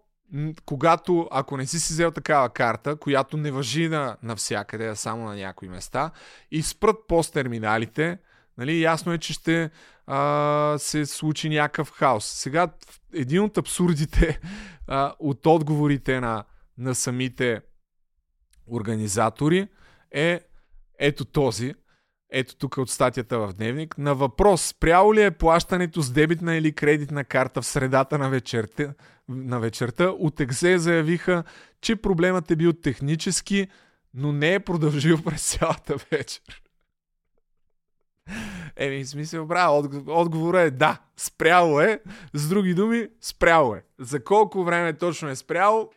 когато, 0.65 1.27
ако 1.31 1.57
не 1.57 1.65
си 1.65 1.79
си 1.79 1.93
взел 1.93 2.11
такава 2.11 2.49
карта, 2.49 2.95
която 2.95 3.37
не 3.37 3.51
въжи 3.51 3.87
на, 3.87 4.17
навсякъде, 4.23 4.87
а 4.87 4.95
само 4.95 5.25
на 5.25 5.35
някои 5.35 5.69
места, 5.69 6.11
и 6.51 6.63
спрат 6.63 6.95
посттерминалите, 7.07 8.17
нали, 8.57 8.81
ясно 8.81 9.13
е, 9.13 9.17
че 9.17 9.33
ще 9.33 9.69
а, 10.07 10.75
се 10.77 11.05
случи 11.05 11.49
някакъв 11.49 11.91
хаос. 11.91 12.25
Сега, 12.25 12.67
един 13.13 13.41
от 13.41 13.57
абсурдите 13.57 14.39
а, 14.87 15.13
от 15.19 15.45
отговорите 15.45 16.19
на, 16.19 16.43
на 16.77 16.95
самите 16.95 17.61
организатори 18.67 19.67
е 20.11 20.41
ето 20.99 21.25
този, 21.25 21.73
ето 22.31 22.55
тук 22.55 22.77
от 22.77 22.89
статията 22.89 23.39
в 23.39 23.53
Дневник, 23.53 23.97
на 23.97 24.15
въпрос, 24.15 24.61
спряло 24.61 25.13
ли 25.13 25.23
е 25.23 25.31
плащането 25.31 26.01
с 26.01 26.11
дебитна 26.11 26.55
или 26.55 26.71
кредитна 26.71 27.23
карта 27.23 27.61
в 27.61 27.65
средата 27.65 28.17
на 28.17 28.29
вечерта, 28.29 28.93
на 29.29 29.59
вечерта, 29.59 30.09
от 30.09 30.39
Екзе 30.39 30.77
заявиха, 30.77 31.43
че 31.81 31.95
проблемът 31.95 32.51
е 32.51 32.55
бил 32.55 32.73
технически, 32.73 33.67
но 34.13 34.31
не 34.31 34.53
е 34.53 34.59
продължил 34.59 35.23
през 35.23 35.51
цялата 35.51 35.95
вечер. 36.11 36.61
Еми, 38.75 39.05
смисъл, 39.05 39.45
браво, 39.45 39.89
отговорът 40.07 40.61
е 40.61 40.71
да, 40.71 41.01
спряло 41.17 41.79
е. 41.81 42.01
С 42.33 42.49
други 42.49 42.73
думи, 42.73 43.07
спряло 43.21 43.75
е. 43.75 43.83
За 43.99 44.23
колко 44.23 44.63
време 44.63 44.93
точно 44.93 45.29
е 45.29 45.35
спряло, 45.35 45.91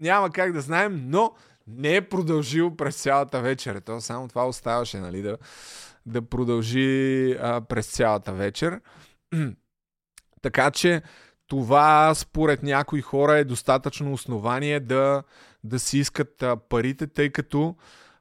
няма 0.00 0.30
как 0.30 0.52
да 0.52 0.60
знаем, 0.60 1.02
но 1.06 1.34
не 1.66 1.96
е 1.96 2.08
продължил 2.08 2.76
през 2.76 3.02
цялата 3.02 3.40
вечер. 3.40 3.80
То 3.80 4.00
само 4.00 4.28
това 4.28 4.48
оставаше, 4.48 4.98
нали, 4.98 5.22
да, 5.22 5.38
да 6.06 6.22
продължи 6.22 7.32
а, 7.40 7.60
през 7.60 7.86
цялата 7.86 8.32
вечер. 8.32 8.80
така 10.42 10.70
че 10.70 11.02
това 11.46 12.14
според 12.14 12.62
някои 12.62 13.00
хора 13.00 13.38
е 13.38 13.44
достатъчно 13.44 14.12
основание 14.12 14.80
да, 14.80 15.22
да 15.64 15.78
си 15.78 15.98
искат 15.98 16.44
парите, 16.68 17.06
тъй 17.06 17.30
като 17.30 17.76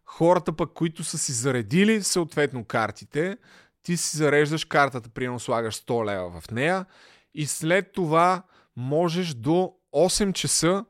хората 0.06 0.54
пък, 0.54 0.74
които 0.74 1.04
са 1.04 1.18
си 1.18 1.32
заредили 1.32 2.04
съответно 2.04 2.66
картите, 2.66 3.38
ти 3.84 3.98
си 3.98 4.18
зареждаш 4.18 4.66
картата, 4.66 5.10
примерно 5.10 5.40
слагаш 5.40 5.82
100 5.82 6.06
лева 6.06 6.42
в 6.42 6.52
нея 6.52 6.86
и 7.34 7.46
след 7.46 7.92
това 7.92 8.44
можеш 8.76 9.34
до 9.34 9.74
8 9.94 10.34
часа 10.34 10.86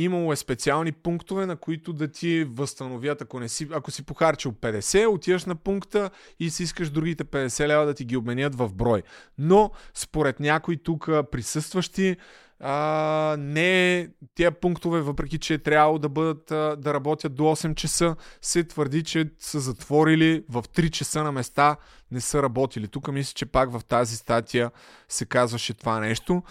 Имало 0.00 0.32
е 0.32 0.36
специални 0.36 0.92
пунктове, 0.92 1.46
на 1.46 1.56
които 1.56 1.92
да 1.92 2.08
ти 2.08 2.44
възстановят, 2.44 3.22
ако, 3.22 3.40
не 3.40 3.48
си, 3.48 3.68
ако 3.72 3.90
си 3.90 4.02
похарчил 4.02 4.52
50, 4.52 5.08
отиваш 5.08 5.44
на 5.44 5.54
пункта 5.54 6.10
и 6.40 6.50
си 6.50 6.62
искаш 6.62 6.90
другите 6.90 7.24
50 7.24 7.66
лева 7.66 7.86
да 7.86 7.94
ти 7.94 8.04
ги 8.04 8.16
обменят 8.16 8.54
в 8.54 8.74
брой. 8.74 9.02
Но 9.38 9.70
според 9.94 10.40
някои 10.40 10.82
тук 10.82 11.08
присъстващи, 11.30 12.16
а, 12.60 13.36
не 13.38 14.08
тия 14.34 14.50
пунктове, 14.50 15.00
въпреки 15.00 15.38
че 15.38 15.54
е 15.54 15.58
трябвало 15.58 15.98
да 15.98 16.08
бъдат 16.08 16.44
да 16.80 16.94
работят 16.94 17.34
до 17.34 17.42
8 17.42 17.74
часа, 17.74 18.16
се 18.42 18.64
твърди, 18.64 19.02
че 19.02 19.30
са 19.38 19.60
затворили 19.60 20.44
в 20.48 20.62
3 20.62 20.90
часа 20.90 21.22
на 21.22 21.32
места, 21.32 21.76
не 22.10 22.20
са 22.20 22.42
работили. 22.42 22.88
Тук 22.88 23.12
мисля, 23.12 23.32
че 23.34 23.46
пак 23.46 23.72
в 23.72 23.80
тази 23.88 24.16
статия 24.16 24.70
се 25.08 25.24
казваше 25.24 25.74
това 25.74 26.00
нещо. 26.00 26.42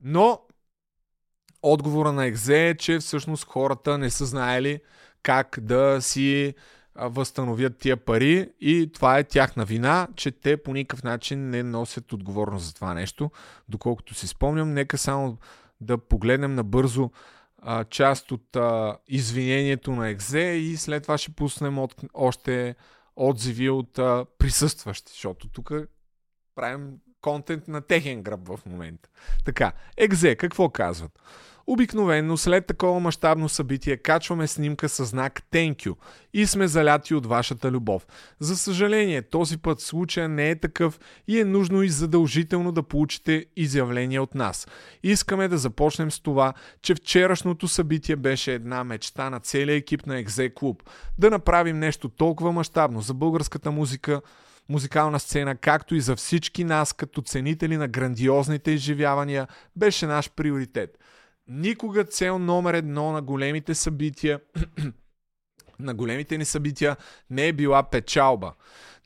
Но 0.00 0.40
отговора 1.64 2.12
на 2.12 2.26
Екзе 2.26 2.68
е, 2.68 2.74
че 2.74 2.98
всъщност 2.98 3.44
хората 3.44 3.98
не 3.98 4.10
са 4.10 4.26
знаели 4.26 4.80
как 5.22 5.58
да 5.60 6.02
си 6.02 6.54
възстановят 6.96 7.78
тия 7.78 7.96
пари 7.96 8.50
и 8.60 8.90
това 8.94 9.18
е 9.18 9.24
тяхна 9.24 9.64
вина, 9.64 10.08
че 10.16 10.30
те 10.30 10.56
по 10.56 10.72
никакъв 10.72 11.02
начин 11.02 11.50
не 11.50 11.62
носят 11.62 12.12
отговорност 12.12 12.66
за 12.66 12.74
това 12.74 12.94
нещо. 12.94 13.30
Доколкото 13.68 14.14
си 14.14 14.26
спомням, 14.26 14.72
нека 14.72 14.98
само 14.98 15.38
да 15.80 15.98
погледнем 15.98 16.54
набързо 16.54 17.10
а, 17.58 17.84
част 17.84 18.32
от 18.32 18.56
а, 18.56 18.96
извинението 19.08 19.92
на 19.92 20.08
Екзе 20.08 20.40
и 20.40 20.76
след 20.76 21.02
това 21.02 21.18
ще 21.18 21.32
пуснем 21.32 21.78
от, 21.78 21.94
още 22.14 22.74
отзиви 23.16 23.70
от 23.70 23.98
а, 23.98 24.26
присъстващи, 24.38 25.12
защото 25.12 25.48
тук 25.48 25.72
правим 26.54 26.90
контент 27.20 27.68
на 27.68 27.80
техен 27.80 28.22
гръб 28.22 28.48
в 28.48 28.60
момента. 28.66 29.08
Така, 29.44 29.72
Екзе, 29.96 30.36
какво 30.36 30.68
казват? 30.68 31.20
Обикновенно 31.66 32.36
след 32.36 32.66
такова 32.66 33.00
мащабно 33.00 33.48
събитие 33.48 33.96
качваме 33.96 34.46
снимка 34.46 34.88
с 34.88 35.04
знак 35.04 35.42
Thank 35.52 35.76
you 35.76 35.94
и 36.34 36.46
сме 36.46 36.68
заляти 36.68 37.14
от 37.14 37.26
вашата 37.26 37.70
любов. 37.70 38.06
За 38.40 38.56
съжаление, 38.56 39.22
този 39.22 39.58
път 39.58 39.80
случая 39.80 40.28
не 40.28 40.50
е 40.50 40.60
такъв 40.60 41.00
и 41.28 41.40
е 41.40 41.44
нужно 41.44 41.82
и 41.82 41.88
задължително 41.88 42.72
да 42.72 42.82
получите 42.82 43.46
изявление 43.56 44.20
от 44.20 44.34
нас. 44.34 44.66
Искаме 45.02 45.48
да 45.48 45.58
започнем 45.58 46.10
с 46.10 46.20
това, 46.20 46.52
че 46.82 46.94
вчерашното 46.94 47.68
събитие 47.68 48.16
беше 48.16 48.54
една 48.54 48.84
мечта 48.84 49.30
на 49.30 49.40
целия 49.40 49.76
екип 49.76 50.06
на 50.06 50.18
Екзе 50.18 50.50
Клуб. 50.54 50.82
Да 51.18 51.30
направим 51.30 51.78
нещо 51.78 52.08
толкова 52.08 52.52
мащабно 52.52 53.00
за 53.00 53.14
българската 53.14 53.70
музика, 53.70 54.20
музикална 54.68 55.20
сцена, 55.20 55.56
както 55.56 55.94
и 55.94 56.00
за 56.00 56.16
всички 56.16 56.64
нас 56.64 56.92
като 56.92 57.22
ценители 57.22 57.76
на 57.76 57.88
грандиозните 57.88 58.70
изживявания, 58.70 59.48
беше 59.76 60.06
наш 60.06 60.30
приоритет. 60.30 60.98
Никога 61.48 62.04
цел 62.04 62.38
номер 62.38 62.74
едно 62.74 63.12
на 63.12 63.22
големите 63.22 63.74
събития, 63.74 64.40
на 65.78 65.94
големите 65.94 66.38
ни 66.38 66.44
събития 66.44 66.96
не 67.30 67.48
е 67.48 67.52
била 67.52 67.82
печалба. 67.82 68.52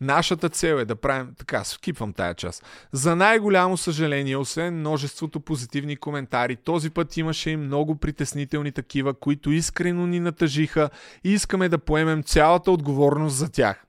Нашата 0.00 0.48
цел 0.48 0.74
е 0.74 0.84
да 0.84 0.96
правим... 0.96 1.34
Така, 1.38 1.64
скипвам 1.64 2.12
тая 2.12 2.34
част. 2.34 2.64
За 2.92 3.16
най-голямо 3.16 3.76
съжаление, 3.76 4.36
освен 4.36 4.78
множеството 4.78 5.40
позитивни 5.40 5.96
коментари, 5.96 6.56
този 6.56 6.90
път 6.90 7.16
имаше 7.16 7.50
и 7.50 7.56
много 7.56 7.98
притеснителни 7.98 8.72
такива, 8.72 9.14
които 9.14 9.50
искрено 9.50 10.06
ни 10.06 10.20
натъжиха 10.20 10.90
и 11.24 11.32
искаме 11.32 11.68
да 11.68 11.78
поемем 11.78 12.22
цялата 12.22 12.70
отговорност 12.70 13.36
за 13.36 13.52
тях. 13.52 13.86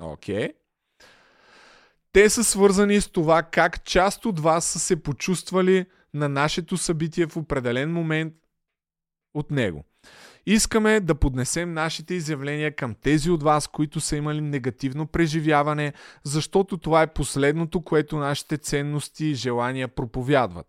Окей. 0.00 0.48
Okay. 0.48 0.52
Те 2.12 2.30
са 2.30 2.44
свързани 2.44 3.00
с 3.00 3.08
това 3.08 3.42
как 3.42 3.84
част 3.84 4.26
от 4.26 4.40
вас 4.40 4.64
са 4.64 4.78
се 4.78 5.02
почувствали 5.02 5.86
на 6.14 6.28
нашето 6.28 6.76
събитие 6.76 7.26
в 7.26 7.36
определен 7.36 7.92
момент 7.92 8.34
от 9.34 9.50
него. 9.50 9.84
Искаме 10.46 11.00
да 11.00 11.14
поднесем 11.14 11.72
нашите 11.72 12.14
изявления 12.14 12.76
към 12.76 12.94
тези 12.94 13.30
от 13.30 13.42
вас, 13.42 13.66
които 13.66 14.00
са 14.00 14.16
имали 14.16 14.40
негативно 14.40 15.06
преживяване, 15.06 15.92
защото 16.24 16.78
това 16.78 17.02
е 17.02 17.12
последното, 17.12 17.80
което 17.80 18.16
нашите 18.16 18.58
ценности 18.58 19.26
и 19.26 19.34
желания 19.34 19.88
проповядват. 19.88 20.66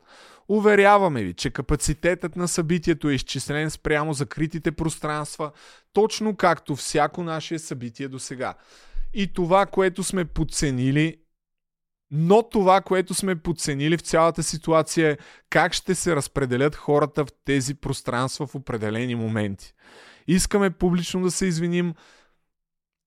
Уверяваме 0.48 1.24
ви, 1.24 1.34
че 1.34 1.50
капацитетът 1.50 2.36
на 2.36 2.48
събитието 2.48 3.10
е 3.10 3.14
изчислен 3.14 3.70
спрямо 3.70 4.14
закритите 4.14 4.72
пространства, 4.72 5.52
точно 5.94 6.36
както 6.36 6.76
всяко 6.76 7.24
наше 7.24 7.60
събитие 7.60 8.08
до 8.08 8.20
сега. 8.20 8.54
И 9.14 9.34
това, 9.34 9.66
което 9.66 10.04
сме 10.04 10.26
подценили, 10.26 11.18
но 12.12 12.50
това, 12.50 12.82
което 12.82 13.14
сме 13.14 13.36
подценили 13.36 13.98
в 13.98 14.02
цялата 14.02 14.44
ситуация 14.44 15.12
е 15.12 15.18
как 15.50 15.74
ще 15.74 15.96
се 15.96 16.16
разпределят 16.16 16.76
хората 16.76 17.26
в 17.26 17.30
тези 17.46 17.76
пространства 17.76 18.48
в 18.48 18.56
определени 18.56 19.16
моменти. 19.16 19.74
Искаме 20.28 20.70
публично 20.70 21.22
да 21.22 21.32
се 21.32 21.46
извиним 21.46 21.94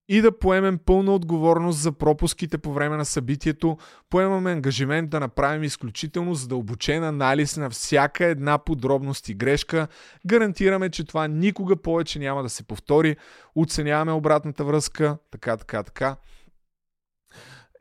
и 0.09 0.21
да 0.21 0.39
поемем 0.39 0.79
пълна 0.87 1.15
отговорност 1.15 1.79
за 1.79 1.93
пропуските 1.93 2.59
по 2.59 2.73
време 2.73 2.97
на 2.97 3.05
събитието, 3.05 3.79
поемаме 4.11 4.53
ангажимент 4.53 5.11
да 5.11 5.21
направим 5.21 5.63
изключително 5.65 6.35
задълбочен 6.35 7.05
анализ 7.05 7.57
на 7.57 7.71
всяка 7.71 8.25
една 8.25 8.59
подробност 8.59 9.29
и 9.29 9.35
грешка, 9.35 9.89
гарантираме, 10.27 10.91
че 10.91 11.05
това 11.05 11.29
никога 11.29 11.77
повече 11.77 12.19
няма 12.19 12.43
да 12.43 12.49
се 12.49 12.63
повтори, 12.63 13.17
оценяваме 13.55 14.13
обратната 14.13 14.65
връзка, 14.65 15.19
така, 15.31 15.57
така, 15.57 15.83
така. 15.83 16.17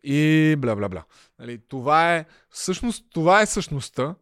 И 0.03 0.55
бла, 0.57 0.75
бла, 0.75 0.89
бла. 0.89 1.03
Нали, 1.39 1.61
това 1.67 2.15
е, 2.15 2.25
всъщност, 2.49 3.05
това 3.13 3.41
е 3.41 3.45
същността, 3.45 4.15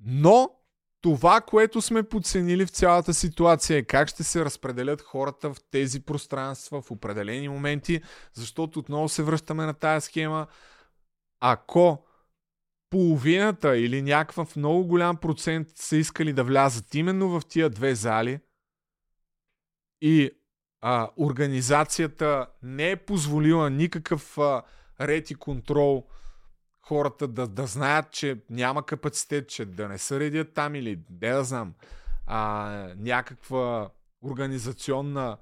но 0.00 0.50
това, 1.00 1.40
което 1.40 1.80
сме 1.80 2.02
подценили 2.02 2.66
в 2.66 2.70
цялата 2.70 3.14
ситуация 3.14 3.78
е 3.78 3.82
как 3.82 4.08
ще 4.08 4.24
се 4.24 4.44
разпределят 4.44 5.02
хората 5.02 5.54
в 5.54 5.56
тези 5.70 6.00
пространства 6.00 6.82
в 6.82 6.90
определени 6.90 7.48
моменти, 7.48 8.02
защото 8.32 8.78
отново 8.78 9.08
се 9.08 9.22
връщаме 9.22 9.66
на 9.66 9.74
тая 9.74 10.00
схема. 10.00 10.46
Ако 11.40 12.06
половината 12.90 13.78
или 13.78 14.02
някакъв 14.02 14.56
много 14.56 14.86
голям 14.86 15.16
процент 15.16 15.68
са 15.74 15.96
искали 15.96 16.32
да 16.32 16.44
влязат 16.44 16.94
именно 16.94 17.28
в 17.28 17.42
тия 17.48 17.70
две 17.70 17.94
зали 17.94 18.40
и 20.00 20.30
а, 20.80 21.10
организацията 21.16 22.46
не 22.62 22.90
е 22.90 22.96
позволила 22.96 23.70
никакъв 23.70 24.38
а, 24.38 24.62
ред 25.00 25.30
и 25.30 25.34
контрол. 25.34 26.06
Хората 26.80 27.28
да, 27.28 27.46
да 27.46 27.66
знаят, 27.66 28.10
че 28.10 28.40
няма 28.50 28.86
капацитет, 28.86 29.48
че 29.48 29.64
да 29.64 29.88
не 29.88 29.98
се 29.98 30.20
редят 30.20 30.54
там 30.54 30.74
или 30.74 31.00
не 31.22 31.30
да 31.30 31.44
знам, 31.44 31.74
а, 32.26 32.70
някаква 32.96 33.90
организационна 34.22 35.36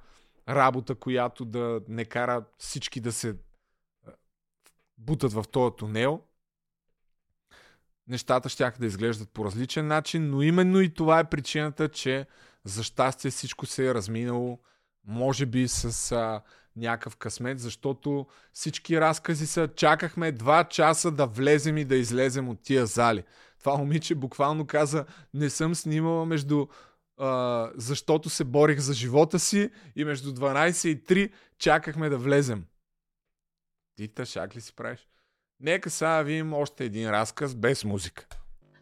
работа, 0.49 0.95
която 0.95 1.45
да 1.45 1.81
не 1.89 2.05
кара 2.05 2.45
всички 2.59 3.01
да 3.01 3.13
се 3.13 3.37
бутат 4.99 5.33
в 5.33 5.45
този 5.53 5.77
тунел. 5.77 6.21
Нещата 8.09 8.49
ще 8.49 8.71
да 8.79 8.87
изглеждат 8.87 9.31
по 9.31 9.45
различен 9.45 9.87
начин, 9.87 10.31
но 10.31 10.43
именно 10.43 10.81
и 10.81 10.95
това 10.95 11.19
е 11.19 11.31
причината, 11.31 11.89
че 11.89 12.27
за 12.65 12.83
щастие 12.83 13.31
всичко 13.31 13.67
се 13.67 13.89
е 13.89 13.95
разминало, 13.95 14.59
може 15.07 15.47
би 15.47 15.69
с 15.69 16.13
а, 16.13 16.43
някакъв 16.77 17.17
късмет, 17.17 17.61
защото 17.61 18.27
всички 18.53 19.01
разкази 19.01 19.47
са 19.47 19.69
чакахме 19.77 20.33
два 20.33 20.65
часа 20.65 21.11
да 21.11 21.27
влезем 21.27 21.79
и 21.79 21.85
да 21.85 21.97
излезем 21.97 22.49
от 22.49 22.63
тия 22.63 22.87
зали. 22.87 23.25
Това 23.59 23.77
момиче 23.77 24.15
буквално 24.15 24.67
каза, 24.67 25.05
не 25.35 25.51
съм 25.51 25.75
снимала 25.75 26.27
между 26.27 26.67
а, 27.19 27.71
защото 27.77 28.31
се 28.31 28.45
борих 28.45 28.79
за 28.79 28.95
живота 28.95 29.39
си 29.39 29.71
и 29.97 30.05
между 30.05 30.35
12 30.35 30.89
и 30.89 31.05
3 31.05 31.33
чакахме 31.59 32.09
да 32.09 32.19
влезем. 32.19 32.65
Ти 33.97 34.09
тъшак 34.09 34.57
ли 34.57 34.61
си 34.61 34.75
правиш? 34.75 35.09
Нека 35.61 35.91
сега 35.91 36.23
видим 36.23 36.53
още 36.53 36.85
един 36.85 37.11
разказ 37.11 37.55
без 37.55 37.85
музика. 37.85 38.27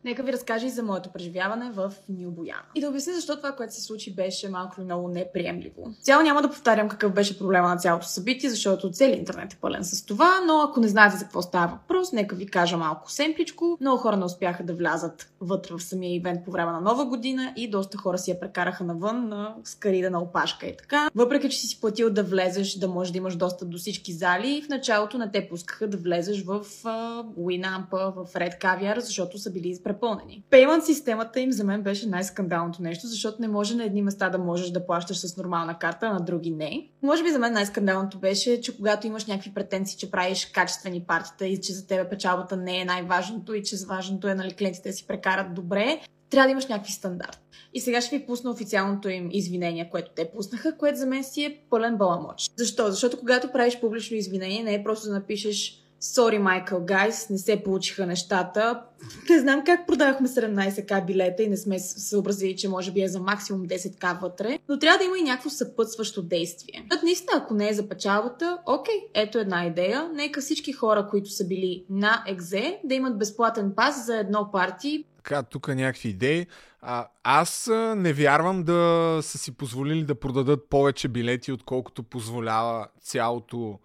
Нека 0.05 0.22
ви 0.22 0.32
разкажа 0.32 0.66
и 0.66 0.70
за 0.70 0.82
моето 0.82 1.11
преживяване 1.12 1.70
в 1.70 1.92
Нил 2.09 2.30
Бояна. 2.30 2.62
И 2.74 2.80
да 2.80 2.88
обясня 2.88 3.12
защо 3.12 3.36
това, 3.36 3.53
което 3.53 3.74
се 3.74 3.80
случи, 3.80 4.14
беше 4.14 4.48
малко 4.48 4.74
или 4.78 4.84
много 4.84 5.09
неприемливо. 5.09 5.94
Цяло 6.00 6.22
няма 6.22 6.42
да 6.42 6.48
повтарям 6.50 6.88
какъв 6.88 7.12
беше 7.12 7.38
проблема 7.38 7.68
на 7.68 7.76
цялото 7.76 8.07
събитие, 8.07 8.50
защото 8.50 8.90
целият 8.90 9.18
интернет 9.18 9.53
е 9.53 9.57
пълен 9.57 9.84
с 9.84 10.07
това, 10.07 10.40
но 10.46 10.61
ако 10.61 10.80
не 10.80 10.88
знаете 10.88 11.16
за 11.16 11.24
какво 11.24 11.42
става 11.42 11.66
въпрос, 11.66 12.12
нека 12.12 12.36
ви 12.36 12.46
кажа 12.46 12.76
малко 12.76 13.11
семпличко. 13.11 13.78
Много 13.80 13.98
хора 13.98 14.16
не 14.16 14.24
успяха 14.24 14.64
да 14.64 14.74
влязат 14.74 15.32
вътре 15.40 15.74
в 15.74 15.82
самия 15.82 16.14
ивент 16.14 16.44
по 16.44 16.50
време 16.50 16.72
на 16.72 16.80
Нова 16.80 17.05
година 17.05 17.53
и 17.57 17.70
доста 17.70 17.98
хора 17.98 18.18
си 18.18 18.30
я 18.30 18.40
прекараха 18.40 18.84
навън 18.84 19.28
на 19.28 19.55
скарида 19.64 20.11
на 20.11 20.22
опашка 20.22 20.66
и 20.66 20.76
така. 20.76 21.11
Въпреки, 21.14 21.50
че 21.50 21.59
си 21.59 21.66
си 21.66 21.80
платил 21.80 22.11
да 22.11 22.22
влезеш, 22.22 22.74
да 22.74 22.88
можеш 22.88 23.12
да 23.12 23.18
имаш 23.18 23.36
достъп 23.36 23.70
до 23.70 23.78
всички 23.78 24.12
зали, 24.12 24.62
в 24.66 24.68
началото 24.68 25.18
не 25.18 25.30
те 25.30 25.48
пускаха 25.48 25.88
да 25.88 25.96
влезеш 25.96 26.44
в 26.44 26.64
uh, 26.64 27.24
Winamp, 27.24 27.90
в 27.90 28.32
Red 28.32 28.61
Caviar, 28.61 28.98
защото 28.98 29.38
са 29.38 29.50
били 29.50 29.68
препълнени. 29.93 30.45
Payment 30.51 30.80
системата 30.80 31.40
им 31.40 31.53
за 31.53 31.64
мен 31.64 31.82
беше 31.82 32.09
най-скандалното 32.09 32.82
нещо, 32.82 33.07
защото 33.07 33.36
не 33.40 33.49
може 33.49 33.76
на 33.76 33.84
едни 33.84 34.03
места 34.03 34.28
да 34.28 34.38
можеш 34.38 34.70
да 34.70 34.86
плащаш 34.86 35.16
с 35.16 35.36
нормална 35.36 35.78
карта, 35.78 36.07
а 36.07 36.12
на 36.12 36.20
други 36.20 36.51
не. 36.51 36.88
Може 37.03 37.22
би 37.22 37.30
за 37.30 37.38
мен 37.38 37.53
най-скандалното 37.53 38.18
беше, 38.18 38.61
че 38.61 38.76
когато 38.76 39.07
имаш 39.07 39.26
някакви 39.26 39.55
претенции, 39.55 39.99
че 39.99 40.11
правиш 40.11 40.47
качествени 40.47 41.05
партита 41.05 41.47
и 41.47 41.61
че 41.61 41.72
за 41.72 41.86
тебе 41.86 42.09
печалбата 42.09 42.57
не 42.57 42.80
е 42.80 42.84
най-важното 42.84 43.55
и 43.55 43.62
че 43.62 43.76
важното 43.88 44.28
е 44.28 44.34
нали, 44.34 44.55
клиентите 44.55 44.93
си 44.93 45.07
прекарат 45.07 45.55
добре, 45.55 46.01
трябва 46.30 46.47
да 46.47 46.53
имаш 46.53 46.66
някакви 46.66 46.93
стандарт. 46.93 47.40
И 47.74 47.80
сега 47.80 48.01
ще 48.01 48.18
ви 48.18 48.26
пусна 48.26 48.51
официалното 48.51 49.09
им 49.09 49.28
извинение, 49.32 49.90
което 49.90 50.11
те 50.16 50.30
пуснаха, 50.30 50.76
което 50.76 50.99
за 50.99 51.07
мен 51.07 51.24
си 51.24 51.45
е 51.45 51.59
пълен 51.70 51.97
баламоч. 51.97 52.51
Защо? 52.57 52.90
Защото 52.90 53.18
когато 53.18 53.53
правиш 53.53 53.80
публично 53.80 54.16
извинение, 54.16 54.62
не 54.62 54.74
е 54.74 54.84
просто 54.84 55.07
да 55.07 55.12
напишеш 55.12 55.82
Sorry, 56.03 56.38
Michael, 56.38 56.84
guys, 56.84 57.30
не 57.30 57.38
се 57.38 57.62
получиха 57.62 58.07
нещата. 58.07 58.82
Не 59.30 59.40
знам 59.40 59.62
как 59.66 59.86
продавахме 59.86 60.28
17к 60.28 61.07
билета 61.07 61.42
и 61.42 61.48
не 61.48 61.57
сме 61.57 61.78
съобразили, 61.78 62.57
че 62.57 62.68
може 62.68 62.92
би 62.92 63.03
е 63.03 63.09
за 63.09 63.20
максимум 63.20 63.66
10к 63.66 64.20
вътре, 64.20 64.59
но 64.68 64.78
трябва 64.78 64.98
да 64.98 65.05
има 65.05 65.18
и 65.18 65.22
някакво 65.22 65.50
съпътстващо 65.50 66.22
действие. 66.22 66.86
От 66.96 67.03
наистина, 67.03 67.32
ако 67.34 67.55
не 67.55 67.68
е 67.68 67.72
за 67.72 67.88
печалбата, 67.88 68.59
окей, 68.66 68.94
ето 69.14 69.38
една 69.38 69.66
идея. 69.66 70.11
Нека 70.14 70.40
всички 70.40 70.72
хора, 70.72 71.07
които 71.11 71.30
са 71.30 71.46
били 71.46 71.84
на 71.90 72.24
екзе, 72.26 72.80
да 72.84 72.94
имат 72.94 73.18
безплатен 73.18 73.72
пас 73.76 74.07
за 74.07 74.16
едно 74.16 74.50
парти. 74.53 75.05
Така, 75.16 75.42
тук 75.42 75.68
някакви 75.68 76.09
идеи. 76.09 76.46
А, 76.80 77.09
аз 77.22 77.70
не 77.96 78.12
вярвам 78.12 78.62
да 78.64 79.18
са 79.22 79.38
си 79.38 79.57
позволили 79.57 80.05
да 80.05 80.14
продадат 80.14 80.68
повече 80.68 81.09
билети, 81.09 81.53
отколкото 81.53 82.03
позволява 82.03 82.88
цялото 83.00 83.78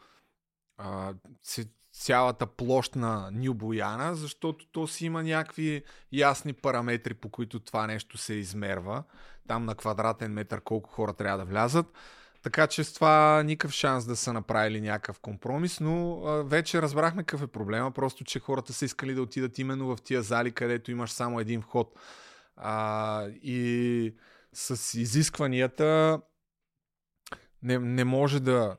а, 0.78 1.14
цялата 2.00 2.48
площ 2.48 2.96
на 2.96 3.30
Нью 3.34 3.54
Бояна, 3.54 4.16
защото 4.16 4.66
то 4.72 4.88
си 4.88 5.06
има 5.06 5.24
някакви 5.24 5.84
ясни 6.12 6.54
параметри, 6.54 7.14
по 7.14 7.30
които 7.30 7.60
това 7.60 7.88
нещо 7.88 8.18
се 8.18 8.34
измерва. 8.34 9.04
Там 9.48 9.66
на 9.66 9.76
квадратен 9.76 10.32
метър 10.32 10.62
колко 10.62 10.90
хора 10.90 11.14
трябва 11.14 11.38
да 11.38 11.46
влязат. 11.46 11.86
Така 12.44 12.68
че 12.68 12.84
с 12.84 12.94
това 12.94 13.44
никакъв 13.44 13.72
шанс 13.72 14.06
да 14.06 14.16
са 14.16 14.34
направили 14.34 14.82
някакъв 14.82 15.20
компромис, 15.20 15.80
но 15.80 16.24
а, 16.26 16.44
вече 16.44 16.82
разбрахме 16.82 17.24
какъв 17.24 17.42
е 17.42 17.52
проблема, 17.52 17.92
просто 17.92 18.24
че 18.24 18.40
хората 18.40 18.74
са 18.74 18.86
искали 18.86 19.14
да 19.14 19.22
отидат 19.22 19.60
именно 19.60 19.96
в 19.96 20.02
тия 20.02 20.22
зали, 20.22 20.52
където 20.52 20.92
имаш 20.92 21.12
само 21.12 21.40
един 21.40 21.62
вход. 21.62 22.00
А, 22.56 23.28
и 23.44 24.16
с 24.54 25.00
изискванията 25.00 26.22
не, 27.64 27.80
не 27.80 28.04
може 28.04 28.40
да, 28.40 28.78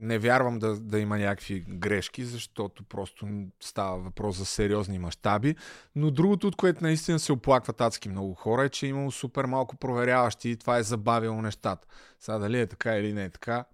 не 0.00 0.18
вярвам 0.18 0.58
да, 0.58 0.80
да 0.80 0.98
има 0.98 1.18
някакви 1.18 1.60
грешки, 1.68 2.24
защото 2.24 2.84
просто 2.84 3.28
става 3.60 3.98
въпрос 3.98 4.36
за 4.36 4.44
сериозни 4.44 4.98
мащаби. 4.98 5.56
Но 5.94 6.10
другото, 6.10 6.46
от 6.46 6.56
което 6.56 6.84
наистина 6.84 7.18
се 7.18 7.32
оплакват 7.32 7.80
адски 7.80 8.08
много 8.08 8.34
хора, 8.34 8.64
е, 8.64 8.68
че 8.68 8.86
е 8.86 8.88
имало 8.88 9.10
супер 9.10 9.44
малко 9.44 9.76
проверяващи 9.76 10.50
и 10.50 10.56
това 10.56 10.78
е 10.78 10.82
забавило 10.82 11.42
нещата. 11.42 11.88
Сега 12.20 12.38
дали 12.38 12.60
е 12.60 12.66
така 12.66 12.96
или 12.96 13.12
не 13.12 13.24
е 13.24 13.30
така, 13.30 13.64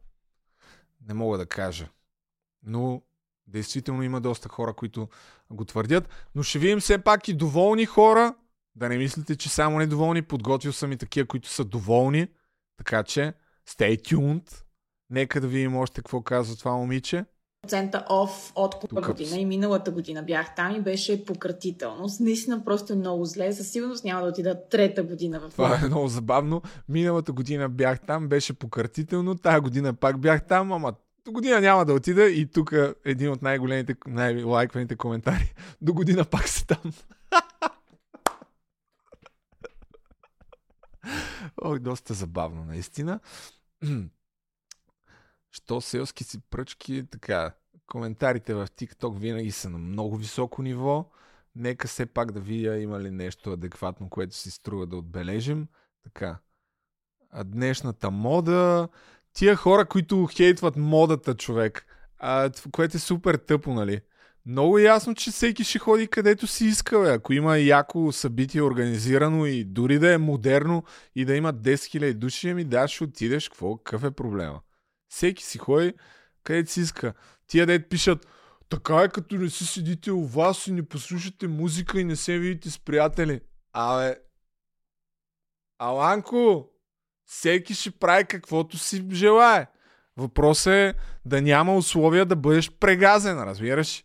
не 1.08 1.14
мога 1.14 1.38
да 1.38 1.46
кажа. 1.46 1.88
Но 2.62 3.02
действително 3.46 4.02
има 4.02 4.20
доста 4.20 4.48
хора, 4.48 4.74
които 4.74 5.08
го 5.50 5.64
твърдят. 5.64 6.08
Но 6.34 6.42
ще 6.42 6.58
видим 6.58 6.80
все 6.80 6.98
пак 6.98 7.28
и 7.28 7.34
доволни 7.34 7.86
хора. 7.86 8.34
Да 8.74 8.88
не 8.88 8.98
мислите, 8.98 9.36
че 9.36 9.48
само 9.48 9.78
недоволни. 9.78 10.22
Подготвил 10.22 10.72
съм 10.72 10.92
и 10.92 10.96
такива, 10.96 11.26
които 11.26 11.48
са 11.48 11.64
доволни. 11.64 12.28
Така 12.76 13.02
че, 13.02 13.34
stay 13.68 14.00
tuned. 14.00 14.62
Нека 15.12 15.40
да 15.40 15.46
видим 15.46 15.76
още 15.76 16.00
какво 16.00 16.20
казва 16.20 16.56
това 16.56 16.76
момиче. 16.76 17.24
Процента 17.62 18.04
оф 18.10 18.52
от 18.54 18.74
купа 18.74 19.00
година 19.00 19.36
и 19.36 19.44
миналата 19.44 19.90
година 19.90 20.22
бях 20.22 20.54
там 20.54 20.76
и 20.76 20.80
беше 20.80 21.24
пократително. 21.24 22.06
Наистина 22.20 22.64
просто 22.64 22.92
е 22.92 22.96
много 22.96 23.24
зле. 23.24 23.52
Със 23.52 23.70
сигурност 23.70 24.04
няма 24.04 24.22
да 24.22 24.28
отида 24.28 24.68
трета 24.68 25.02
година 25.02 25.40
в 25.40 25.50
Това 25.50 25.80
е 25.84 25.86
много 25.86 26.08
забавно. 26.08 26.62
Миналата 26.88 27.32
година 27.32 27.68
бях 27.68 28.00
там, 28.00 28.28
беше 28.28 28.52
пократително. 28.52 29.34
Тая 29.34 29.60
година 29.60 29.94
пак 29.94 30.18
бях 30.18 30.46
там, 30.46 30.72
ама 30.72 30.94
до 31.24 31.32
година 31.32 31.60
няма 31.60 31.84
да 31.84 31.94
отида 31.94 32.30
и 32.30 32.46
тук 32.46 32.72
един 33.04 33.30
от 33.30 33.42
най-големите, 33.42 33.94
най-лайкваните 34.06 34.96
коментари. 34.96 35.54
До 35.80 35.94
година 35.94 36.24
пак 36.24 36.48
си 36.48 36.66
там. 36.66 36.92
Ой, 41.64 41.78
доста 41.78 42.14
забавно, 42.14 42.64
наистина. 42.64 43.20
Що 45.52 45.80
селски 45.80 46.24
си 46.24 46.38
пръчки, 46.50 47.06
така, 47.10 47.54
коментарите 47.86 48.54
в 48.54 48.66
TikTok 48.66 49.18
винаги 49.18 49.50
са 49.50 49.70
на 49.70 49.78
много 49.78 50.16
високо 50.16 50.62
ниво. 50.62 51.10
Нека 51.56 51.88
все 51.88 52.06
пак 52.06 52.32
да 52.32 52.40
видя 52.40 52.78
има 52.78 53.00
ли 53.00 53.10
нещо 53.10 53.52
адекватно, 53.52 54.08
което 54.08 54.36
си 54.36 54.50
струва 54.50 54.86
да 54.86 54.96
отбележим. 54.96 55.66
Така. 56.04 56.38
А 57.30 57.44
днешната 57.44 58.10
мода, 58.10 58.88
тия 59.32 59.56
хора, 59.56 59.86
които 59.86 60.26
хейтват 60.26 60.76
модата, 60.76 61.34
човек, 61.34 61.86
а, 62.18 62.50
което 62.72 62.96
е 62.96 63.00
супер 63.00 63.34
тъпо, 63.34 63.74
нали? 63.74 64.00
Много 64.46 64.78
ясно, 64.78 65.14
че 65.14 65.30
всеки 65.30 65.64
ще 65.64 65.78
ходи 65.78 66.06
където 66.06 66.46
си 66.46 66.66
иска, 66.66 67.00
бе. 67.00 67.10
Ако 67.10 67.32
има 67.32 67.58
яко 67.58 68.12
събитие 68.12 68.62
организирано 68.62 69.46
и 69.46 69.64
дори 69.64 69.98
да 69.98 70.12
е 70.12 70.18
модерно 70.18 70.84
и 71.14 71.24
да 71.24 71.36
има 71.36 71.54
10 71.54 71.74
000 71.74 72.14
души, 72.14 72.48
ами 72.48 72.64
да, 72.64 72.88
ще 72.88 73.04
отидеш, 73.04 73.48
какво, 73.48 73.76
какъв 73.76 74.04
е 74.04 74.10
проблема? 74.10 74.60
Всеки 75.12 75.44
си 75.44 75.58
ходи 75.58 75.94
където 76.44 76.72
си 76.72 76.80
иска. 76.80 77.14
Тия 77.46 77.66
дет 77.66 77.88
пишат, 77.88 78.26
така 78.68 78.96
е 78.96 79.08
като 79.08 79.34
не 79.34 79.50
си 79.50 79.66
седите 79.66 80.12
у 80.12 80.26
вас 80.26 80.66
и 80.66 80.72
не 80.72 80.88
послушате 80.88 81.48
музика 81.48 82.00
и 82.00 82.04
не 82.04 82.16
се 82.16 82.38
видите 82.38 82.70
с 82.70 82.78
приятели. 82.78 83.40
Абе, 83.72 84.16
Аланко, 85.78 86.70
всеки 87.26 87.74
ще 87.74 87.90
прави 87.90 88.24
каквото 88.24 88.78
си 88.78 89.08
желае. 89.12 89.66
Въпросът 90.16 90.72
е 90.72 90.94
да 91.24 91.42
няма 91.42 91.76
условия 91.76 92.26
да 92.26 92.36
бъдеш 92.36 92.70
прегазен, 92.70 93.42
разбираш? 93.42 94.04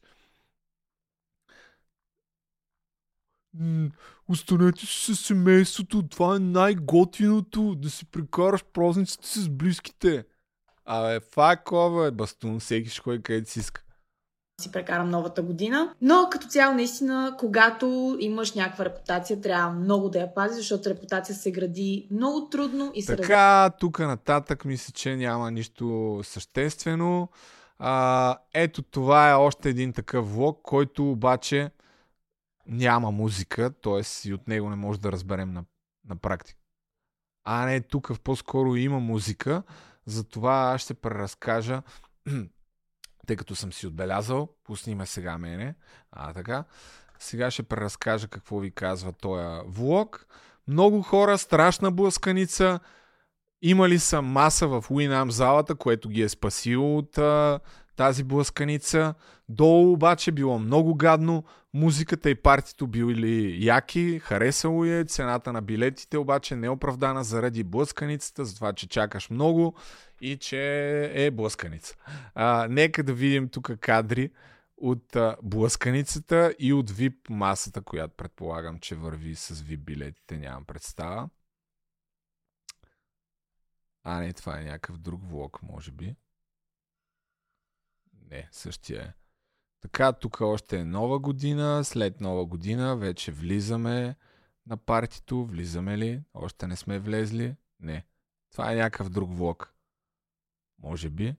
Останете 4.27 4.85
си 4.85 5.15
с 5.15 5.25
семейството, 5.25 6.07
това 6.07 6.35
е 6.35 6.39
най-готиното, 6.39 7.75
да 7.75 7.89
си 7.89 8.05
прекараш 8.05 8.63
празниците 8.73 9.27
си 9.27 9.41
с 9.41 9.49
близките. 9.49 10.25
Абе, 10.87 11.19
фак 11.19 11.69
е 12.07 12.11
бастун, 12.11 12.59
всеки 12.59 12.89
ще 12.89 13.01
ходи 13.01 13.21
където 13.21 13.51
си 13.51 13.59
иска 13.59 13.83
си 14.61 14.71
прекарам 14.71 15.09
новата 15.09 15.41
година. 15.41 15.95
Но 16.01 16.27
като 16.31 16.47
цяло, 16.47 16.75
наистина, 16.75 17.35
когато 17.39 18.17
имаш 18.19 18.53
някаква 18.53 18.85
репутация, 18.85 19.41
трябва 19.41 19.69
много 19.69 20.09
да 20.09 20.19
я 20.19 20.33
пази, 20.33 20.55
защото 20.55 20.89
репутация 20.89 21.35
се 21.35 21.51
гради 21.51 22.07
много 22.11 22.49
трудно 22.49 22.91
и 22.93 23.01
се 23.01 23.15
Така, 23.15 23.71
тук 23.79 23.99
нататък 23.99 24.65
мисля, 24.65 24.91
че 24.91 25.15
няма 25.15 25.51
нищо 25.51 26.19
съществено. 26.23 27.29
А, 27.79 28.37
ето 28.53 28.81
това 28.81 29.29
е 29.29 29.33
още 29.33 29.69
един 29.69 29.93
такъв 29.93 30.35
влог, 30.35 30.59
който 30.63 31.11
обаче 31.11 31.71
няма 32.67 33.11
музика, 33.11 33.71
т.е. 33.81 34.27
и 34.29 34.33
от 34.33 34.47
него 34.47 34.69
не 34.69 34.75
може 34.75 34.99
да 34.99 35.11
разберем 35.11 35.53
на, 35.53 35.63
на 36.09 36.15
практика. 36.15 36.59
А 37.43 37.65
не, 37.65 37.81
тук 37.81 38.11
по-скоро 38.23 38.75
има 38.75 38.99
музика, 38.99 39.63
затова 40.07 40.71
аз 40.73 40.81
ще 40.81 40.93
преразкажа 40.93 41.81
тъй 43.27 43.35
като 43.35 43.55
съм 43.55 43.73
си 43.73 43.87
отбелязал, 43.87 44.49
пусни 44.63 44.95
ме 44.95 45.05
сега 45.05 45.37
мене. 45.37 45.75
А, 46.11 46.33
така. 46.33 46.63
Сега 47.19 47.51
ще 47.51 47.63
преразкажа 47.63 48.27
какво 48.27 48.59
ви 48.59 48.71
казва 48.71 49.11
този 49.11 49.61
влог. 49.67 50.25
Много 50.67 51.01
хора, 51.01 51.37
страшна 51.37 51.91
блъсканица. 51.91 52.79
Имали 53.61 53.99
са 53.99 54.21
маса 54.21 54.67
в 54.67 54.85
Уинам 54.89 55.31
залата, 55.31 55.75
което 55.75 56.09
ги 56.09 56.21
е 56.21 56.29
спасило 56.29 56.97
от 56.97 57.19
тази 57.95 58.23
блъсканица. 58.23 59.13
Долу 59.49 59.93
обаче 59.93 60.31
било 60.31 60.59
много 60.59 60.95
гадно. 60.95 61.43
Музиката 61.77 62.29
и 62.29 62.35
партито 62.35 62.87
били 62.87 63.65
яки, 63.65 64.19
харесало 64.19 64.85
е. 64.85 65.05
Цената 65.05 65.53
на 65.53 65.61
билетите 65.61 66.17
обаче 66.17 66.55
не 66.55 66.67
е 66.67 66.69
оправдана 66.69 67.23
заради 67.23 67.63
блъсканицата, 67.63 68.45
затова 68.45 68.73
че 68.73 68.87
чакаш 68.87 69.29
много 69.29 69.75
и 70.21 70.37
че 70.37 71.11
е 71.13 71.31
блъсканица. 71.31 71.95
А, 72.35 72.67
нека 72.69 73.03
да 73.03 73.13
видим 73.13 73.49
тук 73.49 73.71
кадри 73.79 74.31
от 74.77 75.15
а, 75.15 75.37
блъсканицата 75.43 76.55
и 76.59 76.73
от 76.73 76.91
VIP 76.91 77.29
масата, 77.29 77.81
която 77.81 78.15
предполагам, 78.15 78.79
че 78.79 78.95
върви 78.95 79.35
с 79.35 79.55
VIP 79.55 79.77
билетите, 79.77 80.37
нямам 80.37 80.65
представа. 80.65 81.29
А, 84.03 84.19
не, 84.19 84.33
това 84.33 84.59
е 84.59 84.63
някакъв 84.63 84.97
друг 84.97 85.21
влог, 85.29 85.63
може 85.63 85.91
би. 85.91 86.15
Не, 88.31 88.47
същия 88.51 89.01
е. 89.01 89.26
Така, 89.91 90.13
тук 90.13 90.41
още 90.41 90.79
е 90.79 90.85
нова 90.85 91.19
година. 91.19 91.83
След 91.83 92.21
нова 92.21 92.45
година 92.45 92.95
вече 92.95 93.31
влизаме 93.31 94.15
на 94.65 94.77
партито. 94.77 95.45
Влизаме 95.45 95.97
ли? 95.97 96.21
Още 96.33 96.67
не 96.67 96.75
сме 96.75 96.99
влезли? 96.99 97.55
Не. 97.79 98.05
Това 98.51 98.71
е 98.71 98.75
някакъв 98.75 99.09
друг 99.09 99.33
влог. 99.33 99.73
Може 100.83 101.09
би. 101.09 101.35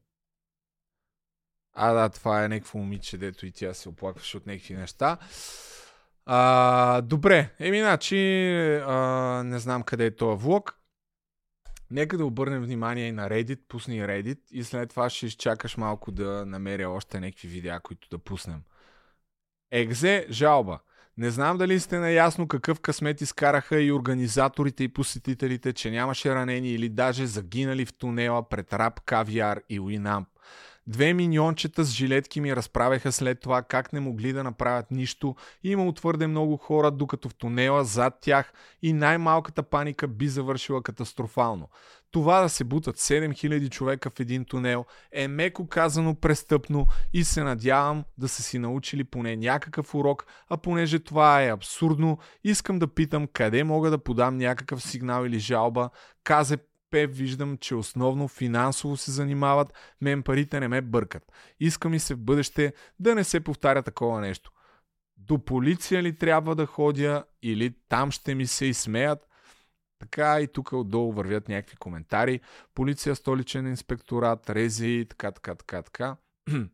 А, 1.72 1.92
да, 1.92 2.09
това 2.09 2.44
е 2.44 2.49
някакво 2.49 2.78
момиче, 2.78 3.18
дето 3.18 3.46
и 3.46 3.53
тя 3.53 3.74
се 3.74 3.88
оплакваше 3.88 4.36
от 4.36 4.46
някакви 4.46 4.74
неща. 4.74 5.18
А, 6.26 7.01
добре, 7.01 7.55
еми, 7.59 7.80
значи, 7.80 8.16
а, 8.86 8.96
не 9.44 9.59
знам 9.59 9.82
къде 9.82 10.07
е 10.07 10.16
този 10.16 10.42
влог. 10.42 10.78
Нека 11.91 12.18
да 12.18 12.24
обърнем 12.24 12.62
внимание 12.62 13.09
и 13.09 13.12
на 13.12 13.28
Reddit, 13.28 13.61
пусни 13.68 14.03
Reddit 14.03 14.39
и 14.51 14.64
след 14.64 14.91
това 14.91 15.11
ще 15.11 15.26
изчакаш 15.26 15.76
малко 15.76 16.12
да 16.12 16.47
намеря 16.47 16.91
още 16.91 17.20
някакви 17.20 17.49
видеа, 17.49 17.80
които 17.80 18.09
да 18.09 18.18
пуснем. 18.18 18.62
Екзе, 19.70 20.26
жалба. 20.30 20.78
Не 21.16 21.30
знам 21.30 21.59
дали 21.59 21.80
сте 21.80 21.99
наясно 21.99 22.49
какъв 22.49 22.80
късмет 22.80 23.20
изкараха 23.20 23.80
и 23.80 23.93
организаторите 23.93 24.84
и 24.84 24.89
посетителите, 24.89 25.72
че 25.72 25.91
нямаше 25.91 26.34
ранени 26.34 26.70
или 26.70 26.89
даже 26.89 27.26
загинали 27.26 27.86
в 27.86 27.93
тунела 27.93 28.49
пред 28.49 28.72
Рап 28.72 29.01
Кавиар 29.01 29.61
и 29.68 29.80
Уинамп. 29.80 30.28
Две 30.89 31.14
миньончета 31.14 31.84
с 31.84 31.91
жилетки 31.91 32.41
ми 32.41 32.57
разправяха 32.57 33.12
след 33.12 33.41
това 33.41 33.62
как 33.62 33.93
не 33.93 34.01
могли 34.01 34.32
да 34.32 34.45
направят 34.45 34.91
нищо 34.91 35.36
имало 35.62 35.93
твърде 35.93 36.26
много 36.26 36.57
хора, 36.57 36.91
докато 36.91 37.28
в 37.28 37.34
тунела 37.34 37.84
зад 37.84 38.18
тях 38.20 38.53
и 38.82 38.93
най-малката 38.93 39.62
паника 39.62 40.09
би 40.09 40.28
завършила 40.28 40.82
катастрофално. 40.82 41.68
Това 42.11 42.41
да 42.41 42.49
се 42.49 42.64
бутат 42.64 42.97
7000 42.97 43.70
човека 43.70 44.11
в 44.11 44.20
един 44.20 44.45
тунел 44.45 44.84
е 45.12 45.28
меко 45.28 45.68
казано 45.68 46.14
престъпно 46.14 46.86
и 47.12 47.24
се 47.24 47.43
надявам 47.43 48.05
да 48.18 48.28
са 48.28 48.43
си 48.43 48.59
научили 48.59 49.05
поне 49.05 49.36
някакъв 49.36 49.95
урок, 49.95 50.26
а 50.49 50.57
понеже 50.57 50.99
това 50.99 51.43
е 51.43 51.51
абсурдно, 51.51 52.18
искам 52.45 52.78
да 52.78 52.95
питам 52.95 53.26
къде 53.32 53.64
мога 53.64 53.91
да 53.91 53.99
подам 53.99 54.36
някакъв 54.36 54.82
сигнал 54.82 55.24
или 55.24 55.39
жалба. 55.39 55.91
Казе 56.24 56.59
виждам, 56.93 57.59
че 57.59 57.74
основно 57.74 58.28
финансово 58.28 58.97
се 58.97 59.11
занимават, 59.11 59.72
мен 60.01 60.22
парите 60.22 60.61
не 60.61 60.68
ме 60.68 60.80
бъркат. 60.80 61.32
Иска 61.61 61.89
ми 61.89 61.99
се 61.99 62.14
в 62.14 62.18
бъдеще 62.18 62.72
да 63.01 63.14
не 63.14 63.24
се 63.24 63.41
повтаря 63.41 63.82
такова 63.82 64.20
нещо. 64.20 64.51
До 65.16 65.45
полиция 65.45 66.03
ли 66.03 66.16
трябва 66.16 66.55
да 66.55 66.66
ходя 66.66 67.24
или 67.43 67.74
там 67.89 68.11
ще 68.11 68.34
ми 68.34 68.47
се 68.47 68.66
изсмеят? 68.66 69.28
Така 69.99 70.41
и 70.41 70.49
тук 70.49 70.72
отдолу 70.72 71.12
вървят 71.12 71.49
някакви 71.49 71.76
коментари. 71.76 72.41
Полиция, 72.74 73.16
столичен 73.16 73.66
инспекторат, 73.66 74.51
рези, 74.51 75.07
така, 75.09 75.32
така, 75.32 75.55
така, 75.55 75.82
така. 75.82 76.16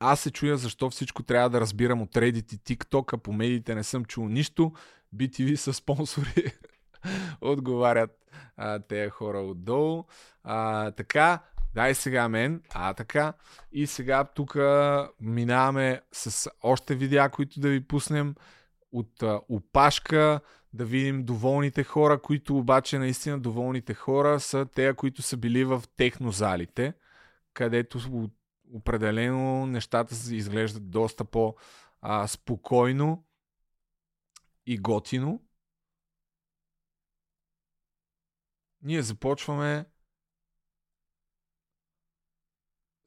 Аз 0.00 0.20
се 0.20 0.30
чуя 0.30 0.56
защо 0.56 0.90
всичко 0.90 1.22
трябва 1.22 1.50
да 1.50 1.60
разбирам 1.60 2.02
от 2.02 2.14
Reddit 2.14 2.54
и 2.54 2.58
TikTok, 2.58 3.14
а 3.14 3.18
по 3.18 3.32
медиите 3.32 3.74
не 3.74 3.84
съм 3.84 4.04
чул 4.04 4.28
нищо. 4.28 4.72
BTV 5.16 5.54
са 5.54 5.72
спонсори. 5.72 6.52
Отговарят 7.40 8.10
а, 8.56 8.78
тези 8.78 9.10
хора 9.10 9.38
отдолу. 9.38 10.04
А, 10.42 10.90
така, 10.90 11.38
дай 11.74 11.94
сега 11.94 12.28
мен. 12.28 12.62
А, 12.74 12.94
така. 12.94 13.32
И 13.72 13.86
сега 13.86 14.24
тук 14.24 14.56
минаваме 15.20 16.00
с 16.12 16.50
още 16.62 16.94
видеа, 16.94 17.28
които 17.28 17.60
да 17.60 17.68
ви 17.68 17.86
пуснем 17.86 18.34
от 18.92 19.22
а, 19.22 19.40
опашка, 19.48 20.40
да 20.72 20.84
видим 20.84 21.24
доволните 21.24 21.84
хора, 21.84 22.22
които 22.22 22.58
обаче 22.58 22.98
наистина 22.98 23.38
доволните 23.38 23.94
хора 23.94 24.40
са 24.40 24.66
те, 24.74 24.94
които 24.94 25.22
са 25.22 25.36
били 25.36 25.64
в 25.64 25.82
технозалите, 25.96 26.94
където 27.52 28.28
определено 28.72 29.66
нещата 29.66 30.14
изглеждат 30.30 30.90
доста 30.90 31.24
по-спокойно 31.24 31.64
и 34.66 34.78
готино. 34.78 35.42
Ние 38.84 39.02
започваме 39.02 39.86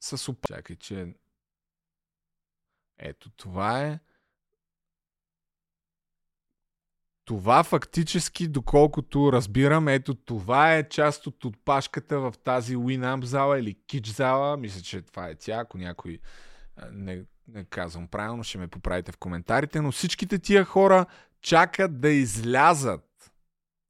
с 0.00 0.28
опашка. 0.28 0.54
Чакай, 0.54 0.76
че... 0.76 1.14
Ето 2.98 3.30
това 3.30 3.82
е. 3.82 4.00
Това 7.24 7.64
фактически, 7.64 8.48
доколкото 8.48 9.32
разбирам, 9.32 9.88
ето 9.88 10.14
това 10.14 10.74
е 10.74 10.88
част 10.88 11.26
от 11.26 11.44
отпашката 11.44 12.20
в 12.20 12.34
тази 12.44 12.76
Winamp 12.76 13.24
зала 13.24 13.58
или 13.58 13.82
Кич 13.86 14.06
зала. 14.06 14.56
Мисля, 14.56 14.82
че 14.82 15.02
това 15.02 15.28
е 15.28 15.34
тя, 15.34 15.56
ако 15.58 15.78
някой 15.78 16.20
не, 16.92 17.24
не 17.48 17.64
казвам 17.64 18.08
правилно, 18.08 18.44
ще 18.44 18.58
ме 18.58 18.68
поправите 18.68 19.12
в 19.12 19.18
коментарите, 19.18 19.80
но 19.80 19.92
всичките 19.92 20.38
тия 20.38 20.64
хора 20.64 21.06
чакат 21.40 22.00
да 22.00 22.08
излязат. 22.08 23.32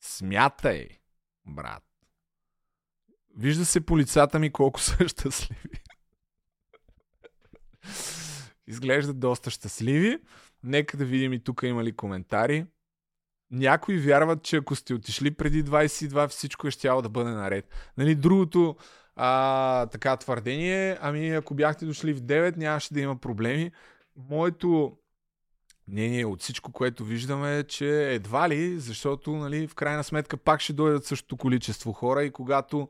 Смятай! 0.01 0.98
Брат. 1.49 1.83
Вижда 3.37 3.65
се 3.65 3.87
по 3.87 3.99
лицата 3.99 4.39
ми 4.39 4.53
колко 4.53 4.81
са 4.81 5.09
щастливи. 5.09 5.83
Изглеждат 8.67 9.21
доста 9.21 9.51
щастливи. 9.51 10.19
Нека 10.63 10.97
да 10.97 11.05
видим 11.05 11.33
и 11.33 11.45
тук 11.45 11.63
има 11.63 11.85
ли 11.85 11.97
коментари. 11.97 12.67
Някои 13.51 13.99
вярват, 13.99 14.43
че 14.43 14.57
ако 14.57 14.77
сте 14.77 14.95
отишли 14.95 15.31
преди 15.31 15.65
22, 15.65 16.29
всичко 16.29 16.67
е 16.67 16.71
щяло 16.71 17.03
да 17.03 17.09
бъде 17.09 17.31
наред. 17.31 17.93
Нали, 17.97 18.15
другото 18.15 18.77
а, 19.17 19.87
така 19.87 20.17
твърдение, 20.17 20.99
ами 21.01 21.31
ако 21.31 21.55
бяхте 21.55 21.87
дошли 21.87 22.13
в 22.13 22.21
9, 22.21 22.57
нямаше 22.57 22.95
да 22.95 23.01
има 23.01 23.17
проблеми. 23.17 23.71
Моето 24.17 24.99
мнение 25.89 26.27
от 26.27 26.41
всичко, 26.43 26.73
което 26.73 27.05
виждаме 27.05 27.65
че 27.65 28.15
едва 28.15 28.49
ли, 28.49 28.79
защото 28.79 29.33
нали, 29.33 29.69
в 29.69 29.75
крайна 29.75 30.05
сметка 30.05 30.37
пак 30.37 30.61
ще 30.61 30.73
дойдат 30.73 31.05
същото 31.05 31.37
количество 31.37 31.93
хора 31.93 32.25
и 32.25 32.31
когато 32.31 32.89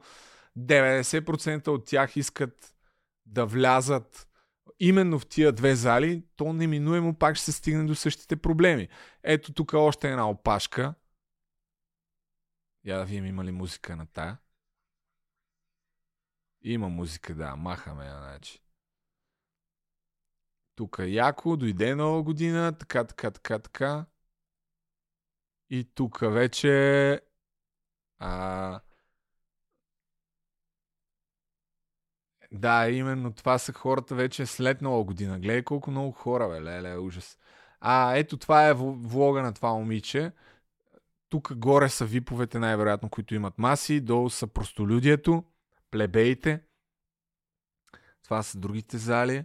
90% 0.59 1.69
от 1.69 1.85
тях 1.85 2.17
искат 2.17 2.75
да 3.27 3.47
влязат 3.47 4.29
именно 4.81 5.19
в 5.19 5.27
тия 5.27 5.53
две 5.53 5.75
зали, 5.75 6.25
то 6.37 6.53
неминуемо 6.53 7.15
пак 7.15 7.37
ще 7.37 7.45
се 7.45 7.53
стигне 7.53 7.85
до 7.85 7.95
същите 7.95 8.37
проблеми. 8.37 8.89
Ето 9.23 9.53
тук 9.53 9.73
още 9.73 10.11
една 10.11 10.31
опашка. 10.31 10.95
Я 12.85 12.99
да 12.99 13.05
видим 13.05 13.27
има 13.27 13.45
ли 13.45 13.53
музика 13.53 13.97
на 13.97 14.07
тая. 14.07 14.39
Има 16.63 16.89
музика, 16.89 17.35
да, 17.35 17.57
махаме 17.57 18.05
я, 18.05 18.19
значи. 18.19 18.61
Тук 20.79 20.97
е 20.99 21.07
яко, 21.07 21.57
дойде 21.57 21.95
нова 21.95 22.23
година, 22.23 22.73
така, 22.79 23.05
така, 23.05 23.31
така, 23.31 23.59
така. 23.59 24.07
И 25.71 25.85
тук 25.95 26.19
вече 26.21 27.21
а, 28.19 28.81
Да, 32.53 32.91
именно 32.91 33.33
това 33.33 33.59
са 33.59 33.73
хората 33.73 34.15
вече 34.15 34.47
след 34.47 34.83
нова 34.83 35.05
година. 35.05 35.39
Гледай 35.39 35.63
колко 35.63 35.91
много 35.91 36.13
хора, 36.13 36.49
бе, 36.49 36.63
леле, 36.63 36.99
ужас. 36.99 37.39
А, 37.81 38.17
ето 38.17 38.37
това 38.37 38.69
е 38.69 38.75
влога 38.75 39.43
на 39.43 39.55
това 39.55 39.73
момиче. 39.75 40.33
Тук 41.29 41.55
горе 41.55 41.89
са 41.89 42.05
виповете, 42.05 42.59
най-вероятно, 42.59 43.11
които 43.11 43.35
имат 43.35 43.59
маси. 43.59 44.01
Долу 44.01 44.31
са 44.31 44.47
простолюдието, 44.47 45.45
плебеите. 45.91 46.61
Това 48.23 48.43
са 48.43 48.59
другите 48.59 48.99
зали. 48.99 49.45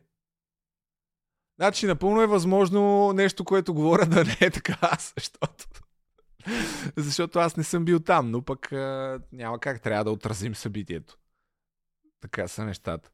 Значи, 1.64 1.88
напълно 1.88 2.22
е 2.22 2.28
възможно 2.28 3.14
нещо, 3.14 3.46
което 3.46 3.74
говоря 3.74 4.06
да 4.06 4.24
не 4.24 4.38
е 4.42 4.50
така, 4.50 4.78
защото... 5.18 5.66
защото 6.98 7.40
аз 7.40 7.58
не 7.58 7.64
съм 7.64 7.86
бил 7.86 8.00
там, 8.00 8.32
но 8.32 8.42
пък 8.42 8.72
няма 9.32 9.60
как 9.62 9.82
трябва 9.82 10.04
да 10.04 10.12
отразим 10.12 10.56
събитието. 10.56 11.18
Така 12.22 12.48
са 12.48 12.66
нещата. 12.66 13.10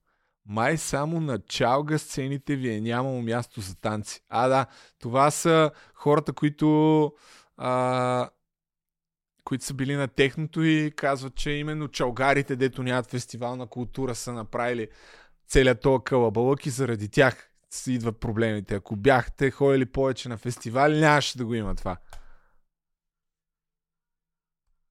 Май 0.45 0.77
само 0.77 1.21
на 1.21 1.39
чалга 1.39 1.97
сцените 1.97 2.55
ви 2.55 2.69
е 2.69 2.81
нямало 2.81 3.21
място 3.21 3.61
за 3.61 3.75
танци. 3.75 4.21
А, 4.29 4.47
да, 4.47 4.65
това 4.99 5.31
са 5.31 5.71
хората, 5.93 6.33
които 6.33 7.11
а, 7.57 8.29
които 9.43 9.65
са 9.65 9.73
били 9.73 9.95
на 9.95 10.07
техното 10.07 10.63
и 10.63 10.91
казват, 10.95 11.35
че 11.35 11.51
именно 11.51 11.87
чалгарите, 11.87 12.55
дето 12.55 12.83
нямат 12.83 13.11
фестивална 13.11 13.67
култура, 13.67 14.15
са 14.15 14.33
направили 14.33 14.87
целият 15.47 15.81
този 15.81 16.03
кълъбълък 16.03 16.65
и 16.65 16.69
заради 16.69 17.09
тях 17.09 17.48
идват 17.87 18.19
проблемите. 18.19 18.75
Ако 18.75 18.95
бяхте 18.95 19.51
ходили 19.51 19.85
повече 19.85 20.29
на 20.29 20.37
фестивали, 20.37 20.99
нямаше 20.99 21.37
да 21.37 21.45
го 21.45 21.53
има 21.53 21.75
това. 21.75 21.97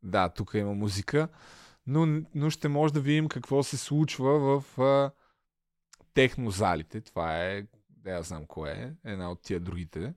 Да, 0.03 0.29
тук 0.29 0.55
има 0.55 0.75
музика 0.75 1.29
но, 1.89 2.23
но 2.35 2.51
ще 2.51 2.69
може 2.69 2.95
да 2.95 3.01
видим 3.01 3.29
какво 3.29 3.63
се 3.63 3.77
случва 3.77 4.61
в 4.61 4.81
а, 4.81 5.11
технозалите. 6.15 7.01
Това 7.01 7.45
е, 7.45 7.67
да 7.91 8.11
я 8.11 8.23
знам 8.23 8.47
кое 8.47 8.71
е, 8.71 9.11
една 9.11 9.31
от 9.31 9.43
тия 9.43 9.61
другите. 9.61 10.15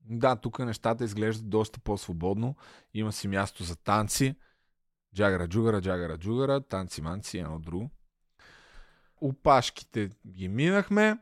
Да, 0.00 0.36
тук 0.36 0.58
нещата 0.58 1.04
изглеждат 1.04 1.50
доста 1.50 1.80
по-свободно. 1.80 2.56
Има 2.94 3.12
си 3.12 3.28
място 3.28 3.64
за 3.64 3.76
танци. 3.76 4.34
Джагара 5.14 5.48
джугара, 5.48 5.80
джагара 5.80 6.18
джугара, 6.18 6.60
танци 6.60 7.02
манци, 7.02 7.38
едно 7.38 7.58
друго. 7.58 7.90
Опашките 9.16 10.10
ги 10.26 10.48
минахме. 10.48 11.18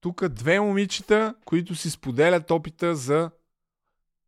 Тук 0.00 0.28
две 0.28 0.60
момичета, 0.60 1.34
които 1.44 1.74
си 1.74 1.90
споделят 1.90 2.50
опита 2.50 2.96
за 2.96 3.30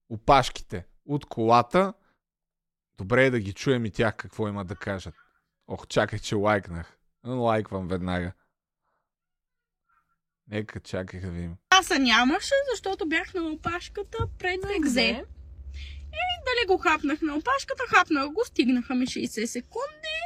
опашките 0.09 0.87
от 1.07 1.27
колата– 1.27 1.95
Добре 2.99 3.27
е 3.27 3.31
да 3.31 3.41
ги 3.41 3.53
чуем 3.53 3.85
и 3.85 3.91
тях 3.91 4.17
какво 4.17 4.49
имат 4.49 4.67
да 4.67 4.77
кажат. 4.77 5.15
Ох, 5.69 5.87
чакай, 5.87 6.19
че 6.19 6.35
лайкнах. 6.35 6.99
Лайквам 7.27 7.89
веднага. 7.89 8.33
Нека 10.49 10.81
чакай 10.81 11.21
да 11.21 11.31
видим. 11.31 11.57
Аз 11.71 11.91
нямаше, 11.99 12.55
защото 12.71 13.09
бях 13.09 13.35
на 13.35 13.43
опашката 13.43 14.19
пред 14.39 14.61
екзе. 14.79 15.25
И 16.13 16.25
дали 16.47 16.67
го 16.67 16.79
хапнах 16.79 17.23
на 17.23 17.37
опашката, 17.37 17.83
хапнах 17.89 18.29
го, 18.33 18.45
стигнаха 18.45 18.95
ми 18.95 19.07
60 19.07 19.45
секунди 19.45 20.19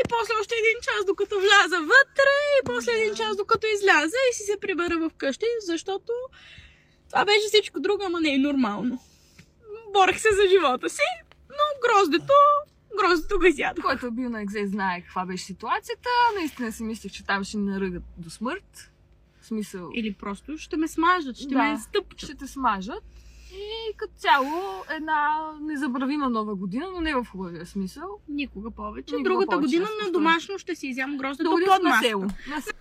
и 0.00 0.02
после 0.08 0.32
още 0.40 0.54
един 0.54 0.80
час 0.82 1.04
докато 1.06 1.34
вляза 1.40 1.80
вътре 1.80 2.34
и 2.58 2.64
после 2.64 2.92
един 2.92 3.14
час 3.14 3.36
докато 3.36 3.66
изляза 3.66 4.16
и 4.30 4.34
си 4.34 4.42
се 4.42 4.60
прибера 4.60 5.10
вкъщи, 5.10 5.46
защото 5.66 6.12
това 7.10 7.24
беше 7.24 7.46
всичко 7.48 7.80
друго, 7.80 8.02
ама 8.06 8.20
не 8.20 8.34
е 8.34 8.38
нормално. 8.38 8.98
Борех 9.92 10.20
се 10.20 10.28
за 10.34 10.48
живота 10.48 10.90
си, 10.90 11.02
но 11.50 11.64
гроздето, 11.84 12.32
гроздето 12.98 13.38
го 13.38 13.44
изядох. 13.44 13.84
Който 13.84 14.06
е 14.06 14.10
бил 14.10 14.30
на 14.30 14.42
екзе 14.42 14.66
знае 14.66 15.00
каква 15.00 15.26
беше 15.26 15.44
ситуацията. 15.44 16.08
Наистина 16.34 16.72
си 16.72 16.82
мислех, 16.84 17.12
че 17.12 17.24
там 17.24 17.44
ще 17.44 17.56
наръгат 17.56 18.02
до 18.18 18.30
смърт. 18.30 18.90
В 19.40 19.46
смисъл... 19.46 19.90
Или 19.94 20.14
просто 20.14 20.58
ще 20.58 20.76
ме 20.76 20.88
смажат, 20.88 21.36
ще 21.36 21.48
да, 21.48 21.62
ме 21.62 21.78
стъпчат. 21.78 22.28
Ще 22.28 22.36
те 22.36 22.46
смажат. 22.46 23.04
И 23.54 23.96
като 23.96 24.12
цяло 24.16 24.84
една 24.90 25.52
незабравима 25.60 26.28
нова 26.28 26.54
година, 26.54 26.86
но 26.94 27.00
не 27.00 27.14
в 27.14 27.26
хубавия 27.32 27.66
смисъл. 27.66 28.20
Никога 28.28 28.70
повече. 28.70 29.14
Никога 29.14 29.30
Другата 29.30 29.50
повече, 29.50 29.66
година 29.66 29.88
на 30.04 30.12
домашно 30.12 30.58
ще 30.58 30.74
си 30.74 30.86
изям 30.86 31.16
гроздето 31.16 31.50
под 31.50 31.82
маста. 31.82 32.74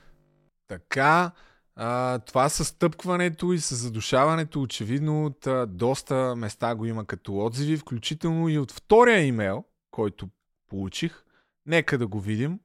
Така, 0.67 1.31
а, 1.75 2.19
това 2.19 2.49
с 2.49 2.65
стъпкването 2.65 3.53
и 3.53 3.59
с 3.59 3.75
задушаването, 3.75 4.61
очевидно 4.61 5.25
от 5.25 5.47
а, 5.47 5.65
доста 5.65 6.35
места 6.35 6.75
го 6.75 6.85
има 6.85 7.05
като 7.05 7.45
отзиви, 7.45 7.77
включително 7.77 8.49
и 8.49 8.57
от 8.57 8.71
втория 8.71 9.25
имейл, 9.25 9.63
който 9.91 10.27
получих. 10.69 11.23
Нека 11.65 11.97
да 11.97 12.07
го 12.07 12.19
видим. 12.19 12.59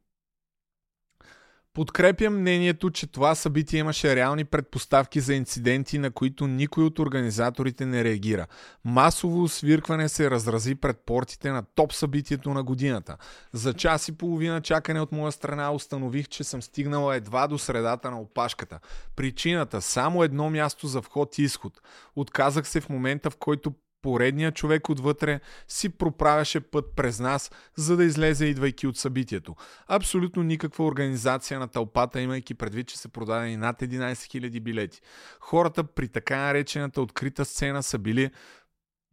Подкрепям 1.78 2.40
мнението, 2.40 2.90
че 2.90 3.06
това 3.06 3.34
събитие 3.34 3.80
имаше 3.80 4.16
реални 4.16 4.44
предпоставки 4.44 5.20
за 5.20 5.34
инциденти, 5.34 5.98
на 5.98 6.10
които 6.10 6.46
никой 6.46 6.84
от 6.84 6.98
организаторите 6.98 7.86
не 7.86 8.04
реагира. 8.04 8.46
Масово 8.84 9.48
свиркване 9.48 10.08
се 10.08 10.30
разрази 10.30 10.74
пред 10.74 10.96
портите 11.06 11.50
на 11.50 11.62
топ 11.74 11.92
събитието 11.92 12.54
на 12.54 12.62
годината. 12.62 13.16
За 13.52 13.74
час 13.74 14.08
и 14.08 14.18
половина 14.18 14.60
чакане 14.60 15.00
от 15.00 15.12
моя 15.12 15.32
страна 15.32 15.72
установих, 15.72 16.28
че 16.28 16.44
съм 16.44 16.62
стигнала 16.62 17.16
едва 17.16 17.48
до 17.48 17.58
средата 17.58 18.10
на 18.10 18.20
опашката. 18.20 18.78
Причината– 19.16 19.80
само 19.82 20.22
едно 20.22 20.50
място 20.50 20.86
за 20.86 21.02
вход 21.02 21.38
и 21.38 21.42
изход. 21.42 21.80
Отказах 22.16 22.68
се 22.68 22.80
в 22.80 22.88
момента, 22.88 23.30
в 23.30 23.36
който 23.36 23.72
поредният 24.02 24.56
човек 24.56 24.88
отвътре 24.88 25.40
си 25.68 25.88
проправяше 25.88 26.60
път 26.60 26.84
през 26.96 27.20
нас, 27.20 27.50
за 27.76 27.96
да 27.96 28.04
излезе 28.04 28.46
идвайки 28.46 28.86
от 28.86 28.96
събитието. 28.96 29.56
Абсолютно 29.86 30.42
никаква 30.42 30.84
организация 30.84 31.60
на 31.60 31.68
тълпата, 31.68 32.20
имайки 32.20 32.54
предвид, 32.54 32.88
че 32.88 32.98
са 32.98 33.08
продадени 33.08 33.56
над 33.56 33.80
11 33.80 34.12
000 34.12 34.60
билети. 34.60 35.00
Хората 35.40 35.84
при 35.84 36.08
така 36.08 36.36
наречената 36.36 37.00
открита 37.02 37.44
сцена 37.44 37.82
са 37.82 37.98
били 37.98 38.30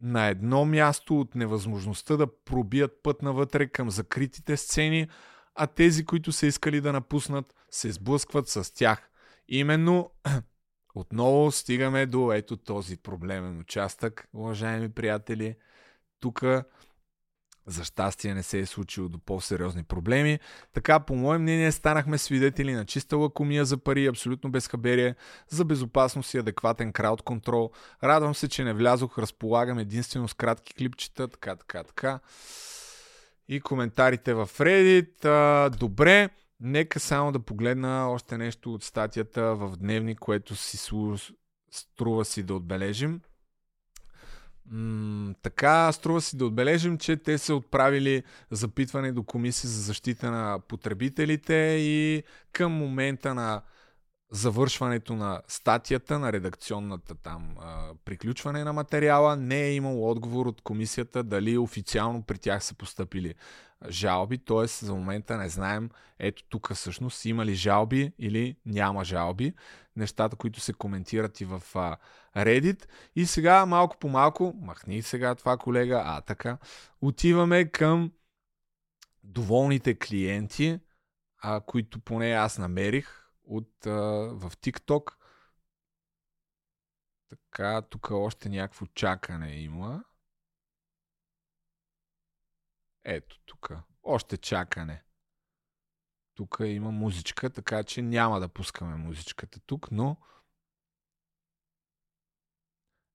на 0.00 0.26
едно 0.26 0.64
място 0.64 1.20
от 1.20 1.34
невъзможността 1.34 2.16
да 2.16 2.26
пробият 2.44 2.92
път 3.02 3.22
навътре 3.22 3.66
към 3.66 3.90
закритите 3.90 4.56
сцени, 4.56 5.08
а 5.54 5.66
тези, 5.66 6.04
които 6.04 6.32
са 6.32 6.46
искали 6.46 6.80
да 6.80 6.92
напуснат, 6.92 7.54
се 7.70 7.92
сблъскват 7.92 8.48
с 8.48 8.74
тях. 8.74 9.10
Именно 9.48 10.10
отново 10.96 11.52
стигаме 11.52 12.06
до 12.06 12.32
ето 12.32 12.56
този 12.56 12.96
проблемен 12.96 13.58
участък, 13.58 14.28
уважаеми 14.34 14.88
приятели. 14.88 15.56
Тук 16.20 16.44
за 17.66 17.84
щастие 17.84 18.34
не 18.34 18.42
се 18.42 18.58
е 18.58 18.66
случило 18.66 19.08
до 19.08 19.18
по-сериозни 19.18 19.82
проблеми. 19.82 20.38
Така, 20.72 21.00
по 21.00 21.14
мое 21.14 21.38
мнение, 21.38 21.72
станахме 21.72 22.18
свидетели 22.18 22.72
на 22.72 22.84
чиста 22.84 23.16
лакомия 23.16 23.64
за 23.64 23.78
пари, 23.78 24.06
абсолютно 24.06 24.50
безхаберие, 24.50 25.14
за 25.48 25.64
безопасност 25.64 26.34
и 26.34 26.38
адекватен 26.38 26.92
крауд 26.92 27.22
контрол. 27.22 27.70
Радвам 28.04 28.34
се, 28.34 28.48
че 28.48 28.64
не 28.64 28.72
влязох, 28.72 29.18
разполагам 29.18 29.78
единствено 29.78 30.28
с 30.28 30.34
кратки 30.34 30.74
клипчета, 30.74 31.28
така, 31.28 31.56
така, 31.56 31.84
така. 31.84 32.20
И 33.48 33.60
коментарите 33.60 34.34
в 34.34 34.50
Reddit. 34.58 35.24
А, 35.24 35.70
добре. 35.70 36.30
Нека 36.60 37.00
само 37.00 37.32
да 37.32 37.38
погледна 37.38 38.10
още 38.10 38.38
нещо 38.38 38.74
от 38.74 38.84
статията 38.84 39.42
в 39.42 39.76
Дневник, 39.76 40.18
което 40.18 40.56
си 40.56 40.76
струва 41.70 42.24
си 42.24 42.42
да 42.42 42.54
отбележим. 42.54 43.20
М- 44.70 45.34
така, 45.42 45.92
струва 45.92 46.20
си 46.20 46.36
да 46.36 46.46
отбележим, 46.46 46.98
че 46.98 47.16
те 47.16 47.38
са 47.38 47.54
отправили 47.54 48.22
запитване 48.50 49.12
до 49.12 49.22
Комисия 49.22 49.70
за 49.70 49.82
защита 49.82 50.30
на 50.30 50.60
потребителите 50.68 51.54
и 51.80 52.22
към 52.52 52.72
момента 52.72 53.34
на 53.34 53.62
завършването 54.30 55.16
на 55.16 55.42
статията, 55.48 56.18
на 56.18 56.32
редакционната 56.32 57.14
там 57.14 57.56
а, 57.60 57.94
приключване 58.04 58.64
на 58.64 58.72
материала, 58.72 59.36
не 59.36 59.62
е 59.62 59.74
имало 59.74 60.10
отговор 60.10 60.46
от 60.46 60.60
комисията 60.60 61.22
дали 61.22 61.58
официално 61.58 62.22
при 62.22 62.38
тях 62.38 62.64
са 62.64 62.74
поступили 62.74 63.34
жалби, 63.88 64.38
т.е. 64.38 64.66
за 64.66 64.94
момента 64.94 65.36
не 65.36 65.48
знаем 65.48 65.90
ето 66.18 66.44
тук 66.48 66.72
всъщност 66.74 67.24
има 67.24 67.46
ли 67.46 67.54
жалби 67.54 68.12
или 68.18 68.56
няма 68.66 69.04
жалби, 69.04 69.54
нещата, 69.96 70.36
които 70.36 70.60
се 70.60 70.72
коментират 70.72 71.40
и 71.40 71.44
в 71.44 71.62
а, 71.74 71.96
Reddit. 72.36 72.88
И 73.16 73.26
сега 73.26 73.66
малко 73.66 73.96
по 73.98 74.08
малко, 74.08 74.54
махни 74.56 75.02
сега 75.02 75.34
това 75.34 75.56
колега, 75.56 76.02
а 76.04 76.20
така, 76.20 76.58
отиваме 77.00 77.70
към 77.70 78.12
доволните 79.24 79.98
клиенти, 79.98 80.80
а, 81.38 81.60
които 81.60 82.00
поне 82.00 82.32
аз 82.32 82.58
намерих 82.58 83.28
от, 83.44 83.86
а, 83.86 83.90
в 84.32 84.50
TikTok. 84.56 85.12
Така, 87.28 87.82
тук 87.82 88.10
още 88.10 88.48
някакво 88.48 88.86
чакане 88.86 89.56
има. 89.56 90.04
Ето 93.08 93.40
тук. 93.44 93.70
Още 94.02 94.36
чакане. 94.36 95.02
Тук 96.34 96.56
има 96.60 96.90
музичка, 96.90 97.50
така 97.50 97.84
че 97.84 98.02
няма 98.02 98.40
да 98.40 98.48
пускаме 98.48 98.96
музичката 98.96 99.60
тук, 99.60 99.90
но 99.90 100.16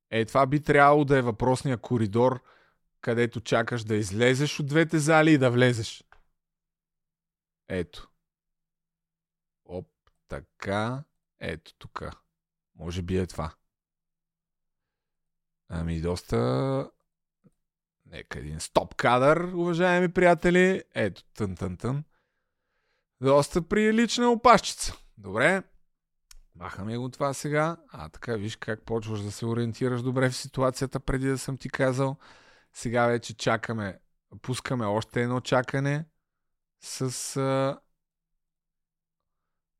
е, 0.10 0.26
това 0.26 0.46
би 0.48 0.64
трябвало 0.64 1.06
да 1.06 1.18
е 1.18 1.22
въпросния 1.22 1.78
коридор, 1.78 2.44
където 3.02 3.42
чакаш 3.42 3.84
да 3.84 3.96
излезеш 3.96 4.60
от 4.60 4.66
двете 4.66 5.00
зали 5.00 5.32
и 5.32 5.38
да 5.38 5.52
влезеш. 5.52 6.04
Ето. 7.68 8.12
Оп, 9.66 9.88
така. 10.28 11.04
Ето 11.40 11.74
тук. 11.74 12.04
Може 12.76 13.02
би 13.02 13.18
е 13.18 13.28
това. 13.28 13.56
Ами 15.68 16.02
доста... 16.02 16.92
Нека 18.12 18.40
един 18.40 18.60
стоп 18.60 18.96
кадър, 18.96 19.38
уважаеми 19.54 20.14
приятели. 20.14 20.84
Ето, 20.96 21.24
тън, 21.34 21.56
тън, 21.56 21.78
тън. 21.78 22.04
Доста 23.22 23.62
прилична 23.62 24.30
опашчица. 24.30 24.98
Добре. 25.18 25.64
Махаме 26.56 26.98
го 26.98 27.10
това 27.10 27.34
сега. 27.34 27.78
А 27.92 28.10
така, 28.10 28.36
виж 28.36 28.56
как 28.56 28.86
почваш 28.86 29.22
да 29.22 29.32
се 29.32 29.46
ориентираш 29.46 30.02
добре 30.02 30.30
в 30.30 30.36
ситуацията, 30.36 31.00
преди 31.00 31.28
да 31.28 31.38
съм 31.38 31.58
ти 31.58 31.70
казал. 31.70 32.18
Сега 32.74 33.08
вече 33.08 33.34
чакаме, 33.34 34.00
пускаме 34.42 34.86
още 34.86 35.22
едно 35.22 35.42
чакане 35.42 36.06
с 36.80 37.38
а, 37.38 37.80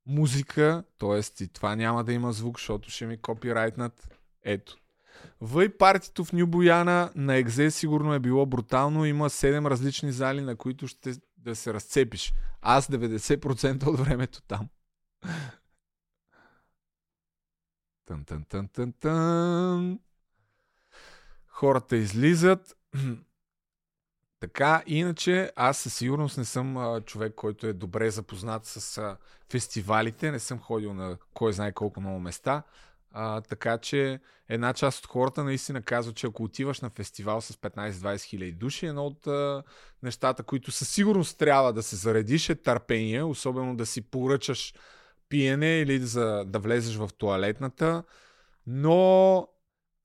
музика, 0.06 0.84
т.е. 1.00 1.44
и 1.44 1.48
това 1.48 1.76
няма 1.76 2.04
да 2.04 2.14
има 2.14 2.34
звук, 2.34 2.60
защото 2.60 2.90
ще 2.90 3.06
ми 3.06 3.22
копирайтнат. 3.22 4.18
Ето. 4.44 4.81
Въй 5.42 5.78
партито 5.78 6.26
в 6.26 6.34
Ню 6.34 6.48
Бояна 6.48 7.12
на 7.16 7.36
Екзе 7.36 7.72
сигурно 7.72 8.14
е 8.14 8.20
било 8.20 8.46
брутално. 8.46 9.06
Има 9.06 9.30
7 9.30 9.70
различни 9.70 10.12
зали, 10.12 10.42
на 10.42 10.56
които 10.56 10.88
ще 10.88 11.14
да 11.38 11.56
се 11.56 11.74
разцепиш. 11.74 12.34
Аз 12.62 12.88
90% 12.88 13.88
от 13.88 14.00
времето 14.00 14.42
там. 14.42 14.70
Тън, 18.06 18.26
тън, 18.26 18.44
тън, 18.50 18.68
тън, 18.68 18.94
тън. 18.94 20.00
Хората 21.48 21.98
излизат. 21.98 22.78
Така, 24.40 24.84
иначе 24.86 25.52
аз 25.56 25.78
със 25.78 25.94
сигурност 25.94 26.38
не 26.38 26.46
съм 26.46 26.78
а, 26.78 27.02
човек, 27.02 27.36
който 27.36 27.68
е 27.68 27.74
добре 27.74 28.12
запознат 28.12 28.66
с 28.66 28.98
а, 28.98 29.18
фестивалите. 29.50 30.32
Не 30.32 30.40
съм 30.40 30.60
ходил 30.60 30.94
на 30.94 31.18
кой 31.34 31.54
знае 31.54 31.72
колко 31.72 32.02
много 32.02 32.20
места. 32.20 32.64
А, 33.12 33.42
така 33.42 33.78
че 33.78 34.20
една 34.50 34.74
част 34.74 35.00
от 35.00 35.12
хората 35.12 35.44
наистина 35.44 35.82
казват, 35.82 36.16
че 36.16 36.28
ако 36.28 36.44
отиваш 36.44 36.82
на 36.82 36.90
фестивал 36.90 37.42
с 37.42 37.54
15-20 37.54 38.22
хиляди 38.24 38.52
души, 38.52 38.86
едно 38.86 39.06
от 39.06 39.28
а, 39.28 39.64
нещата, 40.04 40.44
които 40.44 40.72
със 40.72 40.90
сигурност 40.90 41.38
трябва 41.38 41.74
да 41.74 41.84
се 41.84 41.96
заредиш 41.96 42.50
е 42.50 42.56
търпение, 42.56 43.24
особено 43.24 43.76
да 43.76 43.86
си 43.86 44.02
поръчаш 44.02 44.74
пиене 45.30 45.80
или 45.80 46.00
за 46.00 46.46
да 46.48 46.60
влезеш 46.60 46.96
в 46.96 47.10
туалетната, 47.18 48.04
но 48.68 49.48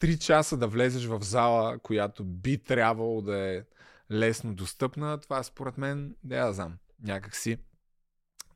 3 0.00 0.18
часа 0.18 0.56
да 0.56 0.66
влезеш 0.66 1.06
в 1.06 1.22
зала, 1.22 1.78
която 1.78 2.24
би 2.24 2.62
трябвало 2.62 3.22
да 3.22 3.38
е 3.38 3.62
лесно 4.10 4.54
достъпна, 4.54 5.18
това 5.18 5.42
според 5.42 5.78
мен, 5.78 6.16
да 6.24 6.36
я 6.36 6.52
знам, 6.52 6.78
някакси 7.02 7.58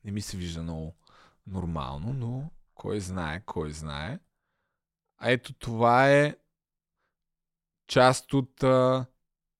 не 0.05 0.11
ми 0.11 0.21
се 0.21 0.37
вижда 0.37 0.63
много 0.63 0.97
нормално, 1.47 2.13
но 2.13 2.51
кой 2.75 3.01
знае, 3.01 3.43
кой 3.47 3.73
знае. 3.73 4.19
Ето 5.25 5.53
това 5.53 6.11
е 6.11 6.37
част 7.87 8.35
от... 8.35 8.65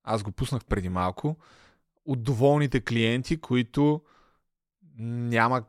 Аз 0.03 0.23
го 0.23 0.33
пуснах 0.33 0.65
преди 0.65 0.89
малко. 0.89 1.37
От 2.05 2.23
доволните 2.23 2.81
клиенти, 2.81 3.41
които 3.41 4.03
няма 4.99 5.65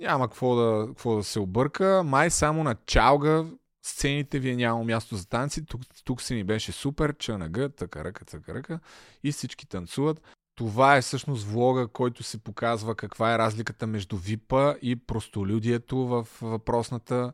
няма 0.00 0.28
какво 0.28 0.54
да, 0.54 0.86
какво 0.86 1.16
да 1.16 1.24
се 1.24 1.40
обърка. 1.40 2.02
Май 2.04 2.30
само 2.30 2.64
на 2.64 2.76
чалга 2.86 3.44
сцените 3.82 4.38
ви 4.38 4.50
е 4.50 4.56
нямало 4.56 4.84
място 4.84 5.16
за 5.16 5.28
танци. 5.28 5.66
Тук, 5.66 5.82
тук 6.04 6.22
си 6.22 6.34
ни 6.34 6.44
беше 6.44 6.72
супер, 6.72 7.16
чанага, 7.18 7.68
така 7.68 8.04
ръка, 8.04 8.24
така 8.24 8.54
ръка 8.54 8.80
и 9.24 9.32
всички 9.32 9.68
танцуват. 9.68 10.22
Това 10.54 10.96
е 10.96 11.02
всъщност 11.02 11.46
влога, 11.46 11.88
който 11.88 12.22
се 12.22 12.38
показва 12.38 12.94
каква 12.94 13.34
е 13.34 13.38
разликата 13.38 13.86
между 13.86 14.16
випа 14.16 14.74
и 14.82 14.96
простолюдието 14.96 15.96
в 15.96 16.28
въпросната 16.40 17.32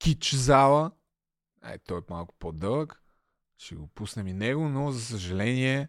кич 0.00 0.34
зала. 0.34 0.90
Е, 1.64 1.78
той 1.78 1.98
е 1.98 2.02
малко 2.10 2.34
по-дълъг. 2.38 3.02
Ще 3.58 3.74
го 3.74 3.86
пуснем 3.86 4.26
и 4.26 4.32
него, 4.32 4.68
но 4.68 4.90
за 4.90 5.00
съжаление 5.00 5.88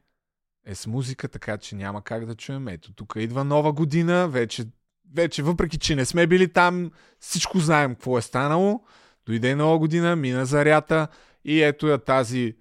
е 0.65 0.75
с 0.75 0.87
музика, 0.87 1.27
така 1.27 1.57
че 1.57 1.75
няма 1.75 2.03
как 2.03 2.25
да 2.25 2.35
чуем. 2.35 2.67
Ето, 2.67 2.93
тук 2.93 3.13
идва 3.17 3.43
нова 3.43 3.73
година, 3.73 4.27
вече, 4.27 4.65
вече 5.13 5.43
въпреки, 5.43 5.79
че 5.79 5.95
не 5.95 6.05
сме 6.05 6.27
били 6.27 6.53
там, 6.53 6.91
всичко 7.19 7.59
знаем 7.59 7.95
какво 7.95 8.17
е 8.17 8.21
станало. 8.21 8.83
Дойде 9.25 9.55
нова 9.55 9.79
година, 9.79 10.15
мина 10.15 10.45
зарята 10.45 11.07
и 11.45 11.61
ето 11.61 11.87
я 11.87 11.97
тази 11.97 12.55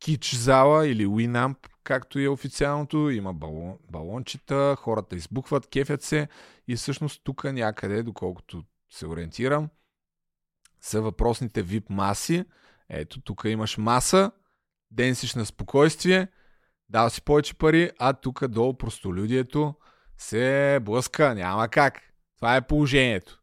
кич 0.00 0.34
зала 0.34 0.86
или 0.86 1.06
Winamp, 1.06 1.56
както 1.84 2.18
е 2.18 2.28
официалното, 2.28 3.10
има 3.10 3.34
балон, 3.34 3.78
балончета, 3.90 4.76
хората 4.78 5.16
избухват, 5.16 5.66
кефят 5.66 6.02
се 6.02 6.28
и 6.68 6.76
всъщност 6.76 7.20
тук 7.24 7.44
някъде, 7.44 8.02
доколкото 8.02 8.64
се 8.90 9.06
ориентирам, 9.06 9.68
са 10.80 11.02
въпросните 11.02 11.64
VIP 11.64 11.84
маси. 11.90 12.44
Ето, 12.88 13.20
тук 13.20 13.42
имаш 13.46 13.78
маса, 13.78 14.32
денсиш 14.90 15.34
на 15.34 15.46
спокойствие, 15.46 16.28
дал 16.88 17.10
си 17.10 17.22
повече 17.22 17.54
пари, 17.54 17.90
а 17.98 18.12
тук 18.12 18.48
долу 18.48 18.74
простолюдието 18.74 19.74
се 20.18 20.78
блъска, 20.82 21.34
няма 21.34 21.68
как. 21.68 22.02
Това 22.36 22.56
е 22.56 22.66
положението. 22.66 23.42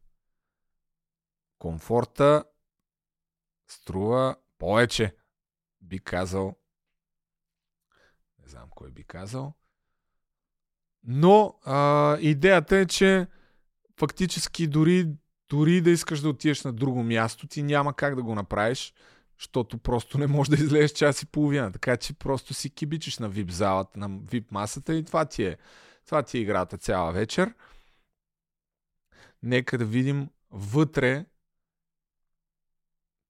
Комфорта 1.58 2.44
струва 3.68 4.36
повече, 4.58 5.16
би 5.80 5.98
казал. 5.98 6.56
Не 8.42 8.48
знам 8.48 8.68
кой 8.70 8.90
би 8.90 9.04
казал. 9.04 9.54
Но 11.02 11.58
а, 11.64 12.18
идеята 12.20 12.76
е, 12.76 12.86
че 12.86 13.26
фактически 13.98 14.66
дори 14.66 15.08
дори 15.48 15.80
да 15.80 15.90
искаш 15.90 16.20
да 16.20 16.28
отидеш 16.28 16.64
на 16.64 16.72
друго 16.72 17.02
място, 17.02 17.46
ти 17.46 17.62
няма 17.62 17.94
как 17.94 18.14
да 18.14 18.22
го 18.22 18.34
направиш, 18.34 18.94
защото 19.38 19.78
просто 19.78 20.18
не 20.18 20.26
можеш 20.26 20.48
да 20.48 20.64
излезеш 20.64 20.92
час 20.92 21.22
и 21.22 21.26
половина. 21.26 21.72
Така 21.72 21.96
че 21.96 22.14
просто 22.14 22.54
си 22.54 22.70
кибичиш 22.70 23.18
на 23.18 23.30
VIP 23.30 23.50
залата, 23.50 23.98
на 23.98 24.10
VIP 24.10 24.44
масата 24.50 24.94
и 24.94 25.04
това 25.04 25.24
ти 25.24 25.44
е, 25.44 25.56
това 26.06 26.22
ти 26.22 26.38
е 26.38 26.40
играта 26.40 26.78
цяла 26.78 27.12
вечер. 27.12 27.54
Нека 29.42 29.78
да 29.78 29.84
видим 29.84 30.28
вътре. 30.50 31.26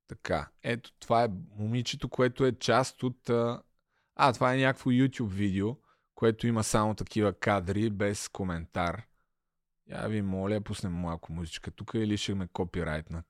Така, 0.09 0.49
ето 0.63 0.93
това 1.01 1.25
е 1.25 1.29
момичето, 1.57 2.09
което 2.09 2.47
е 2.47 2.53
част 2.53 3.03
от... 3.03 3.31
А, 4.17 4.33
това 4.35 4.55
е 4.55 4.59
някакво 4.59 4.91
YouTube 4.91 5.29
видео, 5.29 5.77
което 6.15 6.47
има 6.47 6.65
само 6.65 6.95
такива 6.95 7.33
кадри, 7.33 7.91
без 7.91 8.29
коментар. 8.29 9.03
Я 9.87 10.07
ви 10.09 10.23
моля, 10.23 10.61
пуснем 10.61 10.93
малко 10.93 11.33
музичка 11.33 11.71
тук 11.71 11.91
или 11.95 12.17
ще 12.17 12.35
ме 12.35 12.49
копирайтнат. 12.49 13.27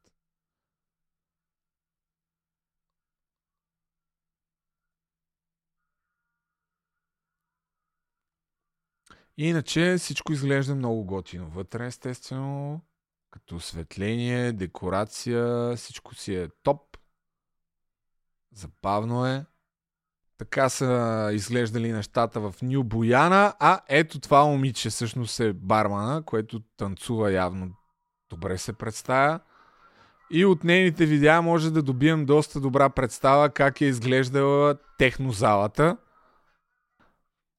Иначе 9.36 9.96
всичко 9.98 10.32
изглежда 10.32 10.74
много 10.74 11.05
готино. 11.05 11.50
Вътре, 11.50 11.86
естествено, 11.86 12.80
като 13.30 13.57
осветление, 13.57 14.52
декорация, 14.52 15.76
всичко 15.76 16.14
си 16.14 16.34
е 16.34 16.48
топ. 16.62 16.96
Забавно 18.52 19.26
е. 19.26 19.46
Така 20.39 20.68
са 20.68 21.30
изглеждали 21.32 21.93
нещата 21.93 22.41
в 22.41 22.55
Нью 22.62 22.85
Бояна, 22.85 23.55
а 23.59 23.80
ето 23.89 24.20
това 24.20 24.45
момиче 24.45 24.91
всъщност 24.91 25.41
е 25.41 25.53
бармана, 25.53 26.22
което 26.22 26.61
танцува 26.76 27.32
явно 27.32 27.70
добре 28.30 28.59
се 28.59 28.72
представя. 28.72 29.41
И 30.30 30.45
от 30.45 30.64
нейните 30.64 31.07
видеа 31.07 31.43
може 31.43 31.70
да 31.70 31.82
добием 31.82 32.26
доста 32.26 32.61
добра 32.61 32.91
представа 32.91 33.51
как 33.51 33.80
е 33.80 33.85
изглеждала 33.85 34.78
технозалата. 34.99 35.97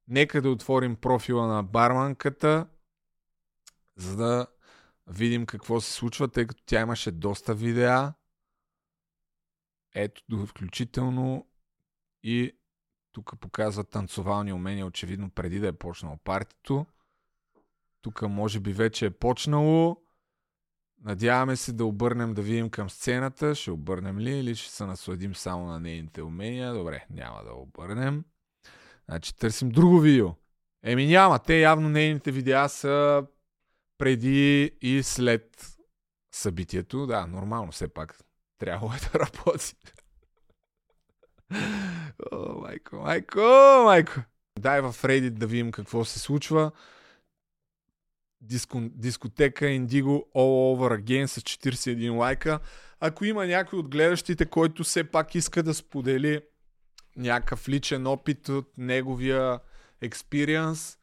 Нека 0.08 0.42
да 0.42 0.50
отворим 0.50 0.96
профила 0.96 1.48
на 1.48 1.64
барманката, 1.64 2.68
за 3.96 4.16
да 4.16 4.48
видим 5.08 5.46
какво 5.46 5.82
се 5.82 5.92
случва, 5.92 6.28
тъй 6.28 6.48
като 6.48 6.64
тя 6.66 6.82
имаше 6.82 7.12
доста 7.12 7.54
видеа. 7.54 8.14
Ето, 9.96 10.46
включително 10.48 11.48
и 12.24 12.58
тук 13.16 13.39
показва 13.39 13.84
танцовални 13.84 14.53
умения, 14.53 14.86
очевидно 14.86 15.30
преди 15.30 15.59
да 15.59 15.68
е 15.68 15.72
почнало 15.72 16.18
партито. 16.18 16.86
Тук 18.01 18.22
може 18.22 18.59
би 18.59 18.74
вече 18.74 19.05
е 19.05 19.09
почнало. 19.09 20.01
Надяваме 21.03 21.55
се 21.55 21.74
да 21.74 21.86
обърнем 21.86 22.34
да 22.34 22.41
видим 22.41 22.70
към 22.70 22.89
сцената. 22.89 23.55
Ще 23.55 23.72
обърнем 23.72 24.20
ли 24.20 24.39
или 24.39 24.55
ще 24.55 24.72
се 24.72 24.86
насладим 24.86 25.36
само 25.36 25.66
на 25.66 25.80
нейните 25.80 26.22
умения? 26.22 26.74
Добре, 26.74 27.05
няма 27.09 27.43
да 27.43 27.53
обърнем. 27.53 28.26
Значи 29.05 29.36
търсим 29.36 29.70
друго 29.70 29.99
видео. 29.99 30.30
Еми 30.84 31.05
няма, 31.05 31.39
те 31.39 31.59
явно 31.59 31.89
нейните 31.89 32.32
видеа 32.32 32.68
са 32.68 33.26
преди 33.97 34.72
и 34.82 35.03
след 35.03 35.78
събитието. 36.32 37.05
Да, 37.05 37.28
нормално 37.28 37.72
все 37.72 37.88
пак. 37.88 38.20
Трябвало 38.57 38.93
е 38.93 38.97
да 38.97 39.20
работи. 39.20 39.76
О, 42.32 42.62
майко, 42.62 42.95
майко, 42.95 43.39
майко. 43.84 44.14
Дай 44.60 44.82
в 44.82 44.93
Reddit 44.93 45.30
да 45.30 45.47
видим 45.47 45.72
какво 45.72 46.06
се 46.06 46.20
случва. 46.20 46.72
Диско, 48.41 48.82
дискотека 48.82 49.66
Indigo 49.66 50.24
All 50.36 50.76
Over 50.76 51.01
Again 51.01 51.26
с 51.26 51.41
41 51.41 52.18
лайка. 52.18 52.60
Ако 52.99 53.26
има 53.26 53.45
някой 53.45 53.80
от 53.80 53.89
гледащите, 53.89 54.45
който 54.45 54.84
все 54.84 55.03
пак 55.03 55.36
иска 55.36 55.64
да 55.64 55.74
сподели 55.74 56.41
някакъв 57.16 57.70
личен 57.70 58.08
опит 58.08 58.49
от 58.49 58.78
неговия 58.78 59.60
експириенс, 60.01 60.97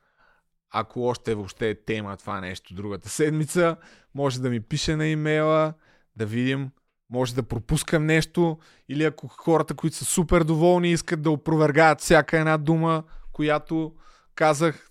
ако 0.71 1.03
още 1.03 1.35
въобще 1.35 1.71
е 1.71 1.85
тема 1.85 2.17
това 2.17 2.41
нещо 2.41 2.75
другата 2.75 3.09
седмица, 3.09 3.77
може 4.15 4.41
да 4.41 4.51
ми 4.51 4.61
пише 4.61 4.97
на 4.97 5.07
имейла, 5.07 5.75
да 6.17 6.27
видим, 6.27 6.71
може 7.13 7.35
да 7.35 7.43
пропускам 7.43 8.07
нещо, 8.07 8.59
или 8.89 9.05
ако 9.05 9.29
хората, 9.29 9.75
които 9.75 9.97
са 9.97 10.05
супер 10.05 10.45
доволни, 10.45 10.93
искат 10.93 11.23
да 11.23 11.31
опровергаят 11.31 12.01
всяка 12.01 12.39
една 12.39 12.59
дума, 12.59 13.03
която 13.33 13.93
казах, 14.35 14.91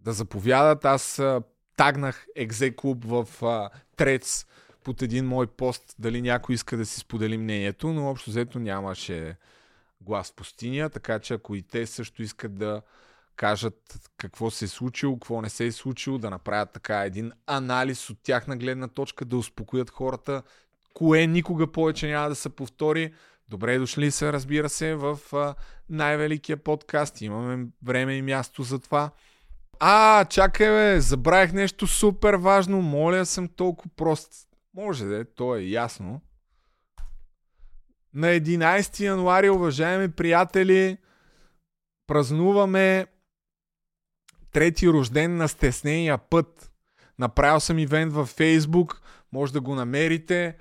да 0.00 0.12
заповядат. 0.12 0.84
Аз 0.84 1.18
а, 1.18 1.42
тагнах 1.76 2.26
Екзеклуб 2.36 3.04
в 3.04 3.28
а, 3.42 3.70
Трец 3.96 4.46
под 4.84 5.02
един 5.02 5.26
мой 5.26 5.46
пост, 5.46 5.94
дали 5.98 6.22
някой 6.22 6.54
иска 6.54 6.76
да 6.76 6.86
си 6.86 7.00
сподели 7.00 7.38
мнението, 7.38 7.92
но 7.92 8.10
общо 8.10 8.30
взето 8.30 8.58
нямаше 8.58 9.36
глас 10.00 10.30
в 10.30 10.34
пустиня, 10.34 10.90
така 10.90 11.18
че 11.18 11.34
ако 11.34 11.54
и 11.54 11.62
те 11.62 11.86
също 11.86 12.22
искат 12.22 12.54
да 12.54 12.82
кажат 13.36 14.00
какво 14.16 14.50
се 14.50 14.64
е 14.64 14.68
случило, 14.68 15.16
какво 15.16 15.42
не 15.42 15.48
се 15.48 15.66
е 15.66 15.72
случило, 15.72 16.18
да 16.18 16.30
направят 16.30 16.72
така 16.72 17.04
един 17.04 17.32
анализ 17.46 18.10
от 18.10 18.18
тяхна 18.22 18.56
гледна 18.56 18.88
точка, 18.88 19.24
да 19.24 19.36
успокоят 19.36 19.90
хората, 19.90 20.42
кое 20.94 21.26
никога 21.26 21.72
повече 21.72 22.08
няма 22.08 22.28
да 22.28 22.34
се 22.34 22.48
повтори. 22.48 23.12
Добре 23.48 23.78
дошли 23.78 24.10
са, 24.10 24.32
разбира 24.32 24.68
се, 24.68 24.94
в 24.94 25.18
най-великия 25.88 26.56
подкаст. 26.56 27.20
Имаме 27.20 27.66
време 27.82 28.14
и 28.14 28.22
място 28.22 28.62
за 28.62 28.78
това. 28.78 29.10
А, 29.80 30.24
чакай 30.24 30.68
бе, 30.68 31.00
забравих 31.00 31.52
нещо 31.52 31.86
супер 31.86 32.34
важно. 32.34 32.82
Моля 32.82 33.26
съм 33.26 33.48
толкова 33.48 33.90
прост. 33.96 34.32
Може 34.74 35.04
да 35.04 35.18
е, 35.18 35.24
то 35.24 35.56
е 35.56 35.60
ясно. 35.60 36.20
На 38.14 38.26
11 38.26 39.00
януари, 39.00 39.50
уважаеми 39.50 40.10
приятели, 40.10 40.98
празнуваме 42.06 43.06
трети 44.52 44.88
рожден 44.88 45.36
на 45.36 45.48
стеснения 45.48 46.18
път. 46.18 46.72
Направил 47.18 47.60
съм 47.60 47.78
ивент 47.78 48.12
във 48.12 48.28
Фейсбук, 48.28 49.02
може 49.32 49.52
да 49.52 49.60
го 49.60 49.74
намерите. 49.74 50.56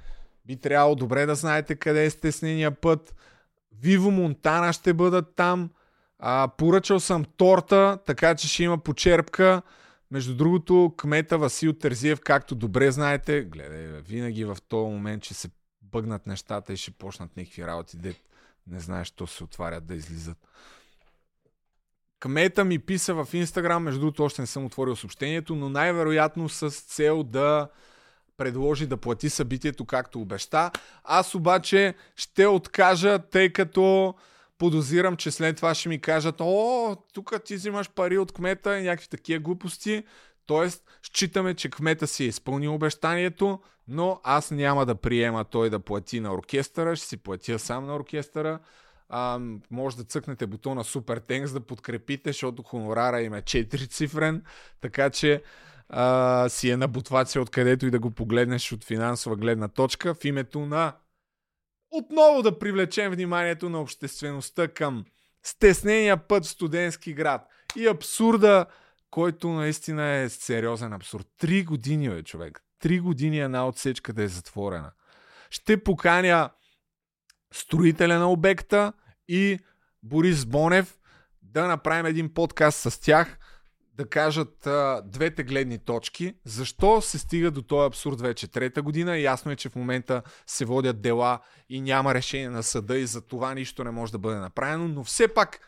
Би 0.52 0.58
трябвало 0.58 0.96
добре 0.96 1.26
да 1.26 1.36
знаете 1.36 1.76
къде 1.76 2.06
е 2.06 2.10
стеснения 2.10 2.72
път. 2.72 3.16
Виво 3.82 4.12
Монтана 4.12 4.74
ще 4.74 4.94
бъдат 4.94 5.36
там. 5.36 5.70
А, 6.20 6.48
поръчал 6.58 7.00
съм 7.00 7.26
торта, 7.38 8.00
така 8.06 8.36
че 8.36 8.48
ще 8.48 8.64
има 8.64 8.78
почерпка. 8.78 9.62
Между 10.12 10.36
другото, 10.36 10.94
кмета 10.98 11.38
Васил 11.38 11.74
Терзиев, 11.74 12.20
както 12.22 12.56
добре 12.56 12.92
знаете, 12.92 13.42
гледай, 13.42 13.88
винаги 13.88 14.46
в 14.46 14.58
този 14.68 14.92
момент, 14.92 15.24
че 15.24 15.34
се 15.34 15.50
бъгнат 15.82 16.28
нещата 16.28 16.74
и 16.74 16.78
ще 16.78 16.92
почнат 16.92 17.38
някакви 17.38 17.68
работи, 17.68 17.98
де 17.98 18.16
не 18.68 18.80
знаеш, 18.80 19.08
що 19.08 19.28
се 19.28 19.44
отварят 19.44 19.86
да 19.86 19.96
излизат. 19.96 20.38
Кмета 22.20 22.66
ми 22.66 22.80
писа 22.80 23.14
в 23.14 23.28
Инстаграм, 23.34 23.84
между 23.84 24.00
другото 24.00 24.24
още 24.24 24.42
не 24.42 24.48
съм 24.48 24.66
отворил 24.66 24.96
съобщението, 24.96 25.56
но 25.56 25.70
най-вероятно 25.70 26.50
с 26.50 26.70
цел 26.70 27.24
да 27.24 27.70
предложи 28.42 28.88
да 28.88 28.98
плати 28.98 29.30
събитието 29.30 29.86
както 29.86 30.22
обеща. 30.22 30.72
Аз 31.04 31.36
обаче 31.36 31.94
ще 32.16 32.48
откажа, 32.48 33.20
тъй 33.20 33.54
като 33.54 34.16
подозирам, 34.58 35.16
че 35.16 35.32
след 35.32 35.56
това 35.56 35.74
ще 35.76 35.90
ми 35.90 36.02
кажат, 36.02 36.36
о, 36.40 36.96
тук 37.14 37.34
ти 37.46 37.56
взимаш 37.56 37.90
пари 37.90 38.18
от 38.18 38.32
кмета 38.32 38.80
и 38.80 38.84
някакви 38.84 39.08
такива 39.08 39.40
глупости. 39.40 40.04
Тоест, 40.46 40.84
считаме, 41.04 41.54
че 41.54 41.70
кмета 41.70 42.08
си 42.08 42.24
е 42.24 42.28
изпълнил 42.28 42.76
обещанието, 42.76 43.60
но 43.88 44.20
аз 44.24 44.52
няма 44.52 44.86
да 44.86 44.96
приема 44.96 45.44
той 45.44 45.70
да 45.70 45.80
плати 45.80 46.20
на 46.20 46.34
оркестъра, 46.34 46.96
ще 46.96 47.08
си 47.08 47.18
платя 47.18 47.60
сам 47.60 47.86
на 47.86 47.96
оркестъра. 47.96 48.60
А, 49.10 49.40
може 49.72 49.98
да 49.98 50.04
цъкнете 50.04 50.48
бутона 50.48 50.84
Super 50.84 51.20
Thanks 51.30 51.54
да 51.54 51.60
подкрепите, 51.60 52.30
защото 52.30 52.64
хонорара 52.64 53.22
им 53.22 53.34
е 53.34 53.42
4 53.42 53.90
цифрен, 53.90 54.44
така 54.82 55.10
че 55.10 55.44
а, 55.94 56.50
си 56.50 56.70
е 56.70 56.78
на 56.78 56.88
бутвация 56.88 57.42
откъдето 57.42 57.86
и 57.86 57.92
да 57.92 58.00
го 58.00 58.12
погледнеш 58.12 58.72
от 58.72 58.84
финансова 58.84 59.36
гледна 59.36 59.68
точка 59.68 60.14
в 60.14 60.26
името 60.26 60.60
на 60.60 60.94
отново 61.92 62.42
да 62.42 62.60
привлечем 62.60 63.12
вниманието 63.12 63.70
на 63.70 63.82
обществеността 63.82 64.68
към 64.68 65.06
стеснения 65.44 66.18
път 66.18 66.46
в 66.46 66.50
студентски 66.50 67.14
град 67.14 67.48
и 67.76 67.88
абсурда, 67.88 68.66
който 69.10 69.50
наистина 69.50 70.08
е 70.08 70.30
сериозен 70.30 70.94
абсурд. 70.94 71.28
Три 71.38 71.64
години, 71.64 72.10
бе, 72.10 72.24
човек. 72.24 72.62
Три 72.80 73.00
години 73.00 73.40
една 73.40 73.68
отсечка 73.68 74.14
да 74.14 74.24
е 74.24 74.28
затворена. 74.28 74.92
Ще 75.50 75.84
поканя 75.84 76.50
строителя 77.54 78.20
на 78.20 78.32
обекта 78.32 78.94
и 79.28 79.60
Борис 80.04 80.46
Бонев 80.46 80.98
да 81.42 81.68
направим 81.68 82.06
един 82.06 82.34
подкаст 82.34 82.92
с 82.92 83.00
тях, 83.00 83.40
да 83.94 84.10
кажат 84.10 84.68
а, 84.68 85.02
двете 85.06 85.44
гледни 85.44 85.78
точки. 85.78 86.36
Защо 86.46 87.02
се 87.02 87.20
стига 87.20 87.52
до 87.52 87.62
този 87.62 87.88
абсурд 87.88 88.22
вече 88.22 88.48
трета 88.48 88.82
година? 88.82 89.18
Ясно 89.18 89.52
е, 89.52 89.56
че 89.56 89.70
в 89.70 89.76
момента 89.76 90.22
се 90.48 90.66
водят 90.66 91.02
дела 91.02 91.40
и 91.70 91.82
няма 91.82 92.14
решение 92.14 92.50
на 92.50 92.64
съда 92.64 92.98
и 92.98 93.06
за 93.06 93.22
това 93.22 93.54
нищо 93.54 93.84
не 93.84 93.92
може 93.92 94.12
да 94.12 94.18
бъде 94.18 94.38
направено, 94.38 94.88
но 94.88 95.04
все 95.04 95.28
пак 95.28 95.60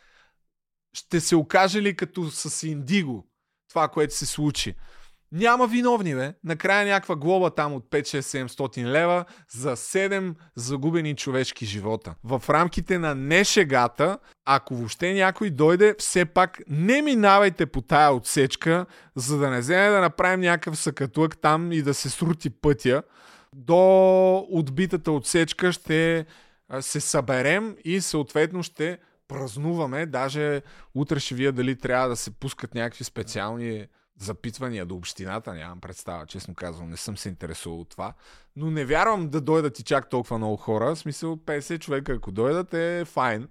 ще 0.93 1.19
се 1.19 1.35
окаже 1.35 1.81
ли 1.81 1.95
като 1.95 2.31
с 2.31 2.67
Индиго 2.67 3.27
това, 3.69 3.87
което 3.87 4.15
се 4.15 4.25
случи? 4.25 4.75
Няма 5.35 5.67
виновни, 5.67 6.15
бе. 6.15 6.33
Накрая 6.43 6.85
някаква 6.85 7.15
глоба 7.15 7.49
там 7.49 7.73
от 7.73 7.85
5-6-700 7.89 8.85
лева 8.85 9.25
за 9.49 9.75
7 9.75 10.35
загубени 10.55 11.15
човешки 11.15 11.65
живота. 11.65 12.15
В 12.23 12.43
рамките 12.49 12.99
на 12.99 13.15
не 13.15 13.43
шегата, 13.43 14.17
ако 14.45 14.75
въобще 14.75 15.13
някой 15.13 15.49
дойде, 15.49 15.95
все 15.99 16.25
пак 16.25 16.61
не 16.69 17.01
минавайте 17.01 17.65
по 17.65 17.81
тая 17.81 18.13
отсечка, 18.13 18.85
за 19.15 19.37
да 19.37 19.49
не 19.49 19.59
вземе 19.59 19.89
да 19.89 20.01
направим 20.01 20.39
някакъв 20.39 20.77
съкатлък 20.77 21.37
там 21.41 21.71
и 21.71 21.81
да 21.81 21.93
се 21.93 22.09
срути 22.09 22.49
пътя. 22.49 23.03
До 23.55 24.37
отбитата 24.49 25.11
отсечка 25.11 25.71
ще 25.71 26.25
се 26.79 26.99
съберем 26.99 27.75
и 27.85 28.01
съответно 28.01 28.63
ще 28.63 28.97
празнуваме. 29.27 30.05
Даже 30.05 30.61
утре 30.95 31.19
ще 31.19 31.35
вие 31.35 31.51
дали 31.51 31.75
трябва 31.75 32.09
да 32.09 32.15
се 32.15 32.31
пускат 32.31 32.75
някакви 32.75 33.03
специални 33.03 33.85
запитвания 34.19 34.85
до 34.85 34.95
общината, 34.95 35.53
нямам 35.53 35.81
представа, 35.81 36.25
честно 36.25 36.55
казвам, 36.55 36.89
не 36.89 36.97
съм 36.97 37.17
се 37.17 37.29
интересувал 37.29 37.79
от 37.79 37.89
това, 37.89 38.13
но 38.55 38.71
не 38.71 38.85
вярвам 38.85 39.29
да 39.29 39.41
дойдат 39.41 39.79
и 39.79 39.83
чак 39.83 40.09
толкова 40.09 40.37
много 40.37 40.57
хора, 40.57 40.95
в 40.95 40.99
смисъл 40.99 41.37
50 41.37 41.79
човека, 41.79 42.13
ако 42.13 42.31
дойдат 42.31 42.73
е 42.73 43.05
файн. 43.05 43.47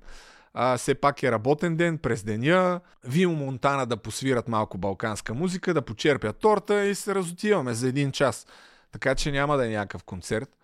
А, 0.54 0.76
все 0.76 0.94
пак 0.94 1.22
е 1.22 1.32
работен 1.32 1.76
ден 1.76 1.98
през 1.98 2.22
деня, 2.22 2.80
Вио 3.04 3.32
Монтана 3.32 3.86
да 3.86 3.96
посвират 3.96 4.48
малко 4.48 4.78
балканска 4.78 5.34
музика, 5.34 5.74
да 5.74 5.82
почерпят 5.82 6.38
торта 6.38 6.84
и 6.84 6.94
се 6.94 7.14
разотиваме 7.14 7.74
за 7.74 7.88
един 7.88 8.12
час. 8.12 8.46
Така 8.92 9.14
че 9.14 9.32
няма 9.32 9.56
да 9.56 9.66
е 9.66 9.70
някакъв 9.70 10.04
концерт. 10.04 10.56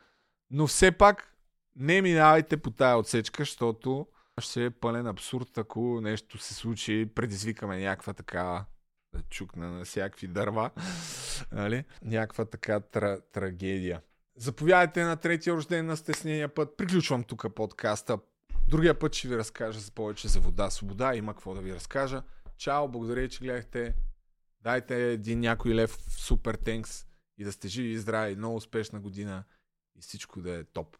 Но 0.51 0.67
все 0.67 0.93
пак 0.93 1.35
не 1.77 2.03
минавайте 2.03 2.57
по 2.57 2.71
тая 2.71 2.99
отсечка, 2.99 3.43
защото 3.43 4.07
ще 4.41 4.65
е 4.65 4.71
пълен 4.71 5.07
абсурд, 5.07 5.59
ако 5.59 6.01
нещо 6.01 6.39
се 6.39 6.55
случи, 6.55 7.11
предизвикаме 7.15 7.79
някаква 7.79 8.13
така 8.13 8.65
чукна 9.23 9.71
на 9.71 9.85
всякакви 9.85 10.27
дърва, 10.27 10.71
нали? 11.53 11.85
някаква 12.03 12.45
така 12.45 12.81
тра- 12.81 13.21
трагедия. 13.33 14.01
Заповядайте 14.37 15.05
на 15.05 15.17
третия 15.17 15.55
рожден 15.55 15.87
на 15.87 15.97
стеснения 15.97 16.55
път. 16.55 16.77
Приключвам 16.77 17.25
тук 17.25 17.55
подкаста. 17.55 18.19
Другия 18.69 18.99
път 18.99 19.15
ще 19.15 19.29
ви 19.29 19.37
разкажа 19.37 19.81
за 19.81 19.91
повече 19.91 20.29
за 20.29 20.41
вода. 20.41 20.71
Свобода 20.71 21.15
има 21.15 21.35
какво 21.35 21.55
да 21.55 21.61
ви 21.61 21.75
разкажа. 21.75 22.23
Чао, 22.57 22.89
благодаря, 22.89 23.29
че 23.29 23.41
гледахте. 23.41 23.95
Дайте 24.61 25.13
един 25.13 25.41
някой 25.41 25.75
лев 25.75 25.91
в 25.91 26.21
супер 26.21 26.55
тенкс 26.55 27.07
и 27.39 27.45
да 27.45 27.53
сте 27.53 27.69
живи 27.69 27.89
и 27.89 27.99
здрави. 27.99 28.37
Много 28.37 28.57
успешна 28.57 29.01
година 29.01 29.45
и 29.99 30.01
всичко 30.01 30.41
да 30.41 30.59
е 30.59 30.65
топ. 30.65 30.97